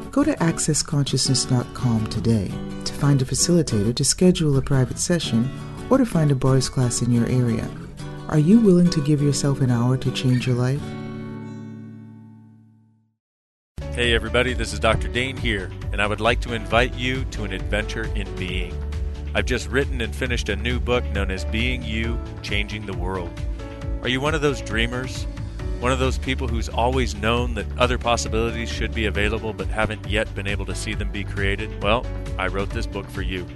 Go 0.11 0.25
to 0.25 0.35
accessconsciousness.com 0.35 2.07
today 2.07 2.51
to 2.83 2.93
find 2.93 3.21
a 3.21 3.25
facilitator 3.25 3.95
to 3.95 4.03
schedule 4.03 4.57
a 4.57 4.61
private 4.61 4.99
session 4.99 5.49
or 5.89 5.97
to 5.97 6.05
find 6.05 6.31
a 6.31 6.35
bars 6.35 6.67
class 6.67 7.01
in 7.01 7.11
your 7.11 7.25
area. 7.27 7.65
Are 8.27 8.37
you 8.37 8.59
willing 8.59 8.89
to 8.89 9.01
give 9.01 9.21
yourself 9.21 9.61
an 9.61 9.71
hour 9.71 9.95
to 9.95 10.11
change 10.11 10.45
your 10.45 10.57
life? 10.57 10.81
Hey, 13.93 14.13
everybody, 14.13 14.53
this 14.53 14.73
is 14.73 14.79
Dr. 14.79 15.07
Dane 15.07 15.37
Heer, 15.37 15.71
and 15.93 16.01
I 16.01 16.07
would 16.07 16.19
like 16.19 16.41
to 16.41 16.53
invite 16.53 16.93
you 16.95 17.23
to 17.25 17.45
an 17.45 17.53
adventure 17.53 18.11
in 18.13 18.33
being. 18.35 18.75
I've 19.33 19.45
just 19.45 19.69
written 19.69 20.01
and 20.01 20.13
finished 20.13 20.49
a 20.49 20.57
new 20.57 20.79
book 20.81 21.05
known 21.11 21.31
as 21.31 21.45
Being 21.45 21.83
You 21.83 22.19
Changing 22.41 22.85
the 22.85 22.97
World. 22.97 23.31
Are 24.01 24.09
you 24.09 24.19
one 24.19 24.35
of 24.35 24.41
those 24.41 24.61
dreamers? 24.61 25.25
One 25.81 25.91
of 25.91 25.97
those 25.97 26.19
people 26.19 26.47
who's 26.47 26.69
always 26.69 27.15
known 27.15 27.55
that 27.55 27.65
other 27.79 27.97
possibilities 27.97 28.69
should 28.69 28.93
be 28.93 29.07
available 29.07 29.51
but 29.51 29.65
haven't 29.65 30.07
yet 30.07 30.33
been 30.35 30.45
able 30.45 30.67
to 30.67 30.75
see 30.75 30.93
them 30.93 31.09
be 31.09 31.23
created? 31.23 31.81
Well, 31.81 32.05
I 32.37 32.49
wrote 32.49 32.69
this 32.69 32.85
book 32.85 33.09
for 33.09 33.23
you. 33.23 33.47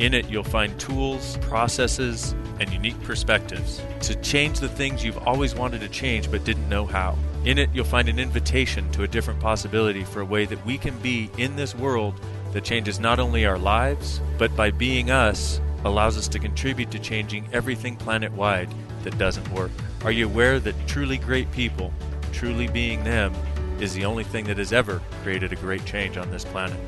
In 0.00 0.12
it, 0.12 0.28
you'll 0.28 0.42
find 0.42 0.76
tools, 0.80 1.38
processes, 1.42 2.34
and 2.58 2.68
unique 2.72 3.00
perspectives 3.04 3.80
to 4.00 4.16
change 4.16 4.58
the 4.58 4.68
things 4.68 5.04
you've 5.04 5.24
always 5.24 5.54
wanted 5.54 5.80
to 5.82 5.88
change 5.88 6.28
but 6.28 6.42
didn't 6.42 6.68
know 6.68 6.84
how. 6.84 7.16
In 7.44 7.58
it, 7.58 7.70
you'll 7.72 7.84
find 7.84 8.08
an 8.08 8.18
invitation 8.18 8.90
to 8.90 9.04
a 9.04 9.08
different 9.08 9.38
possibility 9.38 10.02
for 10.02 10.20
a 10.20 10.24
way 10.24 10.46
that 10.46 10.66
we 10.66 10.78
can 10.78 10.98
be 10.98 11.30
in 11.38 11.54
this 11.54 11.76
world 11.76 12.20
that 12.54 12.64
changes 12.64 12.98
not 12.98 13.20
only 13.20 13.46
our 13.46 13.56
lives, 13.56 14.20
but 14.36 14.54
by 14.56 14.72
being 14.72 15.12
us, 15.12 15.60
allows 15.84 16.18
us 16.18 16.26
to 16.26 16.40
contribute 16.40 16.90
to 16.90 16.98
changing 16.98 17.48
everything 17.52 17.94
planet 17.94 18.32
wide 18.32 18.68
that 19.04 19.16
doesn't 19.16 19.48
work. 19.52 19.70
Are 20.04 20.12
you 20.12 20.26
aware 20.26 20.60
that 20.60 20.74
truly 20.86 21.18
great 21.18 21.50
people, 21.50 21.92
truly 22.32 22.68
being 22.68 23.02
them, 23.02 23.34
is 23.80 23.94
the 23.94 24.04
only 24.04 24.22
thing 24.22 24.44
that 24.44 24.58
has 24.58 24.72
ever 24.72 25.02
created 25.22 25.52
a 25.52 25.56
great 25.56 25.84
change 25.84 26.16
on 26.16 26.30
this 26.30 26.44
planet? 26.44 26.78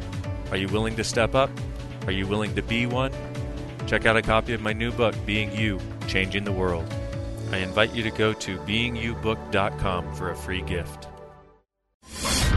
Are 0.51 0.57
you 0.57 0.69
willing 0.69 0.95
to 0.97 1.05
step 1.05 1.35
up? 1.35 1.51
Are 2.07 2.13
you 2.13 2.27
willing 2.27 2.55
to 2.55 2.63
be 2.63 2.87
one? 2.87 3.13
Check 3.87 4.07
out 4.07 4.17
a 4.17 4.23
copy 4.23 4.53
of 4.53 4.61
my 4.61 4.73
new 4.73 4.93
book, 4.93 5.15
Being 5.27 5.53
You 5.53 5.81
Changing 6.07 6.45
the 6.45 6.53
World. 6.53 6.87
I 7.51 7.59
invite 7.59 7.93
you 7.95 8.05
to 8.05 8.11
go 8.11 8.33
to 8.33 8.59
beingyoubook.com 8.59 10.15
for 10.15 10.31
a 10.31 10.37
free 10.37 10.63
gift. 10.63 11.09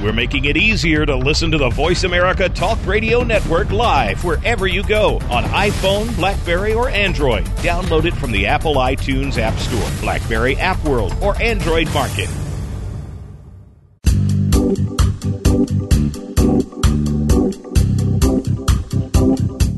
We're 0.04 0.12
making 0.12 0.44
it 0.44 0.58
easier 0.58 1.06
to 1.06 1.16
listen 1.16 1.50
to 1.52 1.58
the 1.58 1.70
Voice 1.70 2.04
America 2.04 2.50
Talk 2.50 2.78
Radio 2.86 3.24
Network 3.24 3.72
live 3.72 4.22
wherever 4.26 4.68
you 4.68 4.84
go 4.84 5.16
on 5.32 5.46
iPhone, 5.46 6.14
Blackberry, 6.18 6.74
or 6.74 6.90
Android. 6.90 7.46
Download 7.64 8.04
it 8.04 8.14
from 8.14 8.34
the 8.34 8.46
Apple 8.46 8.76
iTunes 8.76 9.38
App 9.38 9.58
Store, 9.58 10.02
Blackberry 10.02 10.58
App 10.58 10.84
World, 10.84 11.16
or 11.22 11.42
Android 11.42 11.88
Market. 11.94 12.28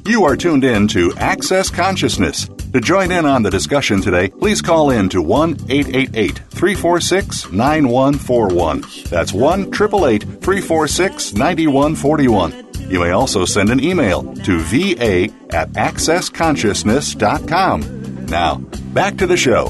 You 0.08 0.24
are 0.24 0.36
tuned 0.36 0.64
in 0.64 0.88
to 0.88 1.14
Access 1.18 1.70
Consciousness. 1.70 2.50
To 2.76 2.82
join 2.82 3.10
in 3.10 3.26
on 3.26 3.42
the 3.42 3.50
discussion 3.50 4.02
today, 4.02 4.28
please 4.28 4.62
call 4.62 4.90
in 4.90 5.08
to 5.08 5.22
1 5.22 5.52
888 5.70 6.40
346 6.50 7.54
9141. 7.54 8.84
That's 9.10 9.32
1 9.32 9.74
888 9.74 10.24
346 10.24 11.34
9141. 11.36 12.92
You 12.92 13.00
may 13.00 13.12
also 13.12 13.46
send 13.46 13.70
an 13.70 13.82
email 13.82 14.24
to 14.24 14.60
va 14.60 15.30
at 15.56 15.72
accessconsciousness.com. 15.72 18.26
Now, 18.26 18.58
back 18.58 19.16
to 19.20 19.26
the 19.26 19.38
show. 19.38 19.68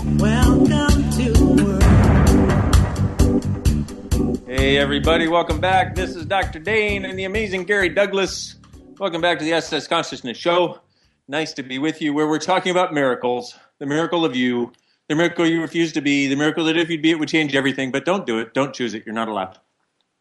To 4.47 4.47
Hey, 4.47 4.77
everybody, 4.77 5.27
welcome 5.27 5.61
back. 5.61 5.93
This 5.93 6.15
is 6.15 6.25
Dr. 6.25 6.57
Dane 6.57 7.05
and 7.05 7.19
the 7.19 7.25
amazing 7.25 7.65
Gary 7.65 7.89
Douglas. 7.89 8.55
Welcome 8.97 9.21
back 9.21 9.37
to 9.37 9.45
the 9.45 9.53
Access 9.53 9.85
Consciousness 9.85 10.37
Show. 10.37 10.79
Nice 11.27 11.53
to 11.53 11.63
be 11.63 11.79
with 11.79 12.01
you, 12.01 12.13
where 12.13 12.27
we're 12.27 12.39
talking 12.39 12.71
about 12.71 12.93
miracles 12.93 13.57
the 13.79 13.85
miracle 13.85 14.23
of 14.23 14.35
you, 14.35 14.71
the 15.09 15.15
miracle 15.15 15.45
you 15.45 15.61
refuse 15.61 15.91
to 15.93 16.01
be, 16.01 16.27
the 16.27 16.35
miracle 16.35 16.63
that 16.65 16.77
if 16.77 16.89
you'd 16.89 17.01
be, 17.01 17.11
it 17.11 17.19
would 17.19 17.29
change 17.29 17.55
everything, 17.55 17.91
but 17.91 18.05
don't 18.05 18.25
do 18.25 18.39
it. 18.39 18.53
Don't 18.53 18.73
choose 18.73 18.93
it. 18.93 19.05
You're 19.05 19.15
not 19.15 19.27
allowed. 19.27 19.59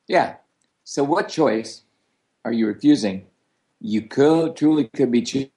Yeah. 0.09 0.37
So, 0.85 1.05
what 1.05 1.29
choice 1.29 1.83
are 2.45 2.53
you 2.53 2.67
refusing? 2.67 3.27
You 3.81 4.03
could 4.03 4.57
truly 4.57 4.89
could 4.95 5.11
be 5.11 5.23
choose 5.23 5.51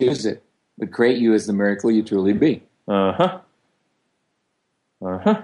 it, 0.00 0.42
would 0.78 0.92
create 0.92 1.18
you 1.18 1.34
as 1.34 1.46
the 1.46 1.52
miracle 1.52 1.90
you 1.90 2.02
truly 2.02 2.32
be. 2.32 2.62
Uh 2.88 3.12
huh. 3.12 3.40
Uh 5.04 5.18
huh. 5.18 5.42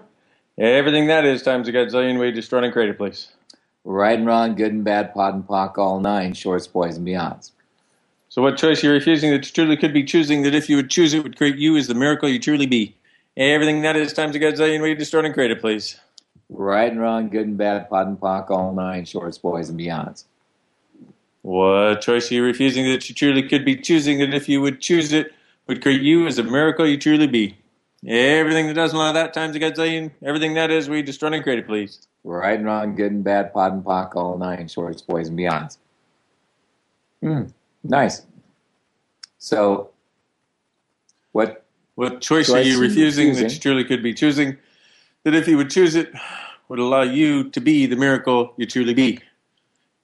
Everything 0.58 1.06
that 1.06 1.24
is 1.24 1.42
times 1.42 1.68
a 1.68 1.72
gazillion 1.72 2.18
way 2.18 2.30
destroyed 2.30 2.64
and 2.64 2.72
created, 2.72 2.98
please. 2.98 3.28
Right 3.84 4.18
and 4.18 4.26
wrong, 4.26 4.54
good 4.54 4.72
and 4.72 4.84
bad, 4.84 5.14
POD 5.14 5.34
and 5.34 5.46
POC, 5.46 5.78
all 5.78 6.00
nine, 6.00 6.34
shorts, 6.34 6.66
boys, 6.66 6.96
and 6.96 7.06
beyonds. 7.06 7.52
So, 8.38 8.42
what 8.42 8.56
choice 8.56 8.84
you're 8.84 8.92
refusing 8.92 9.32
that 9.32 9.44
you 9.44 9.52
truly 9.52 9.76
could 9.76 9.92
be 9.92 10.04
choosing 10.04 10.42
that 10.42 10.54
if 10.54 10.68
you 10.68 10.76
would 10.76 10.90
choose 10.90 11.12
it 11.12 11.24
would 11.24 11.36
create 11.36 11.56
you 11.56 11.76
as 11.76 11.88
the 11.88 11.94
miracle 11.96 12.28
you 12.28 12.38
truly 12.38 12.66
be? 12.66 12.94
Everything 13.36 13.82
that 13.82 13.96
is 13.96 14.12
times 14.12 14.36
a 14.36 14.38
gazillion 14.38 14.80
way 14.80 14.94
destroyed 14.94 15.24
and 15.24 15.34
created, 15.34 15.60
please. 15.60 15.98
Right 16.48 16.88
and 16.88 17.00
wrong, 17.00 17.30
good 17.30 17.48
and 17.48 17.58
bad, 17.58 17.90
POD 17.90 18.06
and 18.06 18.20
POC, 18.20 18.50
all 18.50 18.72
nine, 18.72 19.06
shorts, 19.06 19.38
boys, 19.38 19.70
and 19.70 19.80
beyonds. 19.80 20.22
What 21.42 22.00
choice 22.00 22.30
are 22.30 22.34
you 22.34 22.44
refusing 22.44 22.84
that 22.92 23.08
you 23.08 23.14
truly 23.16 23.42
could 23.42 23.64
be 23.64 23.74
choosing 23.74 24.20
that 24.20 24.32
if 24.32 24.48
you 24.48 24.60
would 24.60 24.80
choose 24.80 25.12
it 25.12 25.34
would 25.66 25.82
create 25.82 26.02
you 26.02 26.28
as 26.28 26.38
a 26.38 26.44
miracle 26.44 26.86
you 26.86 26.96
truly 26.96 27.26
be? 27.26 27.56
Everything 28.06 28.68
that 28.68 28.74
doesn't 28.74 28.96
allow 28.96 29.10
that 29.10 29.34
times 29.34 29.56
a 29.56 29.58
gazillion, 29.58 30.12
everything 30.22 30.54
that 30.54 30.70
is 30.70 30.88
we 30.88 31.02
destroy 31.02 31.32
and 31.32 31.42
create 31.42 31.58
it, 31.58 31.66
please. 31.66 32.06
Right 32.22 32.56
and 32.56 32.66
wrong, 32.66 32.94
good 32.94 33.10
and 33.10 33.24
bad, 33.24 33.52
POD 33.52 33.72
and 33.72 33.84
POC, 33.84 34.14
all 34.14 34.38
nine, 34.38 34.68
shorts, 34.68 35.02
boys, 35.02 35.26
and 35.26 35.36
beyonds. 35.36 35.78
Hmm. 37.20 37.46
Nice. 37.88 38.22
So, 39.38 39.90
what 41.32 41.64
what 41.94 42.20
choice, 42.20 42.50
are 42.50 42.60
you 42.60 42.80
refusing 42.80 43.34
that 43.34 43.52
you 43.52 43.58
truly 43.58 43.82
could 43.82 44.02
be 44.02 44.14
choosing? 44.14 44.58
That 45.24 45.34
if 45.34 45.48
you 45.48 45.56
would 45.56 45.70
choose 45.70 45.94
it, 45.94 46.12
would 46.68 46.78
allow 46.78 47.02
you 47.02 47.50
to 47.50 47.60
be 47.60 47.86
the 47.86 47.96
miracle 47.96 48.52
you 48.56 48.66
truly 48.66 48.94
be. 48.94 49.20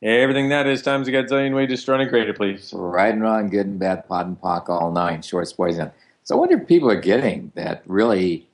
Everything 0.02 0.48
that 0.48 0.66
is 0.66 0.82
times 0.82 1.08
a 1.08 1.12
gazillion 1.12 1.54
way 1.54 1.66
destroy 1.66 2.00
and 2.00 2.10
create 2.10 2.28
it, 2.28 2.36
please. 2.36 2.72
Right 2.74 3.12
and 3.12 3.22
wrong, 3.22 3.48
good 3.48 3.66
and 3.66 3.78
bad, 3.78 4.08
POD 4.08 4.26
and 4.26 4.40
POC, 4.40 4.68
all 4.70 4.90
nine, 4.90 5.22
shorts, 5.22 5.54
and 5.58 5.92
so 6.24 6.36
I 6.36 6.38
wonder 6.38 6.56
if 6.56 6.66
people 6.66 6.90
are 6.90 7.00
getting 7.00 7.52
that 7.54 7.82
really 7.86 8.48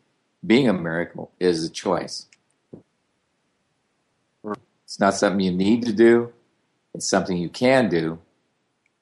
being 0.45 0.69
a 0.69 0.73
miracle 0.73 1.31
is 1.39 1.65
a 1.65 1.71
choice. 1.71 2.27
It's 4.85 4.99
not 4.99 5.15
something 5.15 5.41
you 5.41 5.53
need 5.53 5.85
to 5.85 5.93
do. 5.93 6.33
It's 6.95 7.09
something 7.09 7.37
you 7.37 7.49
can 7.49 7.89
do 7.89 8.19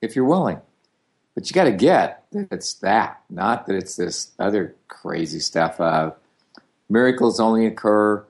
if 0.00 0.16
you're 0.16 0.24
willing. 0.24 0.60
But 1.34 1.48
you 1.48 1.54
got 1.54 1.64
to 1.64 1.72
get 1.72 2.24
that 2.32 2.48
it's 2.50 2.74
that, 2.74 3.20
not 3.30 3.66
that 3.66 3.76
it's 3.76 3.96
this 3.96 4.32
other 4.38 4.74
crazy 4.88 5.40
stuff 5.40 5.80
of 5.80 6.16
miracles 6.88 7.38
only 7.38 7.66
occur, 7.66 8.24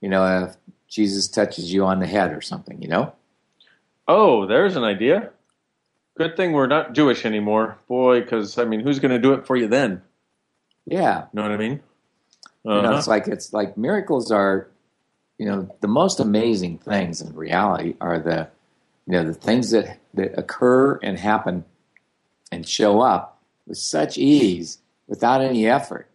you 0.00 0.08
know, 0.08 0.44
if 0.44 0.56
Jesus 0.88 1.28
touches 1.28 1.72
you 1.72 1.84
on 1.84 2.00
the 2.00 2.06
head 2.06 2.32
or 2.32 2.40
something, 2.40 2.80
you 2.80 2.88
know? 2.88 3.12
Oh, 4.06 4.46
there's 4.46 4.76
an 4.76 4.84
idea. 4.84 5.30
Good 6.16 6.36
thing 6.36 6.52
we're 6.52 6.66
not 6.66 6.92
Jewish 6.92 7.24
anymore, 7.24 7.78
boy, 7.88 8.20
because, 8.20 8.58
I 8.58 8.64
mean, 8.64 8.80
who's 8.80 9.00
going 9.00 9.12
to 9.12 9.18
do 9.18 9.32
it 9.32 9.46
for 9.46 9.56
you 9.56 9.66
then? 9.66 10.02
Yeah. 10.84 11.26
Know 11.32 11.42
what 11.42 11.52
I 11.52 11.56
mean? 11.56 11.80
Uh-huh. 12.64 12.76
You 12.76 12.82
know, 12.82 12.96
it's 12.96 13.08
like 13.08 13.26
it's 13.26 13.52
like 13.52 13.76
miracles 13.76 14.30
are, 14.30 14.68
you 15.38 15.46
know, 15.46 15.68
the 15.80 15.88
most 15.88 16.20
amazing 16.20 16.78
things 16.78 17.20
in 17.20 17.34
reality 17.34 17.96
are 18.00 18.20
the, 18.20 18.48
you 19.06 19.14
know, 19.14 19.24
the 19.24 19.34
things 19.34 19.70
that 19.72 19.98
that 20.14 20.38
occur 20.38 20.98
and 21.02 21.18
happen, 21.18 21.64
and 22.50 22.68
show 22.68 23.00
up 23.00 23.42
with 23.66 23.78
such 23.78 24.18
ease 24.18 24.78
without 25.06 25.40
any 25.40 25.66
effort. 25.66 26.08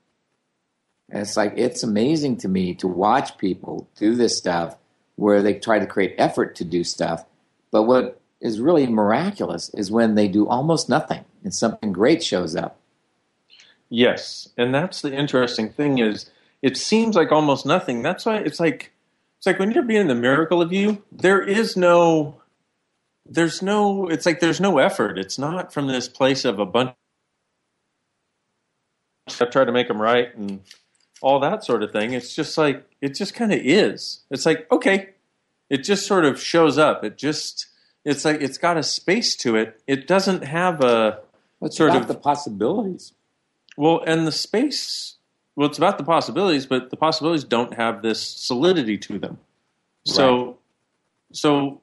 And 1.09 1.21
it's 1.21 1.37
like 1.37 1.53
it's 1.55 1.83
amazing 1.83 2.37
to 2.37 2.47
me 2.47 2.73
to 2.75 2.87
watch 2.87 3.37
people 3.37 3.89
do 3.97 4.15
this 4.15 4.37
stuff 4.37 4.75
where 5.15 5.41
they 5.41 5.53
try 5.55 5.79
to 5.79 5.87
create 5.87 6.15
effort 6.17 6.55
to 6.55 6.63
do 6.63 6.83
stuff, 6.83 7.25
but 7.71 7.83
what 7.83 8.21
is 8.39 8.59
really 8.59 8.85
miraculous 8.85 9.69
is 9.73 9.89
when 9.89 10.15
they 10.15 10.27
do 10.27 10.47
almost 10.47 10.89
nothing 10.89 11.25
and 11.43 11.53
something 11.53 11.91
great 11.91 12.23
shows 12.23 12.55
up. 12.55 12.79
Yes, 13.89 14.49
and 14.57 14.73
that's 14.73 15.01
the 15.01 15.13
interesting 15.13 15.69
thing 15.69 15.97
is 15.97 16.29
it 16.61 16.77
seems 16.77 17.15
like 17.15 17.31
almost 17.31 17.65
nothing. 17.65 18.01
That's 18.01 18.25
why 18.25 18.37
it's 18.37 18.59
like 18.59 18.91
it's 19.37 19.47
like 19.47 19.59
when 19.59 19.71
you're 19.71 19.83
being 19.83 20.07
the 20.07 20.15
miracle 20.15 20.61
of 20.61 20.73
you, 20.73 21.03
there 21.11 21.41
is 21.41 21.77
no 21.77 22.41
there's 23.29 23.61
no 23.61 24.07
it's 24.07 24.25
like 24.25 24.39
there's 24.39 24.59
no 24.59 24.77
effort. 24.77 25.17
It's 25.17 25.37
not 25.37 25.73
from 25.73 25.87
this 25.87 26.07
place 26.07 26.45
of 26.45 26.59
a 26.59 26.65
bunch 26.65 26.93
I 29.41 29.45
try 29.45 29.65
to 29.65 29.71
make 29.71 29.87
them 29.87 30.01
right 30.01 30.35
and 30.35 30.61
all 31.21 31.39
that 31.41 31.63
sort 31.65 31.83
of 31.83 31.91
thing. 31.91 32.13
It's 32.13 32.33
just 32.35 32.57
like 32.57 32.85
it 33.01 33.15
just 33.15 33.33
kind 33.33 33.51
of 33.51 33.59
is. 33.61 34.21
It's 34.31 34.45
like 34.45 34.71
okay, 34.71 35.09
it 35.69 35.83
just 35.83 36.05
sort 36.07 36.25
of 36.25 36.41
shows 36.41 36.77
up. 36.77 37.03
It 37.03 37.17
just 37.17 37.67
it's 38.05 38.23
like 38.23 38.41
it's 38.41 38.57
got 38.57 38.77
a 38.77 38.83
space 38.83 39.35
to 39.37 39.55
it. 39.55 39.81
It 39.87 40.07
doesn't 40.07 40.43
have 40.43 40.81
a 40.81 41.19
it's 41.61 41.77
sort 41.77 41.89
about 41.89 42.03
of 42.03 42.07
the 42.07 42.15
possibilities. 42.15 43.13
Well, 43.75 44.01
and 44.05 44.25
the 44.25 44.31
space 44.31 45.17
well, 45.57 45.67
it's 45.67 45.79
about 45.79 45.97
the 45.97 46.03
possibilities, 46.03 46.67
but 46.67 46.91
the 46.91 46.97
possibilities 46.97 47.43
don't 47.43 47.73
have 47.73 48.03
this 48.03 48.21
solidity 48.21 48.95
to 48.99 49.17
them. 49.17 49.39
So, 50.05 50.45
Right. 50.45 50.55
so 51.33 51.81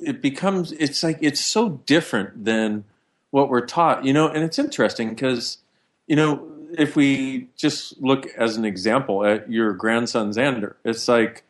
it 0.00 0.22
becomes 0.22 0.72
it's 0.72 1.02
like 1.02 1.18
it's 1.20 1.40
so 1.40 1.70
different 1.86 2.44
than 2.44 2.84
what 3.30 3.48
we're 3.48 3.66
taught, 3.66 4.04
you 4.04 4.12
know. 4.12 4.28
And 4.28 4.44
it's 4.44 4.58
interesting 4.58 5.10
because 5.10 5.58
you 6.06 6.16
know 6.16 6.46
if 6.76 6.96
we 6.96 7.48
just 7.56 8.00
look 8.00 8.26
as 8.36 8.56
an 8.56 8.64
example 8.64 9.24
at 9.24 9.50
your 9.50 9.72
grandson 9.72 10.30
Xander, 10.30 10.74
it's 10.84 11.08
like 11.08 11.44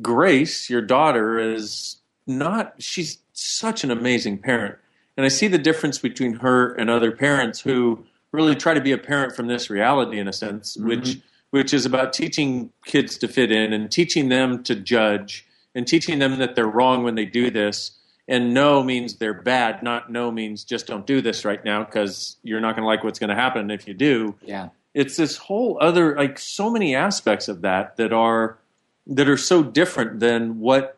Grace, 0.00 0.68
your 0.68 0.80
daughter, 0.80 1.38
is 1.38 1.96
not. 2.26 2.74
She's 2.78 3.18
such 3.32 3.84
an 3.84 3.90
amazing 3.90 4.38
parent, 4.38 4.76
and 5.16 5.24
I 5.24 5.28
see 5.28 5.48
the 5.48 5.58
difference 5.58 5.98
between 5.98 6.34
her 6.34 6.72
and 6.74 6.90
other 6.90 7.12
parents 7.12 7.60
who 7.60 8.04
really 8.32 8.56
try 8.56 8.74
to 8.74 8.80
be 8.80 8.90
a 8.90 8.98
parent 8.98 9.36
from 9.36 9.46
this 9.46 9.70
reality, 9.70 10.18
in 10.18 10.26
a 10.26 10.32
sense, 10.32 10.76
which 10.76 11.00
mm-hmm. 11.00 11.20
which 11.50 11.72
is 11.72 11.86
about 11.86 12.12
teaching 12.12 12.72
kids 12.84 13.16
to 13.18 13.28
fit 13.28 13.52
in 13.52 13.72
and 13.72 13.90
teaching 13.90 14.28
them 14.28 14.64
to 14.64 14.74
judge 14.74 15.46
and 15.74 15.86
teaching 15.86 16.18
them 16.18 16.38
that 16.38 16.54
they're 16.54 16.66
wrong 16.66 17.02
when 17.04 17.14
they 17.14 17.24
do 17.24 17.50
this. 17.50 17.92
And 18.26 18.54
no 18.54 18.82
means 18.82 19.16
they're 19.16 19.34
bad. 19.34 19.82
Not 19.82 20.10
no 20.10 20.30
means 20.30 20.64
just 20.64 20.86
don't 20.86 21.06
do 21.06 21.20
this 21.20 21.44
right 21.44 21.62
now 21.64 21.84
because 21.84 22.36
you're 22.42 22.60
not 22.60 22.74
going 22.74 22.82
to 22.84 22.86
like 22.86 23.04
what's 23.04 23.18
going 23.18 23.28
to 23.30 23.36
happen 23.36 23.70
if 23.70 23.86
you 23.86 23.92
do 23.94 24.34
Yeah. 24.42 24.68
it's 24.94 25.16
this 25.16 25.36
whole 25.36 25.76
other 25.80 26.16
like 26.16 26.38
so 26.38 26.70
many 26.70 26.94
aspects 26.94 27.48
of 27.48 27.60
that 27.62 27.96
that 27.98 28.12
are 28.14 28.56
that 29.08 29.28
are 29.28 29.36
so 29.36 29.62
different 29.62 30.20
than 30.20 30.58
what 30.60 30.96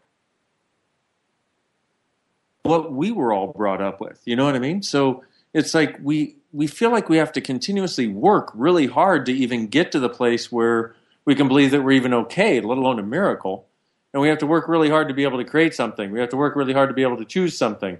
what 2.62 2.93
we 2.93 3.11
were 3.11 3.33
all 3.33 3.49
brought 3.53 3.81
up 3.81 4.01
with 4.01 4.20
you 4.24 4.35
know 4.37 4.45
what 4.45 4.55
i 4.55 4.59
mean 4.59 4.83
so 4.83 5.22
it's 5.55 5.72
like 5.74 5.97
we 6.03 6.37
we 6.53 6.66
feel 6.66 6.91
like 6.91 7.09
we 7.09 7.16
have 7.16 7.33
to 7.33 7.41
continuously 7.41 8.07
work 8.09 8.51
really 8.55 8.87
hard 8.87 9.24
to 9.27 9.33
even 9.33 9.66
get 9.66 9.93
to 9.93 9.99
the 10.01 10.09
place 10.09 10.51
where 10.51 10.95
we 11.24 11.35
can 11.35 11.47
believe 11.49 11.70
that 11.70 11.83
we're 11.83 11.93
even 11.93 12.12
okay 12.12 12.61
let 12.61 12.77
alone 12.79 12.99
a 12.99 13.03
miracle 13.03 13.66
and 14.17 14.23
we 14.23 14.29
have 14.29 14.39
to 14.39 14.47
work 14.47 14.67
really 14.67 14.89
hard 14.89 15.09
to 15.09 15.14
be 15.14 15.25
able 15.25 15.37
to 15.37 15.45
create 15.45 15.75
something 15.75 16.11
we 16.11 16.21
have 16.21 16.31
to 16.31 16.39
work 16.39 16.57
really 16.57 16.73
hard 16.73 16.89
to 16.89 16.95
be 16.95 17.03
able 17.03 17.19
to 17.19 17.25
choose 17.27 17.57
something 17.59 17.99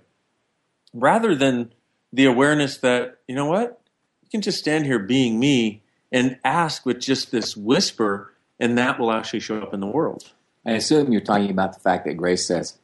rather 0.95 1.35
than 1.35 1.71
the 2.11 2.25
awareness 2.25 2.79
that 2.79 3.19
you 3.29 3.35
know 3.35 3.45
what 3.47 3.81
you 4.23 4.31
can 4.31 4.41
just 4.41 4.59
stand 4.59 4.87
here 4.87 4.99
being 4.99 5.39
me 5.39 5.83
and 6.11 6.39
ask 6.45 6.87
with 6.87 7.01
just 7.01 7.31
this 7.31 7.57
whisper, 7.57 8.33
and 8.59 8.79
that 8.79 8.99
will 8.99 9.13
actually 9.13 9.41
show 9.41 9.61
up 9.61 9.75
in 9.75 9.81
the 9.81 9.87
world. 9.87 10.33
I 10.65 10.73
assume 10.73 11.13
you're 11.13 11.21
talking 11.21 11.51
about 11.51 11.75
the 11.75 11.81
fact 11.81 12.07
that 12.07 12.15
Grace 12.15 12.47
says 12.47 12.79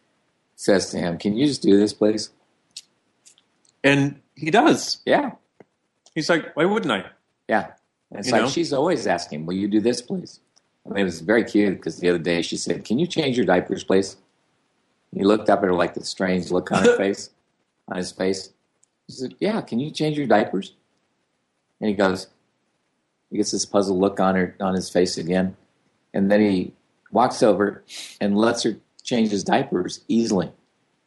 says 0.54 0.90
to 0.90 0.98
him, 0.98 1.18
"Can 1.18 1.36
you 1.36 1.46
just 1.46 1.62
do 1.62 1.78
this, 1.78 1.92
please?" 1.92 2.30
And 3.82 4.20
he 4.36 4.50
does. 4.50 4.98
Yeah. 5.04 5.32
He's 6.14 6.28
like, 6.28 6.54
why 6.54 6.64
wouldn't 6.66 6.92
I? 6.92 7.06
Yeah. 7.48 7.72
And 8.10 8.20
it's 8.20 8.28
You 8.28 8.34
like 8.34 8.42
know? 8.42 8.48
she's 8.48 8.72
always 8.72 9.06
asking, 9.06 9.46
"Will 9.46 9.54
you 9.54 9.66
do 9.66 9.80
this, 9.80 10.02
please?" 10.02 10.40
I 10.84 10.90
mean, 10.90 11.02
it 11.02 11.04
was 11.04 11.20
very 11.20 11.44
cute 11.44 11.76
because 11.76 11.98
the 11.98 12.08
other 12.08 12.18
day 12.18 12.42
she 12.42 12.56
said, 12.56 12.84
"Can 12.84 12.98
you 12.98 13.06
change 13.06 13.36
your 13.36 13.46
diapers, 13.46 13.84
please?" 13.84 14.16
He 15.14 15.24
looked 15.24 15.50
up 15.50 15.60
at 15.60 15.66
her 15.66 15.74
like 15.74 15.94
this 15.94 16.08
strange 16.08 16.50
look 16.50 16.72
on 16.72 16.84
her 16.84 16.96
face, 16.96 17.30
on 17.88 17.96
his 17.96 18.12
face, 18.12 18.50
She 19.08 19.16
said, 19.16 19.34
"Yeah, 19.38 19.60
can 19.60 19.78
you 19.78 19.90
change 19.90 20.16
your 20.16 20.26
diapers?" 20.26 20.74
And 21.80 21.88
he 21.88 21.94
goes, 21.94 22.28
he 23.32 23.38
gets 23.38 23.50
this 23.50 23.64
puzzled 23.64 23.98
look 23.98 24.20
on 24.20 24.34
her 24.34 24.54
on 24.60 24.74
his 24.74 24.90
face 24.90 25.16
again, 25.16 25.56
and 26.12 26.30
then 26.30 26.40
he 26.42 26.72
walks 27.10 27.42
over 27.42 27.82
and 28.20 28.36
lets 28.36 28.62
her 28.62 28.76
change 29.02 29.30
his 29.30 29.42
diapers 29.42 30.00
easily. 30.06 30.52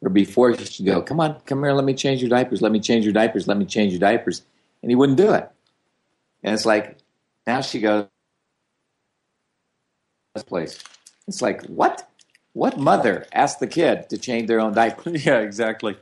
Or 0.02 0.10
before 0.10 0.56
she 0.58 0.64
should 0.64 0.86
go, 0.86 1.00
come 1.02 1.20
on, 1.20 1.40
come 1.46 1.62
here, 1.62 1.72
let 1.72 1.84
me 1.84 1.94
change 1.94 2.20
your 2.20 2.28
diapers, 2.28 2.60
let 2.60 2.72
me 2.72 2.80
change 2.80 3.04
your 3.04 3.14
diapers, 3.14 3.46
let 3.46 3.56
me 3.56 3.64
change 3.64 3.92
your 3.92 4.00
diapers. 4.00 4.42
And 4.82 4.90
he 4.90 4.96
wouldn't 4.96 5.18
do 5.18 5.32
it. 5.32 5.48
And 6.42 6.52
it's 6.52 6.66
like, 6.66 6.98
now 7.46 7.60
she 7.60 7.80
goes, 7.80 8.06
place. 10.42 10.82
It's 11.28 11.42
like, 11.42 11.64
what? 11.66 12.08
What 12.52 12.78
mother 12.78 13.26
asked 13.32 13.60
the 13.60 13.66
kid 13.66 14.08
to 14.08 14.16
change 14.16 14.48
their 14.48 14.60
own 14.60 14.72
diaper? 14.72 15.10
yeah, 15.14 15.40
exactly. 15.40 15.96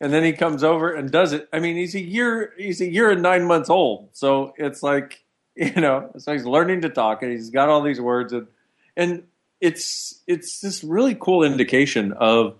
And 0.00 0.12
then 0.12 0.24
he 0.24 0.32
comes 0.32 0.64
over 0.64 0.92
and 0.94 1.10
does 1.10 1.32
it. 1.32 1.48
I 1.52 1.58
mean, 1.58 1.76
he's 1.76 1.94
a 1.94 2.00
year 2.00 2.54
he's 2.56 2.80
a 2.80 2.88
year 2.88 3.10
and 3.10 3.22
nine 3.22 3.44
months 3.44 3.68
old. 3.68 4.10
So 4.12 4.54
it's 4.56 4.82
like, 4.82 5.24
you 5.56 5.80
know, 5.80 6.10
so 6.18 6.32
he's 6.32 6.46
learning 6.46 6.82
to 6.82 6.88
talk 6.88 7.22
and 7.22 7.32
he's 7.32 7.50
got 7.50 7.68
all 7.68 7.82
these 7.82 8.00
words 8.00 8.32
and 8.32 8.46
and 8.96 9.24
it's 9.60 10.22
it's 10.26 10.60
this 10.60 10.84
really 10.84 11.14
cool 11.14 11.42
indication 11.42 12.12
of 12.12 12.56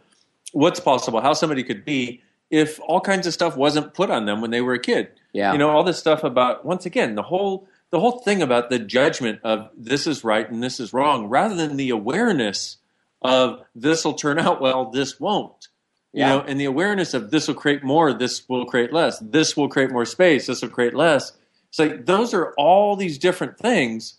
what's 0.53 0.81
possible, 0.81 1.21
how 1.21 1.33
somebody 1.33 1.63
could 1.63 1.85
be 1.85 2.23
if 2.51 2.81
all 2.81 3.01
kinds 3.01 3.27
of 3.27 3.35
stuff 3.35 3.57
wasn't 3.57 3.95
put 3.95 4.11
on 4.11 4.27
them 4.27 4.41
when 4.41 4.51
they 4.51 4.61
were 4.61 4.75
a 4.75 4.79
kid. 4.79 5.09
Yeah. 5.33 5.53
You 5.53 5.59
know, 5.59 5.71
all 5.71 5.85
this 5.85 5.99
stuff 5.99 6.25
about 6.25 6.65
once 6.65 6.87
again, 6.87 7.15
the 7.15 7.23
whole 7.23 7.69
the 7.91 8.01
whole 8.01 8.19
thing 8.21 8.43
about 8.43 8.71
the 8.71 8.79
judgment 8.79 9.41
of 9.43 9.71
this 9.77 10.07
is 10.07 10.25
right 10.25 10.49
and 10.51 10.63
this 10.63 10.79
is 10.81 10.93
wrong, 10.93 11.27
rather 11.27 11.55
than 11.55 11.77
the 11.77 11.91
awareness 11.91 12.77
of 13.23 13.63
this 13.75 14.05
will 14.05 14.15
turn 14.15 14.39
out 14.39 14.61
well, 14.61 14.91
this 14.91 15.19
won't. 15.19 15.69
You 16.13 16.21
Yeah. 16.21 16.29
know, 16.29 16.41
and 16.41 16.61
the 16.61 16.65
awareness 16.65 17.15
of 17.15 17.31
this 17.31 17.49
will 17.49 17.55
create 17.55 17.83
more, 17.83 18.13
this 18.13 18.49
will 18.49 18.65
create 18.65 18.93
less, 18.93 19.19
this 19.21 19.57
will 19.57 19.69
create 19.69 19.91
more 19.91 20.05
space, 20.05 20.47
this 20.47 20.63
will 20.63 20.69
create 20.69 20.95
less. 20.95 21.33
It's 21.69 21.79
like 21.79 22.07
those 22.07 22.33
are 22.33 22.55
all 22.57 22.97
these 22.97 23.19
different 23.19 23.59
things 23.59 24.15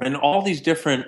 and 0.00 0.16
all 0.16 0.42
these 0.42 0.60
different 0.60 1.06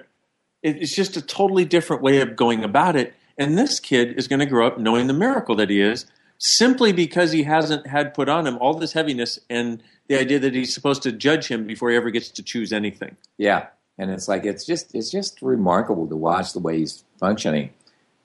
it's 0.63 0.97
just 0.97 1.15
a 1.15 1.21
totally 1.21 1.67
different 1.67 2.01
way 2.01 2.23
of 2.23 2.37
going 2.37 2.65
about 2.65 2.97
it. 2.97 3.13
And 3.37 3.59
this 3.59 3.79
kid 3.79 4.17
is 4.17 4.29
going 4.29 4.41
to 4.41 4.47
grow 4.47 4.67
up 4.67 4.79
knowing 4.79 5.09
the 5.09 5.13
miracle 5.13 5.55
that 5.57 5.69
he 5.69 5.79
is 5.81 6.07
simply 6.39 6.93
because 6.93 7.33
he 7.33 7.43
hasn't 7.45 7.87
had 7.87 8.15
put 8.15 8.29
on 8.29 8.47
him 8.47 8.59
all 8.59 8.75
this 8.75 8.93
heaviness 8.93 9.39
and 9.49 9.83
the 10.09 10.19
idea 10.19 10.39
that 10.39 10.55
he's 10.55 10.75
supposed 10.75 11.03
to 11.05 11.13
judge 11.13 11.49
him 11.49 11.67
before 11.67 11.91
he 11.91 11.97
ever 11.97 12.11
gets 12.11 12.29
to 12.31 12.43
choose 12.43 12.73
anything. 12.73 13.17
Yeah, 13.39 13.67
and 13.99 14.11
it's 14.11 14.29
like 14.29 14.45
it's 14.45 14.67
just 14.67 14.95
it's 14.95 15.11
just 15.11 15.41
remarkable 15.41 16.07
to 16.09 16.17
watch 16.17 16.53
the 16.53 16.59
way 16.59 16.79
he's 16.79 17.05
functioning, 17.19 17.71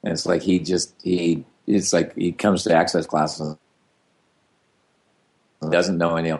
and 0.03 0.11
it's 0.11 0.25
like 0.25 0.41
he 0.41 0.59
just 0.59 0.93
he 1.03 1.45
it's 1.67 1.93
like 1.93 2.15
he 2.15 2.31
comes 2.31 2.63
to 2.63 2.73
access 2.73 3.05
classes, 3.05 3.55
and 5.61 5.71
doesn't 5.71 5.97
know 5.97 6.15
any, 6.15 6.31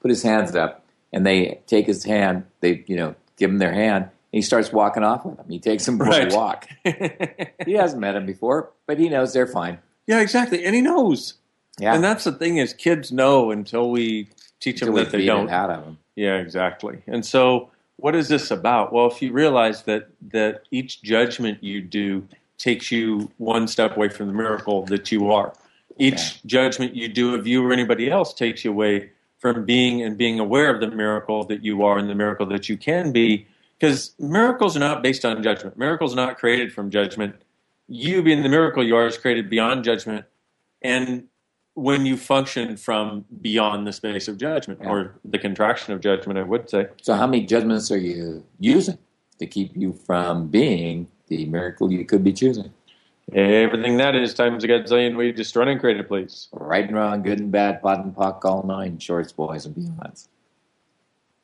put 0.00 0.10
his 0.10 0.22
hands 0.22 0.54
up, 0.54 0.84
and 1.12 1.26
they 1.26 1.60
take 1.66 1.86
his 1.86 2.04
hand, 2.04 2.44
they 2.60 2.84
you 2.86 2.96
know 2.96 3.14
give 3.36 3.50
him 3.50 3.58
their 3.58 3.72
hand, 3.72 4.04
and 4.04 4.10
he 4.32 4.42
starts 4.42 4.72
walking 4.72 5.02
off 5.02 5.24
with 5.24 5.36
them. 5.38 5.46
He 5.48 5.58
takes 5.58 5.84
them 5.86 5.98
for 5.98 6.04
Right. 6.04 6.32
a 6.32 6.36
walk. 6.36 6.68
he 7.66 7.72
hasn't 7.72 8.00
met 8.00 8.14
him 8.14 8.26
before, 8.26 8.70
but 8.86 8.98
he 8.98 9.08
knows 9.08 9.32
they're 9.32 9.46
fine. 9.46 9.78
Yeah, 10.06 10.20
exactly. 10.20 10.64
And 10.64 10.74
he 10.74 10.80
knows. 10.80 11.34
Yeah, 11.78 11.94
And 11.94 12.04
that's 12.04 12.24
the 12.24 12.32
thing 12.32 12.58
is 12.58 12.72
kids 12.72 13.10
know 13.10 13.50
until 13.50 13.90
we 13.90 14.28
teach 14.60 14.80
them 14.80 14.90
Until 14.90 14.94
we 14.94 15.04
that 15.04 15.16
they 15.16 15.26
don't. 15.26 15.50
out 15.50 15.70
of 15.70 15.84
them. 15.84 15.98
Yeah, 16.14 16.36
exactly. 16.36 17.02
And 17.06 17.26
so, 17.26 17.70
what 17.96 18.14
is 18.14 18.28
this 18.28 18.50
about? 18.50 18.92
Well, 18.92 19.06
if 19.06 19.20
you 19.22 19.32
realize 19.32 19.82
that 19.84 20.08
that 20.30 20.62
each 20.70 21.02
judgment 21.02 21.62
you 21.64 21.80
do 21.80 22.26
takes 22.58 22.92
you 22.92 23.30
one 23.38 23.66
step 23.66 23.96
away 23.96 24.08
from 24.08 24.28
the 24.28 24.32
miracle 24.32 24.84
that 24.86 25.10
you 25.10 25.30
are. 25.32 25.52
Each 25.98 26.42
judgment 26.44 26.94
you 26.94 27.08
do 27.08 27.34
of 27.34 27.46
you 27.46 27.64
or 27.66 27.72
anybody 27.72 28.10
else 28.10 28.32
takes 28.34 28.64
you 28.64 28.70
away 28.70 29.10
from 29.38 29.64
being 29.64 30.02
and 30.02 30.16
being 30.16 30.38
aware 30.40 30.72
of 30.74 30.80
the 30.80 30.88
miracle 30.88 31.44
that 31.44 31.64
you 31.64 31.82
are 31.84 31.98
and 31.98 32.08
the 32.08 32.14
miracle 32.14 32.46
that 32.46 32.68
you 32.68 32.76
can 32.76 33.12
be. 33.12 33.46
Because 33.78 34.12
miracles 34.18 34.76
are 34.76 34.80
not 34.80 35.02
based 35.02 35.24
on 35.24 35.42
judgment. 35.42 35.76
Miracles 35.76 36.12
are 36.14 36.16
not 36.16 36.38
created 36.38 36.72
from 36.72 36.90
judgment. 36.90 37.34
You 37.88 38.22
being 38.22 38.42
the 38.42 38.48
miracle 38.48 38.82
you 38.82 38.96
are 38.96 39.06
is 39.06 39.18
created 39.18 39.50
beyond 39.50 39.84
judgment. 39.84 40.24
And 40.82 41.24
when 41.74 42.06
you 42.06 42.16
function 42.16 42.76
from 42.76 43.24
beyond 43.40 43.86
the 43.86 43.92
space 43.92 44.28
of 44.28 44.38
judgment 44.38 44.80
Yeah. 44.82 44.90
or 44.90 45.14
the 45.24 45.38
contraction 45.38 45.92
of 45.92 46.00
judgment, 46.00 46.38
I 46.38 46.42
would 46.42 46.70
say. 46.70 46.88
So, 47.02 47.14
how 47.14 47.26
many 47.26 47.44
judgments 47.44 47.90
are 47.90 47.98
you 47.98 48.44
using 48.60 48.98
to 49.38 49.46
keep 49.46 49.76
you 49.76 49.92
from 49.92 50.48
being 50.48 51.08
the 51.28 51.44
miracle 51.46 51.92
you 51.92 52.04
could 52.04 52.22
be 52.22 52.32
choosing? 52.32 52.72
Everything 53.32 53.96
that 53.96 54.14
is 54.14 54.34
times 54.34 54.64
a 54.64 54.68
gazillion 54.68 55.16
we 55.16 55.32
just 55.32 55.56
run 55.56 55.68
and 55.68 55.80
create 55.80 55.98
it, 55.98 56.06
please. 56.08 56.48
Right 56.52 56.84
and 56.84 56.94
wrong, 56.94 57.22
good 57.22 57.40
and 57.40 57.50
bad, 57.50 57.80
POD 57.82 58.04
and 58.04 58.14
POC, 58.14 58.44
all 58.44 58.62
nine, 58.64 58.98
shorts, 58.98 59.32
boys, 59.32 59.64
and 59.66 59.74
beyonds. 59.74 60.28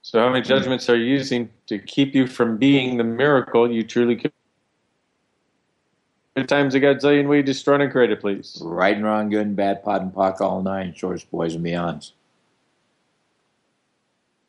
So, 0.03 0.20
how 0.20 0.28
many 0.30 0.43
judgments 0.43 0.88
are 0.91 0.97
you 0.97 1.07
using 1.07 1.51
to 1.66 1.78
keep 1.78 2.14
you 2.14 2.26
from 2.26 2.57
being 2.59 2.99
the 2.99 3.05
miracle 3.05 3.70
you 3.70 3.82
truly 3.82 4.16
could? 4.16 4.32
Times 6.47 6.74
a 6.74 6.81
gazillion 6.81 7.28
we 7.28 7.43
just 7.43 7.66
run 7.66 7.81
and 7.81 7.91
create 7.91 8.11
it, 8.11 8.20
please. 8.20 8.61
Right 8.64 8.95
and 8.95 9.05
wrong, 9.05 9.31
good 9.31 9.47
and 9.47 9.57
bad, 9.57 9.83
POD 9.83 10.03
and 10.03 10.14
POC, 10.14 10.41
all 10.41 10.62
nine, 10.62 10.95
shorts, 10.95 11.24
boys, 11.24 11.55
and 11.55 11.64
beyonds. 11.64 12.12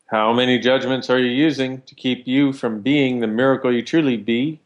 How 0.06 0.32
many 0.32 0.60
judgments 0.60 1.10
are 1.10 1.18
you 1.18 1.32
using 1.32 1.82
to 1.84 1.96
keep 1.96 2.28
you 2.28 2.54
from 2.54 2.82
being 2.82 3.20
the 3.20 3.28
miracle 3.28 3.74
you 3.74 3.82
truly 3.82 4.16
be? 4.16 4.62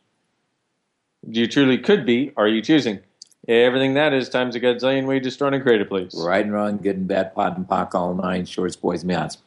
You 1.28 1.48
truly 1.48 1.78
could 1.78 2.06
be. 2.06 2.32
Are 2.36 2.48
you 2.48 2.62
choosing? 2.62 3.00
Everything 3.48 3.94
that 3.94 4.12
is 4.12 4.28
times 4.28 4.56
a 4.56 4.60
gazillion 4.60 5.08
we 5.08 5.20
run 5.40 5.54
and 5.54 5.64
create 5.64 5.82
it, 5.82 5.88
please. 5.88 6.14
Right 6.18 6.44
and 6.44 6.54
wrong, 6.54 6.78
good 6.78 6.98
and 6.98 7.08
bad, 7.08 7.34
POD 7.34 7.58
and 7.58 7.68
POC, 7.68 7.96
all 7.96 8.14
nine, 8.14 8.46
shorts, 8.46 8.76
boys, 8.76 9.04
and 9.04 9.12
beyonds. 9.12 9.38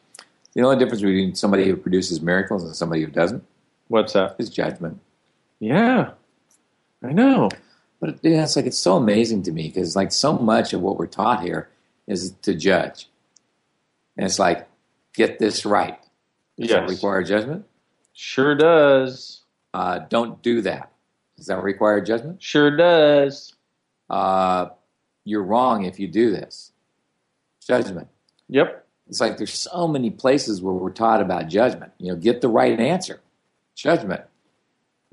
The 0.53 0.61
only 0.61 0.77
difference 0.77 1.01
between 1.01 1.35
somebody 1.35 1.65
who 1.65 1.77
produces 1.77 2.21
miracles 2.21 2.63
and 2.63 2.75
somebody 2.75 3.03
who 3.03 3.07
doesn't 3.11 3.43
What's 3.89 4.13
that? 4.13 4.35
is 4.39 4.49
judgment. 4.49 4.99
Yeah, 5.59 6.11
I 7.03 7.13
know. 7.13 7.49
But 7.99 8.19
yeah, 8.21 8.43
it's 8.43 8.55
like 8.55 8.65
it's 8.65 8.79
so 8.79 8.95
amazing 8.95 9.43
to 9.43 9.51
me 9.51 9.67
because 9.67 9.95
like 9.95 10.11
so 10.11 10.37
much 10.37 10.73
of 10.73 10.81
what 10.81 10.97
we're 10.97 11.07
taught 11.07 11.43
here 11.43 11.69
is 12.07 12.31
to 12.43 12.53
judge, 12.53 13.07
and 14.17 14.25
it's 14.25 14.39
like 14.39 14.67
get 15.13 15.39
this 15.39 15.65
right. 15.65 15.99
Does 16.57 16.69
that 16.69 16.89
require 16.89 17.23
judgment? 17.23 17.65
Sure 18.13 18.55
does. 18.55 19.41
Uh, 19.73 19.99
don't 20.09 20.41
do 20.41 20.61
that. 20.61 20.91
Does 21.37 21.47
that 21.47 21.63
require 21.63 22.01
judgment? 22.01 22.41
Sure 22.41 22.75
does. 22.75 23.55
Uh, 24.09 24.69
you're 25.23 25.43
wrong 25.43 25.85
if 25.85 25.99
you 25.99 26.07
do 26.07 26.31
this. 26.31 26.71
Judgment. 27.65 28.07
Yep. 28.49 28.85
It's 29.07 29.21
like 29.21 29.37
there's 29.37 29.53
so 29.53 29.87
many 29.87 30.09
places 30.09 30.61
where 30.61 30.73
we're 30.73 30.91
taught 30.91 31.21
about 31.21 31.47
judgment. 31.47 31.91
You 31.97 32.11
know, 32.11 32.17
get 32.17 32.41
the 32.41 32.49
right 32.49 32.79
answer. 32.79 33.21
Judgment. 33.75 34.23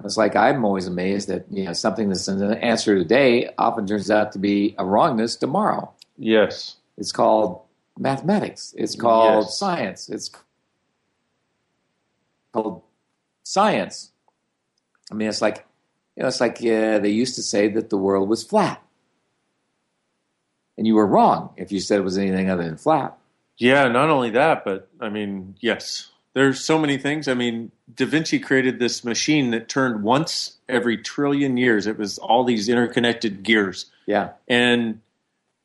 It's 0.05 0.17
like 0.17 0.37
I'm 0.37 0.65
always 0.65 0.87
amazed 0.87 1.29
that 1.29 1.47
you 1.51 1.65
know 1.65 1.73
something 1.73 2.09
that's 2.09 2.29
an 2.29 2.43
answer 2.55 2.97
today 2.97 3.49
often 3.57 3.87
turns 3.87 4.11
out 4.11 4.33
to 4.33 4.39
be 4.39 4.75
a 4.79 4.85
wrongness 4.85 5.37
tomorrow. 5.37 5.93
Yes. 6.19 6.77
It's 6.99 7.13
called 7.13 7.63
mathematics. 7.99 8.75
It's 8.77 8.95
called 8.95 9.45
Yes. 9.47 9.59
science. 9.59 10.09
It's 10.11 10.31
called 12.53 12.83
science. 13.43 14.11
I 15.11 15.15
mean, 15.15 15.29
it's 15.29 15.41
like 15.43 15.65
you 16.17 16.23
know, 16.23 16.29
it's 16.29 16.41
like 16.41 16.59
uh, 16.59 16.99
they 16.99 17.11
used 17.11 17.35
to 17.37 17.43
say 17.43 17.69
that 17.69 17.91
the 17.91 17.99
world 17.99 18.29
was 18.29 18.43
flat, 18.43 18.83
and 20.77 20.87
you 20.87 20.95
were 20.95 21.07
wrong 21.07 21.51
if 21.57 21.73
you 21.73 21.81
said 21.81 21.99
it 21.99 22.05
was 22.05 22.19
anything 22.19 22.51
other 22.51 22.65
than 22.65 22.77
flat. 22.77 23.17
Yeah, 23.59 23.89
not 23.89 24.11
only 24.11 24.31
that, 24.31 24.65
but 24.65 24.89
I 25.01 25.09
mean, 25.09 25.57
yes, 25.61 26.11
there's 26.37 26.61
so 26.61 26.79
many 26.79 26.99
things. 26.99 27.29
I 27.29 27.35
mean, 27.35 27.73
Da 27.95 28.05
Vinci 28.05 28.39
created 28.39 28.79
this 28.79 29.03
machine 29.05 29.51
that 29.53 29.71
turned 29.71 30.03
once 30.03 30.59
every 30.69 30.99
trillion 30.99 31.57
years. 31.57 31.87
It 31.87 31.97
was 31.99 32.19
all 32.19 32.45
these 32.45 32.69
interconnected 32.69 33.43
gears 33.43 33.87
Yeah, 34.05 34.33
and 34.47 35.01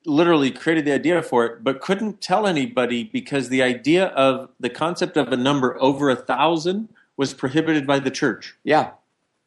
literally 0.06 0.50
created 0.50 0.86
the 0.86 0.94
idea 0.94 1.22
for 1.22 1.46
it, 1.46 1.62
but 1.64 1.82
couldn't 1.82 2.22
tell 2.22 2.48
anybody 2.48 3.04
because 3.04 3.50
the 3.50 3.62
idea 3.62 4.06
of 4.08 4.50
the 4.62 4.70
concept 4.70 5.18
of 5.18 5.28
a 5.34 5.38
number 5.38 5.76
over 5.82 6.10
a 6.10 6.16
thousand 6.16 6.88
was 7.18 7.34
prohibited 7.34 7.86
by 7.86 8.00
the 8.00 8.10
church. 8.10 8.56
yeah, 8.64 8.92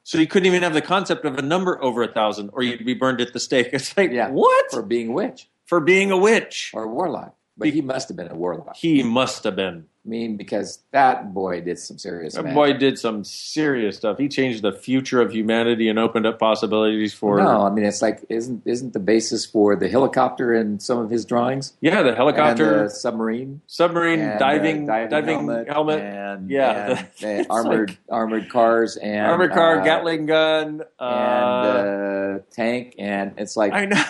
So 0.04 0.18
you 0.18 0.26
couldn't 0.26 0.46
even 0.46 0.62
have 0.62 0.74
the 0.74 0.82
concept 0.82 1.24
of 1.24 1.38
a 1.38 1.42
number 1.42 1.82
over 1.82 2.02
a 2.02 2.12
thousand, 2.12 2.50
or 2.52 2.62
you'd 2.62 2.84
be 2.84 2.94
burned 2.94 3.20
at 3.22 3.32
the 3.32 3.40
stake. 3.40 3.70
It's 3.72 3.96
like, 3.96 4.12
yeah. 4.12 4.28
what? 4.28 4.70
For 4.70 4.82
being 4.82 5.08
a 5.08 5.12
witch 5.12 5.48
For 5.64 5.80
being 5.80 6.10
a 6.12 6.18
witch. 6.18 6.70
or 6.74 6.84
a 6.84 6.88
warlock, 6.88 7.34
but 7.57 7.68
he 7.68 7.80
must 7.80 8.09
have 8.09 8.16
been 8.16 8.30
a 8.30 8.34
warlock. 8.34 8.76
He 8.76 9.02
must 9.02 9.44
have 9.44 9.57
been. 9.57 9.86
I 10.07 10.09
mean, 10.11 10.36
because 10.36 10.80
that 10.90 11.32
boy 11.32 11.62
did 11.62 11.78
some 11.78 11.96
serious. 11.96 12.34
That 12.34 12.42
magic. 12.44 12.55
boy 12.55 12.72
did 12.74 12.98
some 12.98 13.24
serious 13.24 13.96
stuff. 13.96 14.18
He 14.18 14.28
changed 14.28 14.61
the 14.61 14.72
future 14.72 15.22
of 15.22 15.32
humanity 15.32 15.88
and 15.88 15.98
opened 15.98 16.26
up 16.26 16.38
possibilities 16.38 17.14
for. 17.14 17.38
No, 17.38 17.62
I 17.62 17.70
mean 17.70 17.86
it's 17.86 18.02
like 18.02 18.22
isn't 18.28 18.62
isn't 18.66 18.92
the 18.92 18.98
basis 18.98 19.46
for 19.46 19.76
the 19.76 19.88
helicopter 19.88 20.52
in 20.52 20.78
some 20.78 20.98
of 20.98 21.09
his 21.09 21.24
drawings? 21.24 21.72
Yeah, 21.80 22.02
the 22.02 22.14
helicopter, 22.14 22.80
and 22.80 22.86
the 22.86 22.90
submarine, 22.90 23.62
submarine, 23.66 24.20
and, 24.20 24.32
uh, 24.32 24.38
diving, 24.38 24.84
diving, 24.86 25.64
helmet, 25.68 26.00
and 26.02 26.50
Yeah, 26.50 27.07
and 27.22 27.46
the- 27.46 27.46
armored 27.50 27.88
like- 27.90 27.98
armored 28.11 28.50
cars 28.50 28.96
and 28.98 29.26
armored 29.26 29.52
car, 29.52 29.80
uh, 29.80 29.84
Gatling 29.84 30.26
gun, 30.26 30.82
uh, 31.00 31.05
and 31.05 32.40
uh, 32.40 32.42
tank, 32.50 32.96
and 32.98 33.32
it's 33.38 33.57
like 33.57 33.72
I 33.72 33.86
know. 33.86 34.05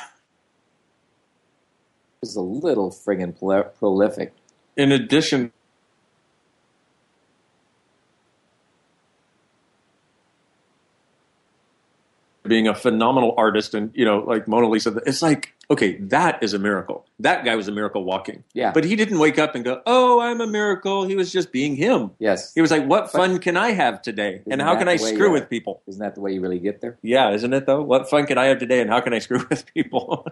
Is 2.29 2.37
a 2.37 2.41
little 2.41 2.91
friggin' 2.91 3.39
prol- 3.39 3.73
prolific. 3.79 4.33
In 4.77 4.93
addition, 4.93 5.53
being 12.47 12.69
a 12.69 12.75
phenomenal 12.75 13.35
artist 13.37 13.75
and 13.75 13.91
you 13.95 14.05
know 14.05 14.19
like 14.19 14.47
mona 14.47 14.69
lisa 14.69 14.95
it's 15.07 15.23
like 15.23 15.54
okay 15.71 15.97
that 15.99 16.43
is 16.43 16.53
a 16.55 16.59
miracle 16.59 17.07
that 17.19 17.45
guy 17.45 17.55
was 17.57 17.69
a 17.69 17.73
miracle 17.73 18.05
walking 18.05 18.43
Yeah. 18.55 18.73
but 18.73 18.85
he 18.85 18.97
didn't 18.97 19.19
wake 19.19 19.39
up 19.39 19.55
and 19.55 19.65
go 19.65 19.81
oh 19.87 20.21
i'm 20.21 20.41
a 20.41 20.47
miracle 20.47 21.07
he 21.07 21.15
was 21.17 21.33
just 21.33 21.53
being 21.53 21.75
him 21.77 22.11
Yes. 22.19 22.53
he 22.55 22.61
was 22.61 22.71
like 22.71 22.85
what 22.87 23.11
fun 23.11 23.39
can 23.39 23.57
i 23.57 23.71
have 23.71 24.03
today 24.03 24.43
and 24.51 24.61
how 24.61 24.77
can 24.77 24.89
i 24.89 24.97
screw 24.97 25.33
with 25.33 25.49
people 25.49 25.83
Isn't 25.87 26.01
that 26.01 26.15
the 26.15 26.21
way 26.21 26.33
you 26.33 26.41
really 26.41 26.59
get 26.59 26.81
there? 26.81 26.99
yeah 27.03 27.31
isn't 27.31 27.53
it 27.53 27.67
though 27.67 27.83
what 27.83 28.11
fun 28.11 28.27
can 28.27 28.37
i 28.39 28.47
have 28.47 28.59
today 28.59 28.81
and 28.81 28.91
how 28.91 29.01
can 29.01 29.13
i 29.15 29.19
screw 29.19 29.45
with 29.51 29.65
people 29.75 30.27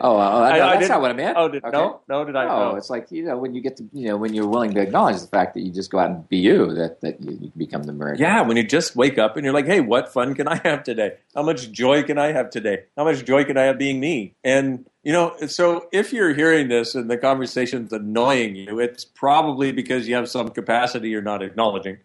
Oh, 0.00 0.16
uh, 0.16 0.20
I- 0.52 0.58
no, 0.58 0.64
I 0.66 0.68
that's 0.70 0.78
didn't- 0.80 0.88
not 0.90 1.00
what 1.00 1.10
I 1.10 1.14
meant. 1.14 1.36
oh 1.38 1.48
did, 1.48 1.64
Okay. 1.64 1.76
no 1.76 2.00
no 2.08 2.24
did 2.24 2.36
i 2.36 2.44
No, 2.44 2.70
no. 2.72 2.76
it's 2.76 2.90
like 2.90 3.10
you 3.10 3.24
know 3.24 3.38
when 3.38 3.54
you 3.54 3.60
get 3.62 3.76
to 3.78 3.84
you 3.92 4.08
know 4.08 4.16
when 4.16 4.34
you're 4.34 4.46
willing 4.48 4.74
to 4.74 4.80
acknowledge 4.80 5.20
the 5.20 5.26
fact 5.28 5.54
that 5.54 5.60
you 5.60 5.72
just 5.72 5.90
go 5.90 5.98
out 5.98 6.10
and 6.10 6.28
be 6.28 6.38
you 6.38 6.74
that 6.74 7.00
that 7.00 7.20
you, 7.22 7.38
you 7.40 7.52
become 7.56 7.84
the 7.84 7.92
miracle. 7.92 8.20
Yeah, 8.20 8.42
when 8.42 8.56
you 8.56 8.64
just 8.64 8.96
wake 8.96 9.18
up 9.18 9.36
and 9.36 9.44
you're 9.44 9.54
like, 9.54 9.66
hey, 9.66 9.80
what 9.80 10.12
fun 10.12 10.34
can 10.34 10.46
I 10.48 10.56
have 10.64 10.82
today? 10.84 11.14
How 11.34 11.42
much 11.42 11.72
joy 11.72 12.02
can 12.02 12.16
I 12.16 12.32
have 12.32 12.50
today? 12.50 12.84
How 12.96 13.04
much 13.04 13.24
joy 13.24 13.44
can 13.44 13.56
I 13.56 13.62
have 13.62 13.78
being 13.78 13.98
me? 13.98 14.34
And, 14.44 14.86
you 15.02 15.12
know, 15.12 15.34
so 15.46 15.88
if 15.92 16.12
you're 16.12 16.32
hearing 16.32 16.68
this 16.68 16.94
and 16.94 17.10
the 17.10 17.18
conversation's 17.18 17.92
annoying 17.92 18.54
you, 18.54 18.78
it's 18.78 19.04
probably 19.04 19.72
because 19.72 20.06
you 20.06 20.14
have 20.14 20.28
some 20.28 20.50
capacity 20.50 21.08
you're 21.08 21.22
not 21.22 21.42
acknowledging. 21.42 21.98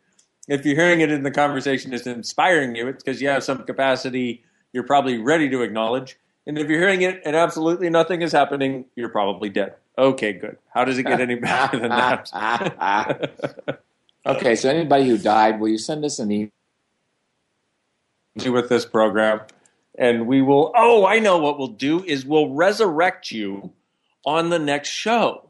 If 0.47 0.65
you're 0.65 0.75
hearing 0.75 1.01
it 1.01 1.11
in 1.11 1.21
the 1.21 1.31
conversation 1.31 1.93
is 1.93 2.07
inspiring 2.07 2.75
you, 2.75 2.87
it's 2.87 3.03
because 3.03 3.21
you 3.21 3.27
have 3.29 3.43
some 3.43 3.63
capacity 3.63 4.43
you're 4.73 4.83
probably 4.83 5.17
ready 5.17 5.49
to 5.49 5.61
acknowledge. 5.61 6.17
And 6.45 6.57
if 6.57 6.67
you're 6.67 6.79
hearing 6.79 7.01
it 7.01 7.21
and 7.25 7.35
absolutely 7.35 7.89
nothing 7.89 8.21
is 8.21 8.31
happening, 8.31 8.85
you're 8.95 9.09
probably 9.09 9.49
dead. 9.49 9.75
Okay, 9.97 10.33
good. 10.33 10.57
How 10.73 10.85
does 10.85 10.97
it 10.97 11.03
get 11.03 11.19
any 11.21 11.35
better 11.35 11.79
than 11.79 11.89
that? 11.89 12.31
okay, 14.25 14.55
so 14.55 14.69
anybody 14.69 15.07
who 15.07 15.17
died, 15.17 15.59
will 15.59 15.67
you 15.67 15.77
send 15.77 16.05
us 16.05 16.19
an 16.19 16.31
email? 18.47 18.61
with 18.61 18.69
this 18.69 18.85
program 18.85 19.41
and 19.97 20.27
we 20.27 20.41
will 20.41 20.71
oh 20.75 21.05
i 21.05 21.19
know 21.19 21.37
what 21.37 21.57
we'll 21.57 21.67
do 21.67 22.03
is 22.03 22.25
we'll 22.25 22.49
resurrect 22.49 23.31
you 23.31 23.71
on 24.25 24.49
the 24.49 24.59
next 24.59 24.89
show 24.89 25.49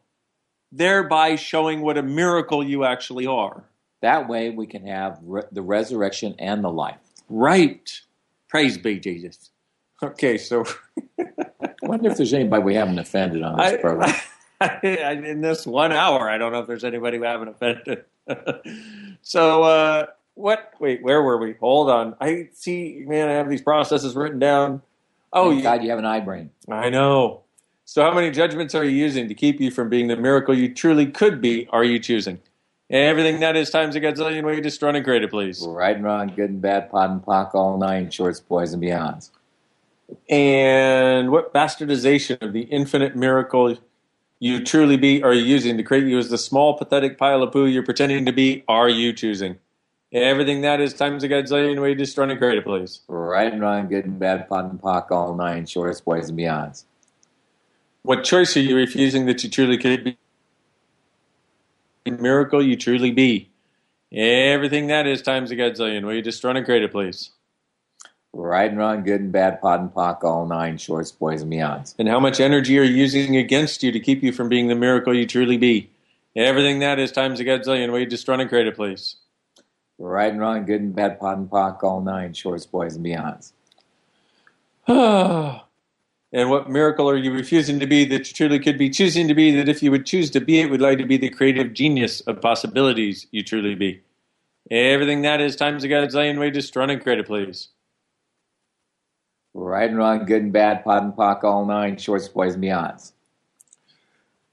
thereby 0.72 1.36
showing 1.36 1.82
what 1.82 1.98
a 1.98 2.04
miracle 2.04 2.64
you 2.64 2.84
actually 2.84 3.26
are 3.26 3.64
That 4.02 4.28
way 4.30 4.50
we 4.52 4.68
can 4.68 4.86
have 4.88 5.20
re- 5.24 5.44
the 5.52 5.62
resurrection 5.62 6.36
and 6.40 6.64
the 6.64 6.70
life. 6.72 7.00
right 7.30 8.02
praise 8.48 8.78
be 8.78 9.00
jesus 9.00 9.50
okay 10.02 10.38
so 10.38 10.66
I 11.20 11.26
wonder 11.84 12.10
if 12.10 12.18
there's 12.18 12.34
anybody 12.34 12.64
we 12.64 12.76
haven't 12.76 13.00
offended 13.00 13.44
on 13.44 13.58
this 13.58 13.74
I- 13.74 13.78
program. 13.78 14.16
in 14.84 15.40
this 15.42 15.66
one 15.66 15.92
hour 15.94 16.30
i 16.30 16.38
don't 16.38 16.52
know 16.52 16.60
if 16.60 16.68
there's 16.68 16.84
anybody 16.84 17.18
we 17.18 17.26
haven't 17.28 17.48
offended 17.48 18.04
so 19.22 19.64
uh 19.64 20.06
what 20.40 20.74
wait 20.80 21.04
where 21.04 21.22
were 21.22 21.38
we 21.38 21.54
hold 21.60 21.90
on 21.90 22.16
i 22.22 22.48
see 22.54 23.04
man 23.06 23.28
i 23.28 23.34
have 23.34 23.50
these 23.50 23.62
processes 23.62 24.16
written 24.16 24.40
down 24.40 24.82
oh 25.34 25.50
Thank 25.50 25.58
you, 25.58 25.64
God 25.64 25.84
you 25.84 25.90
have 25.90 26.00
an 26.00 26.06
eye 26.06 26.22
brain. 26.22 26.50
I 26.70 26.90
know. 26.90 27.44
So, 27.90 28.04
how 28.04 28.14
many 28.14 28.30
judgments 28.30 28.76
are 28.76 28.84
you 28.84 28.92
using 28.92 29.28
to 29.30 29.34
keep 29.34 29.60
you 29.60 29.72
from 29.72 29.90
being 29.90 30.10
the 30.10 30.16
miracle 30.16 30.54
you 30.56 30.72
truly 30.72 31.08
could 31.08 31.42
be? 31.42 31.68
Are 31.72 31.84
you 31.84 31.98
choosing? 31.98 32.40
Everything 32.88 33.40
that 33.40 33.56
is 33.56 33.72
times 33.72 33.96
a 33.96 34.00
gazillion 34.00 34.46
way 34.46 34.62
destroyed 34.62 34.96
and 34.96 35.04
created, 35.04 35.32
please. 35.32 35.66
Right 35.68 35.96
and 35.96 36.06
wrong, 36.06 36.28
good 36.36 36.52
and 36.52 36.62
bad, 36.62 36.92
POD 36.92 37.10
and 37.10 37.26
POC, 37.26 37.56
all 37.56 37.80
nine, 37.80 38.12
shorts, 38.12 38.40
boys, 38.40 38.74
and 38.74 38.84
beyonds. 38.84 39.32
And 40.30 41.32
what 41.32 41.52
bastardization 41.52 42.40
of 42.44 42.54
the 42.54 42.62
infinite 42.62 43.16
miracle 43.16 43.76
you 44.38 44.64
truly 44.64 44.96
be 44.96 45.24
are 45.24 45.34
you 45.34 45.44
using 45.44 45.76
to 45.78 45.84
create 45.84 46.06
you 46.06 46.20
as 46.20 46.30
the 46.30 46.38
small, 46.38 46.78
pathetic 46.78 47.18
pile 47.18 47.42
of 47.42 47.52
poo 47.52 47.66
you're 47.66 47.82
pretending 47.82 48.24
to 48.28 48.32
be? 48.32 48.64
Are 48.68 48.88
you 48.88 49.14
choosing? 49.14 49.58
Everything 50.12 50.62
that 50.62 50.82
is 50.82 50.96
times 50.96 51.24
a 51.24 51.30
gazillion 51.30 51.80
way 51.80 51.94
destroyed 51.94 52.32
and 52.32 52.40
created, 52.40 52.64
please. 52.64 53.02
Right 53.08 53.52
and 53.52 53.62
wrong, 53.62 53.88
good 53.88 54.06
and 54.06 54.18
bad, 54.18 54.50
POD 54.50 54.72
and 54.72 54.82
POC, 54.82 55.12
all 55.12 55.36
nine, 55.36 55.68
shorts, 55.68 56.02
boys, 56.02 56.30
and 56.30 56.40
beyonds. 56.40 56.86
What 58.02 58.24
choice 58.24 58.58
are 58.58 58.62
you 58.62 58.76
refusing 58.76 59.28
that 59.28 59.44
you 59.44 59.52
truly 59.52 59.78
could 59.78 60.04
be? 60.04 60.18
Miracle 62.08 62.64
you 62.64 62.76
truly 62.76 63.12
be. 63.12 63.52
Everything 64.12 64.88
that 64.88 65.06
is 65.06 65.22
times 65.22 65.52
a 65.52 65.56
gazillion. 65.56 66.04
Will 66.04 66.16
you 66.16 66.24
destroy 66.24 66.56
and 66.56 66.66
create 66.66 66.82
it, 66.82 66.92
please? 66.92 67.30
Right 68.34 68.70
and 68.70 68.80
wrong, 68.80 69.04
good 69.04 69.22
and 69.22 69.32
bad, 69.32 69.62
POD 69.62 69.80
and 69.82 69.94
POC, 69.94 70.24
all 70.24 70.48
nine, 70.48 70.80
shorts, 70.80 71.12
boys, 71.12 71.44
and 71.44 71.52
beyonds. 71.54 71.94
And 72.00 72.08
how 72.08 72.20
much 72.20 72.40
energy 72.40 72.80
are 72.80 72.84
you 72.84 72.96
using 72.96 73.36
against 73.38 73.84
you 73.84 73.92
to 73.92 74.00
keep 74.00 74.24
you 74.24 74.32
from 74.32 74.50
being 74.50 74.70
the 74.70 74.76
miracle 74.76 75.14
you 75.14 75.28
truly 75.28 75.58
be? 75.58 75.92
Everything 76.36 76.80
that 76.80 76.98
is 76.98 77.12
times 77.12 77.40
a 77.40 77.46
gazillion. 77.46 77.92
Will 77.92 78.00
you 78.00 78.08
destroy 78.08 78.40
and 78.40 78.50
create 78.50 78.66
it, 78.66 78.76
please? 78.76 79.18
Right 80.00 80.32
and 80.32 80.40
wrong, 80.40 80.66
good 80.66 80.80
and 80.80 80.96
bad, 80.96 81.20
POD 81.20 81.38
and 81.38 81.50
POC, 81.50 81.84
all 81.84 82.02
nine, 82.02 82.34
shorts, 82.34 82.66
boys, 82.66 82.96
and 82.96 83.06
beyonds. 83.06 83.52
and 86.32 86.50
what 86.50 86.70
miracle 86.70 87.10
are 87.10 87.18
you 87.18 87.34
refusing 87.34 87.82
to 87.82 87.86
be 87.86 88.06
that 88.06 88.30
you 88.30 88.34
truly 88.34 88.60
could 88.60 88.78
be 88.78 88.90
choosing 88.90 89.28
to 89.28 89.36
be 89.36 89.54
that 89.56 89.68
if 89.68 89.84
you 89.84 89.92
would 89.92 90.06
choose 90.06 90.32
to 90.32 90.40
be 90.40 90.62
it 90.62 90.70
would 90.70 90.80
like 90.80 91.00
to 91.00 91.06
be 91.06 91.18
the 91.18 91.30
creative 91.30 91.74
genius 91.74 92.22
of 92.22 92.42
possibilities 92.42 93.28
you 93.32 93.44
truly 93.44 93.76
be? 93.76 94.02
Everything 94.72 95.22
that 95.24 95.42
is 95.42 95.58
times 95.58 95.84
a 95.84 95.90
gazillion. 95.90 96.38
Will 96.38 96.46
you 96.46 96.52
destroy 96.52 96.84
and 96.84 97.02
create 97.04 97.20
it, 97.20 97.28
please? 97.28 97.68
Right 99.54 99.90
and 99.90 99.98
wrong, 99.98 100.26
good 100.26 100.44
and 100.44 100.54
bad, 100.54 100.86
POD 100.86 101.04
and 101.04 101.14
POC, 101.14 101.44
all 101.44 101.66
nine, 101.66 101.98
shorts, 101.98 102.30
boys, 102.30 102.54
and 102.54 102.64
beyonds. 102.64 103.12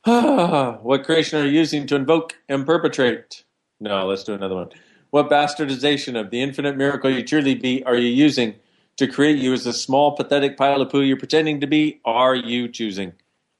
what 0.82 1.05
creation 1.05 1.40
are 1.40 1.47
you 1.47 1.53
using 1.53 1.86
to 1.86 1.94
invoke 1.94 2.36
and 2.49 2.66
perpetrate? 2.66 3.44
No, 3.78 4.07
let's 4.07 4.24
do 4.24 4.34
another 4.34 4.57
one. 4.57 4.70
What 5.16 5.30
bastardization 5.30 6.20
of 6.20 6.28
the 6.28 6.42
infinite 6.42 6.76
miracle 6.76 7.08
you 7.08 7.22
truly 7.22 7.54
be 7.54 7.82
are 7.84 7.96
you 7.96 8.10
using 8.10 8.56
to 8.98 9.06
create 9.06 9.38
you 9.38 9.54
as 9.54 9.64
the 9.64 9.72
small, 9.72 10.14
pathetic 10.14 10.58
pile 10.58 10.82
of 10.82 10.90
poo 10.90 11.00
you're 11.00 11.16
pretending 11.16 11.58
to 11.62 11.66
be? 11.66 12.02
Are 12.04 12.34
you 12.34 12.68
choosing? 12.68 13.14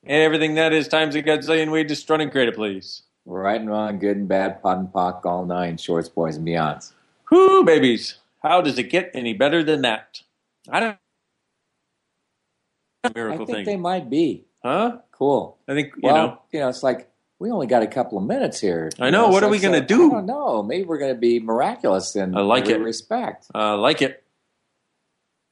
Everything 0.07 0.57
that 0.57 0.75
is 0.75 0.87
times 0.87 1.15
a 1.15 1.23
gazillion 1.23 1.73
way 1.73 1.83
destroy 1.83 2.17
and 2.17 2.31
create 2.31 2.49
it, 2.49 2.57
please. 2.57 3.05
Right 3.25 3.59
and 3.59 3.71
wrong, 3.71 3.99
good 3.99 4.19
and 4.19 4.29
bad, 4.29 4.61
POD 4.61 4.79
and 4.81 4.93
POC, 4.93 5.25
all 5.25 5.47
nine, 5.47 5.79
shorts, 5.79 6.11
boys, 6.11 6.37
and 6.37 6.47
beyonds. 6.47 6.93
Whoo, 7.31 7.65
babies. 7.65 8.19
How 8.43 8.61
does 8.61 8.79
it 8.79 8.91
get 8.91 9.11
any 9.15 9.33
better 9.33 9.65
than 9.65 9.81
that? 9.81 10.21
I 10.69 10.81
don't 10.81 10.99
I 13.03 13.13
miracle 13.15 13.47
think 13.47 13.57
thing. 13.57 13.65
they 13.65 13.77
might 13.77 14.11
be. 14.11 14.45
Huh? 14.63 14.99
Cool. 15.11 15.57
I 15.67 15.73
think, 15.73 15.95
you 15.95 16.01
well, 16.03 16.17
know. 16.17 16.43
you 16.53 16.61
know, 16.61 16.69
it's 16.69 16.83
like 16.83 17.09
we 17.39 17.51
only 17.51 17.67
got 17.67 17.83
a 17.83 17.87
couple 17.87 18.19
of 18.19 18.25
minutes 18.25 18.61
here. 18.61 18.91
I 18.99 19.11
know. 19.11 19.27
You 19.27 19.33
What 19.33 19.41
so 19.41 19.47
are 19.47 19.51
we 19.51 19.57
it's 19.57 19.65
gonna 19.65 19.81
do? 19.87 20.11
I 20.11 20.15
don't 20.17 20.27
know. 20.27 20.63
Maybe 20.63 20.85
we're 20.85 20.99
going 20.99 21.15
to 21.15 21.21
be 21.21 21.39
miraculous 21.41 22.17
in 22.17 22.37
I 22.37 22.41
like 22.41 22.69
it. 22.69 22.79
respect. 22.81 23.47
I 23.55 23.73
like 23.75 24.01
it. 24.03 24.23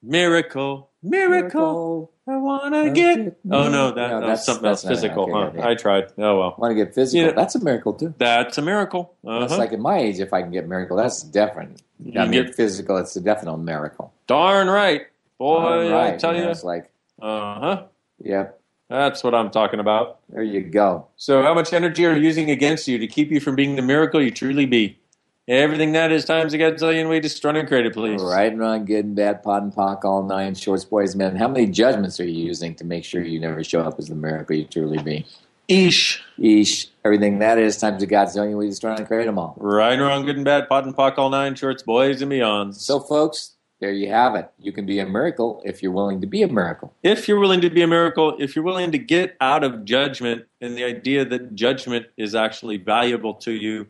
Miracle, 0.02 0.90
miracle. 1.02 2.10
I 2.28 2.36
wanna 2.36 2.90
get. 2.90 3.38
Oh 3.50 3.68
no, 3.70 3.90
that, 3.92 3.94
No, 4.10 4.20
that 4.20 4.20
that's- 4.20 4.44
something 4.46 4.62
that's 4.62 4.84
else 4.84 4.90
physical. 4.94 5.24
Okay, 5.24 5.32
huh? 5.32 5.50
yeah, 5.54 5.60
yeah. 5.62 5.68
I 5.70 5.74
tried. 5.74 6.04
Oh 6.18 6.38
well. 6.38 6.54
Want 6.58 6.70
to 6.72 6.74
get 6.74 6.94
physical? 6.94 7.26
Yeah. 7.26 7.32
That's 7.32 7.54
a 7.54 7.62
miracle 7.64 7.94
too. 7.94 8.14
That's 8.18 8.58
a 8.58 8.62
miracle. 8.62 9.14
Uh-huh. 9.26 9.44
It's 9.44 9.56
like 9.56 9.72
at 9.72 9.78
my 9.80 9.98
age, 9.98 10.20
if 10.20 10.32
I 10.34 10.42
can 10.42 10.50
get 10.50 10.68
miracle, 10.68 10.96
that's 10.98 11.22
different. 11.22 11.82
You 12.02 12.20
I 12.20 12.26
mean, 12.26 12.44
get- 12.46 12.54
physical, 12.54 12.98
it's 12.98 13.16
a 13.16 13.20
definite 13.22 13.56
miracle. 13.58 14.12
Darn 14.26 14.68
right, 14.68 15.06
boy. 15.38 15.56
All 15.56 15.90
right, 15.90 16.14
I 16.14 16.16
tell 16.18 16.32
you 16.34 16.40
know, 16.40 16.46
you. 16.46 16.50
it's 16.50 16.64
like, 16.64 16.90
Uh 17.20 17.60
huh. 17.60 17.82
yep, 18.22 18.60
That's 18.88 19.24
what 19.24 19.34
I'm 19.34 19.50
talking 19.50 19.80
about. 19.80 20.20
there 20.28 20.42
you 20.42 20.60
go. 20.60 21.08
So, 21.16 21.42
how 21.42 21.54
much 21.54 21.72
energy 21.72 22.04
are 22.06 22.14
you 22.14 22.22
using 22.22 22.50
against 22.50 22.86
you 22.86 22.98
to 22.98 23.06
keep 23.06 23.30
you 23.30 23.40
from 23.40 23.56
being 23.56 23.76
the 23.76 23.82
miracle 23.82 24.22
you 24.22 24.30
truly 24.30 24.66
be? 24.66 24.98
Everything 25.46 25.92
that 25.92 26.10
is 26.10 26.24
times 26.24 26.54
a 26.54 26.58
gazillion 26.58 27.08
way 27.08 27.20
destroyed 27.20 27.56
and 27.56 27.68
created, 27.68 27.92
please. 27.92 28.22
Right 28.22 28.50
and 28.50 28.58
wrong, 28.58 28.86
good 28.86 29.04
and 29.04 29.14
bad, 29.14 29.42
POD 29.42 29.62
and 29.64 29.72
POC, 29.74 30.04
all 30.04 30.22
nine, 30.22 30.54
shorts, 30.54 30.86
boys, 30.86 31.12
and 31.12 31.18
men. 31.18 31.36
How 31.36 31.48
many 31.48 31.66
judgments 31.66 32.18
are 32.18 32.24
you 32.24 32.46
using 32.46 32.74
to 32.76 32.84
make 32.84 33.04
sure 33.04 33.22
you 33.22 33.38
never 33.38 33.62
show 33.62 33.82
up 33.82 33.98
as 33.98 34.08
the 34.08 34.14
miracle 34.14 34.56
you 34.56 34.64
truly 34.64 35.02
be? 35.02 35.26
Ish. 35.68 36.22
Ish. 36.38 36.88
Everything 37.04 37.40
that 37.40 37.58
is 37.58 37.76
times 37.76 38.02
a 38.02 38.40
only 38.40 38.54
way 38.54 38.66
he's 38.66 38.78
trying 38.78 38.96
to 38.96 39.04
create 39.04 39.26
them 39.26 39.38
all. 39.38 39.54
Right, 39.58 39.92
and 39.92 40.02
wrong, 40.02 40.24
good 40.24 40.36
and 40.36 40.44
bad, 40.46 40.66
POD 40.68 40.86
and 40.86 40.96
POC, 40.96 41.18
all 41.18 41.30
nine 41.30 41.54
shorts, 41.54 41.82
boys 41.82 42.22
and 42.22 42.32
beyonds. 42.32 42.76
So, 42.76 42.98
folks, 43.00 43.52
there 43.80 43.92
you 43.92 44.08
have 44.08 44.34
it. 44.34 44.50
You 44.58 44.72
can 44.72 44.86
be 44.86 44.98
a 45.00 45.06
miracle 45.06 45.60
if 45.64 45.82
you're 45.82 45.92
willing 45.92 46.20
to 46.20 46.26
be 46.26 46.42
a 46.42 46.48
miracle. 46.48 46.94
if 47.02 47.28
you're 47.28 47.38
willing 47.38 47.60
to 47.60 47.70
be 47.70 47.82
a 47.82 47.86
miracle, 47.86 48.36
if 48.38 48.54
you're 48.56 48.64
willing 48.64 48.92
to 48.92 48.98
get 48.98 49.36
out 49.40 49.62
of 49.64 49.84
judgment 49.84 50.44
and 50.60 50.76
the 50.76 50.84
idea 50.84 51.24
that 51.24 51.54
judgment 51.54 52.06
is 52.16 52.34
actually 52.34 52.76
valuable 52.78 53.34
to 53.34 53.52
you, 53.52 53.86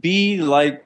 be 0.00 0.40
like 0.42 0.84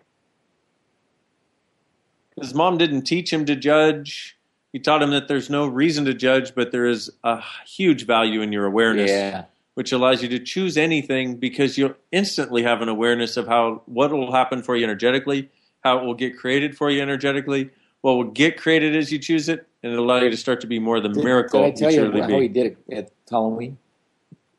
his 2.40 2.54
mom 2.54 2.78
didn't 2.78 3.02
teach 3.02 3.32
him 3.32 3.44
to 3.46 3.56
judge. 3.56 4.36
He 4.72 4.78
taught 4.80 5.02
him 5.02 5.10
that 5.12 5.28
there's 5.28 5.48
no 5.50 5.66
reason 5.66 6.04
to 6.06 6.14
judge, 6.14 6.54
but 6.54 6.72
there 6.72 6.86
is 6.86 7.10
a 7.22 7.40
huge 7.66 8.06
value 8.06 8.40
in 8.42 8.52
your 8.52 8.66
awareness, 8.66 9.10
Yeah. 9.10 9.44
which 9.74 9.92
allows 9.92 10.20
you 10.22 10.28
to 10.30 10.38
choose 10.40 10.76
anything 10.76 11.36
because 11.36 11.78
you'll 11.78 11.94
instantly 12.10 12.62
have 12.64 12.82
an 12.82 12.88
awareness 12.88 13.36
of 13.36 13.46
how 13.46 13.82
what 13.86 14.10
will 14.12 14.32
happen 14.32 14.62
for 14.62 14.74
you 14.76 14.82
energetically, 14.84 15.48
how 15.84 15.98
it 15.98 16.04
will 16.04 16.14
get 16.14 16.36
created 16.36 16.76
for 16.76 16.90
you 16.90 17.00
energetically, 17.00 17.70
what 18.04 18.16
will 18.16 18.24
get 18.24 18.58
created 18.58 18.94
as 18.94 19.10
you 19.10 19.18
choose 19.18 19.48
it, 19.48 19.66
and 19.82 19.90
it'll 19.90 20.04
allow 20.04 20.20
you 20.20 20.28
to 20.28 20.36
start 20.36 20.60
to 20.60 20.66
be 20.66 20.78
more 20.78 21.00
the 21.00 21.08
Did, 21.08 21.24
miracle 21.24 21.62
did 21.62 21.68
I 21.68 21.70
tell 21.70 21.90
you 21.90 22.12
you 22.14 22.20
how 22.20 22.26
be. 22.26 22.40
he 22.42 22.48
did 22.48 22.66
it 22.66 22.78
at 22.92 23.10
Halloween? 23.30 23.78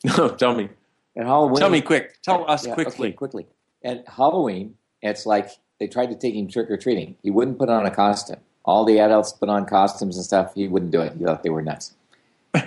No, 0.17 0.29
tell 0.29 0.55
me. 0.55 0.69
At 1.15 1.27
Halloween, 1.27 1.57
Tell 1.57 1.69
me 1.69 1.81
quick. 1.81 2.19
Tell 2.23 2.49
us 2.49 2.65
Yeah, 2.65 2.73
quickly. 2.73 3.09
okay, 3.09 3.15
quickly. 3.15 3.45
At 3.83 4.07
Halloween, 4.07 4.73
it's 5.03 5.27
like 5.27 5.51
they 5.79 5.87
tried 5.87 6.07
to 6.07 6.15
take 6.15 6.33
him 6.33 6.47
trick 6.47 6.71
or 6.71 6.77
treating. 6.77 7.15
He 7.21 7.29
wouldn't 7.29 7.59
put 7.59 7.69
on 7.69 7.85
a 7.85 7.91
costume. 7.91 8.39
All 8.65 8.83
the 8.83 8.99
adults 8.99 9.31
put 9.33 9.47
on 9.47 9.67
costumes 9.67 10.15
and 10.17 10.25
stuff. 10.25 10.55
He 10.55 10.67
wouldn't 10.67 10.91
do 10.91 11.01
it. 11.01 11.13
He 11.17 11.23
thought 11.23 11.43
they 11.43 11.51
were 11.51 11.61
nuts. 11.61 11.93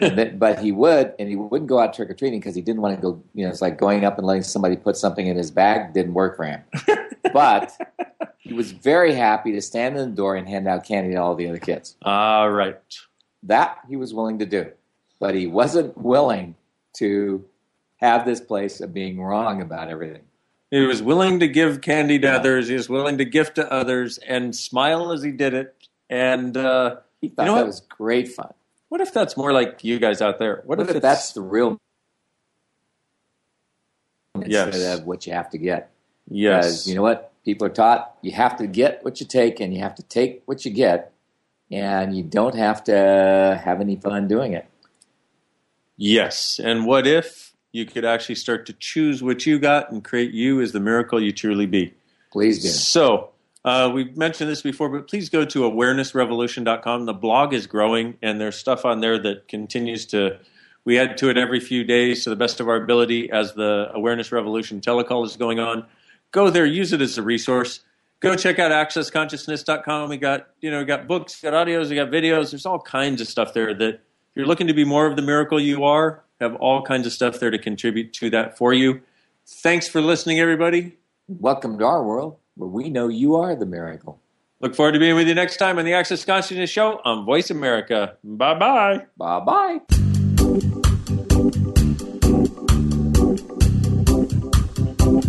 Then- 0.01 0.39
but 0.39 0.59
he 0.61 0.72
would, 0.72 1.14
and 1.18 1.28
he 1.28 1.36
wouldn't 1.36 1.68
go 1.68 1.78
out 1.78 1.95
trick 1.95 2.11
or 2.11 2.14
treating 2.14 2.41
because 2.41 2.55
he 2.55 2.62
didn't 2.62 2.82
want 2.82 2.97
to 2.97 3.01
go. 3.01 3.22
You 3.34 3.45
know, 3.45 3.51
it's 3.51 3.62
like 3.62 3.78
going 3.78 4.05
up 4.05 4.18
and 4.18 4.26
letting 4.26 4.43
somebody 4.43 4.76
put 4.76 4.97
something 4.97 5.26
in 5.26 5.36
his 5.36 5.51
bag 5.51 5.93
didn't 5.95 6.14
work 6.14 6.36
for 6.36 6.45
him. 6.45 6.62
but 7.32 7.76
he 8.39 8.53
was 8.55 8.72
very 8.72 9.14
happy 9.14 9.53
to 9.53 9.61
stand 9.62 9.97
in 9.97 10.11
the 10.11 10.16
door 10.16 10.36
and 10.36 10.49
hand 10.49 10.66
out 10.68 10.84
candy 10.84 11.11
to 11.14 11.16
all 11.16 11.34
the 11.34 11.49
other 11.49 11.59
kids. 11.59 11.97
All 12.03 12.51
right. 12.51 12.76
That 13.45 13.78
he 13.89 13.97
was 13.97 14.12
willing 14.14 14.39
to 14.41 14.47
do, 14.47 14.70
but 15.20 15.34
he 15.34 15.47
wasn't 15.47 15.97
willing 15.97 16.57
to 16.95 17.45
have 17.97 18.24
this 18.24 18.41
place 18.41 18.80
of 18.80 18.93
being 18.95 19.20
wrong 19.20 19.61
about 19.62 19.89
everything. 19.89 20.22
He 20.70 20.80
was 20.86 21.03
willing 21.03 21.41
to 21.41 21.49
give 21.49 21.80
candy 21.80 22.18
to 22.18 22.28
others. 22.30 22.68
He 22.68 22.74
was 22.74 22.89
willing 22.89 23.18
to 23.18 23.24
gift 23.24 23.55
to 23.55 23.72
others 23.72 24.18
and 24.18 24.55
smile 24.55 25.12
as 25.12 25.22
he 25.22 25.30
did 25.32 25.55
it. 25.55 25.74
And 26.11 26.57
uh, 26.57 26.97
He 27.20 27.28
thought 27.28 27.45
you 27.45 27.49
know 27.49 27.55
that 27.55 27.61
what? 27.62 27.66
was 27.68 27.80
great 27.80 28.28
fun. 28.28 28.53
What 28.89 29.01
if 29.01 29.12
that's 29.12 29.36
more 29.36 29.53
like 29.53 29.84
you 29.84 29.99
guys 29.99 30.22
out 30.22 30.39
there? 30.39 30.62
What, 30.64 30.78
What, 30.78 30.91
if, 30.91 30.97
if 30.97 31.03
that's 31.03 31.32
the 31.32 31.43
real 31.43 31.78
Yes. 34.47 34.68
instead 34.74 34.99
of 35.01 35.07
what 35.07 35.26
you 35.26 35.32
have 35.32 35.51
to 35.51 35.59
get? 35.59 35.91
yes? 36.30 36.86
You 36.86 36.95
know 36.95 37.03
what 37.03 37.32
people 37.45 37.66
are 37.66 37.70
taught: 37.70 38.16
you 38.22 38.30
have 38.32 38.57
to 38.59 38.66
get 38.66 39.05
what 39.05 39.20
you 39.20 39.26
take, 39.26 39.59
and 39.61 39.74
you 39.74 39.80
have 39.80 39.95
to 39.97 40.03
take 40.03 40.43
what 40.47 40.64
you 40.64 40.70
get, 40.70 41.12
and 41.70 42.16
you 42.16 42.22
don't 42.22 42.55
have 42.55 42.84
to 42.84 43.61
have 43.64 43.80
any 43.80 43.97
fun 43.97 44.28
doing 44.28 44.53
it. 44.53 44.66
Yes. 45.97 46.61
And 46.62 46.86
what 46.86 47.07
if 47.07 47.53
you 47.72 47.84
could 47.84 48.05
actually 48.05 48.36
start 48.36 48.64
to 48.66 48.72
choose 48.74 49.22
what 49.22 49.45
you 49.45 49.59
got 49.59 49.91
and 49.91 50.05
create 50.05 50.32
you 50.32 50.61
as 50.61 50.70
the 50.72 50.80
miracle 50.80 51.20
you 51.20 51.32
truly 51.32 51.66
be? 51.66 51.93
Please 52.30 52.62
do. 52.62 52.68
So, 52.68 53.30
uh, 53.64 53.90
we've 53.92 54.16
mentioned 54.16 54.48
this 54.50 54.62
before, 54.62 54.88
but 54.88 55.09
please 55.09 55.28
go 55.28 55.44
to 55.44 55.61
awarenessrevolution.com. 55.61 57.06
The 57.06 57.14
blog 57.14 57.52
is 57.52 57.66
growing, 57.66 58.16
and 58.22 58.40
there's 58.40 58.56
stuff 58.56 58.84
on 58.84 59.00
there 59.00 59.18
that 59.18 59.48
continues 59.48 60.06
to. 60.06 60.38
We 60.84 60.98
add 60.98 61.18
to 61.18 61.28
it 61.28 61.36
every 61.36 61.61
few 61.61 61.84
days 61.84 62.24
to 62.24 62.30
the 62.30 62.36
best 62.36 62.61
of 62.61 62.68
our 62.68 62.76
ability 62.76 63.30
as 63.30 63.52
the 63.52 63.90
Awareness 63.92 64.32
Revolution 64.32 64.80
telecall 64.80 65.26
is 65.26 65.36
going 65.36 65.59
on. 65.59 65.84
Go 66.30 66.48
there, 66.48 66.64
use 66.64 66.92
it 66.92 67.02
as 67.02 67.18
a 67.18 67.22
resource. 67.22 67.80
Go 68.20 68.34
check 68.34 68.59
out 68.59 68.70
accessconsciousness.com. 68.70 70.09
We 70.09 70.16
got, 70.16 70.48
you 70.61 70.70
know, 70.70 70.78
we 70.78 70.84
got 70.86 71.06
books, 71.06 71.42
we 71.42 71.50
got 71.50 71.66
audios, 71.66 71.90
we 71.90 71.96
got 71.96 72.09
videos. 72.09 72.50
There's 72.50 72.64
all 72.64 72.80
kinds 72.80 73.20
of 73.20 73.28
stuff 73.28 73.52
there 73.52 73.74
that 73.74 73.94
if 73.94 74.00
you're 74.34 74.46
looking 74.46 74.66
to 74.68 74.74
be 74.74 74.84
more 74.84 75.06
of 75.06 75.16
the 75.16 75.22
miracle 75.22 75.61
you 75.61 75.84
are, 75.84 76.24
have 76.40 76.54
all 76.56 76.82
kinds 76.82 77.06
of 77.06 77.12
stuff 77.12 77.38
there 77.38 77.50
to 77.50 77.59
contribute 77.59 78.12
to 78.14 78.30
that 78.30 78.56
for 78.56 78.72
you. 78.72 79.02
Thanks 79.46 79.88
for 79.88 80.00
listening, 80.00 80.40
everybody. 80.40 80.96
Welcome 81.28 81.78
to 81.78 81.84
our 81.84 82.02
world 82.02 82.38
where 82.59 82.68
we 82.68 82.90
know 82.90 83.09
you 83.09 83.36
are 83.36 83.54
the 83.54 83.66
miracle. 83.66 84.20
Look 84.61 84.74
forward 84.74 84.92
to 84.92 84.98
being 84.98 85.14
with 85.14 85.28
you 85.28 85.34
next 85.34 85.59
time 85.59 85.78
on 85.78 85.84
the 85.84 85.94
Access 85.94 86.24
Consciousness 86.24 86.68
Show 86.68 87.00
on 87.04 87.24
Voice 87.24 87.50
America. 87.50 88.16
Bye 88.24 88.59
bye. 88.59 89.06
Bye 89.16 89.40
bye. 89.40 89.78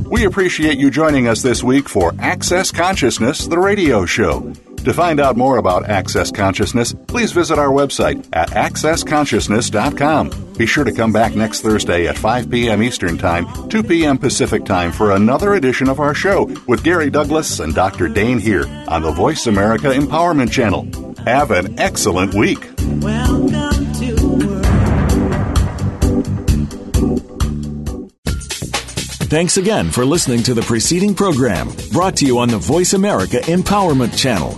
We 0.09 0.25
appreciate 0.25 0.79
you 0.79 0.89
joining 0.89 1.27
us 1.27 1.43
this 1.43 1.63
week 1.63 1.87
for 1.87 2.13
Access 2.17 2.71
Consciousness, 2.71 3.45
the 3.45 3.59
radio 3.59 4.05
show. 4.05 4.51
To 4.85 4.93
find 4.93 5.19
out 5.19 5.35
more 5.35 5.57
about 5.57 5.89
Access 5.89 6.31
Consciousness, 6.31 6.95
please 7.07 7.33
visit 7.33 7.59
our 7.59 7.67
website 7.67 8.25
at 8.31 8.49
accessconsciousness.com. 8.51 10.53
Be 10.57 10.65
sure 10.65 10.85
to 10.85 10.91
come 10.91 11.11
back 11.11 11.35
next 11.35 11.61
Thursday 11.61 12.07
at 12.07 12.17
5 12.17 12.49
p.m. 12.49 12.81
Eastern 12.81 13.17
Time, 13.17 13.45
2 13.69 13.83
p.m. 13.83 14.17
Pacific 14.17 14.65
Time 14.65 14.91
for 14.91 15.11
another 15.11 15.55
edition 15.55 15.89
of 15.89 15.99
our 15.99 16.13
show 16.13 16.45
with 16.67 16.83
Gary 16.83 17.09
Douglas 17.09 17.59
and 17.59 17.75
Dr. 17.75 18.07
Dane 18.07 18.39
Heer 18.39 18.65
on 18.87 19.01
the 19.01 19.11
Voice 19.11 19.47
America 19.47 19.87
Empowerment 19.87 20.51
Channel. 20.51 20.87
Have 21.25 21.51
an 21.51 21.77
excellent 21.77 22.33
week. 22.33 22.65
Welcome 23.01 23.93
to 23.95 24.29
Thanks 29.29 29.57
again 29.57 29.91
for 29.91 30.05
listening 30.05 30.41
to 30.43 30.53
the 30.55 30.63
preceding 30.63 31.13
program 31.13 31.69
brought 31.91 32.15
to 32.17 32.25
you 32.25 32.39
on 32.39 32.49
the 32.49 32.57
Voice 32.57 32.93
America 32.93 33.37
Empowerment 33.41 34.17
Channel. 34.17 34.57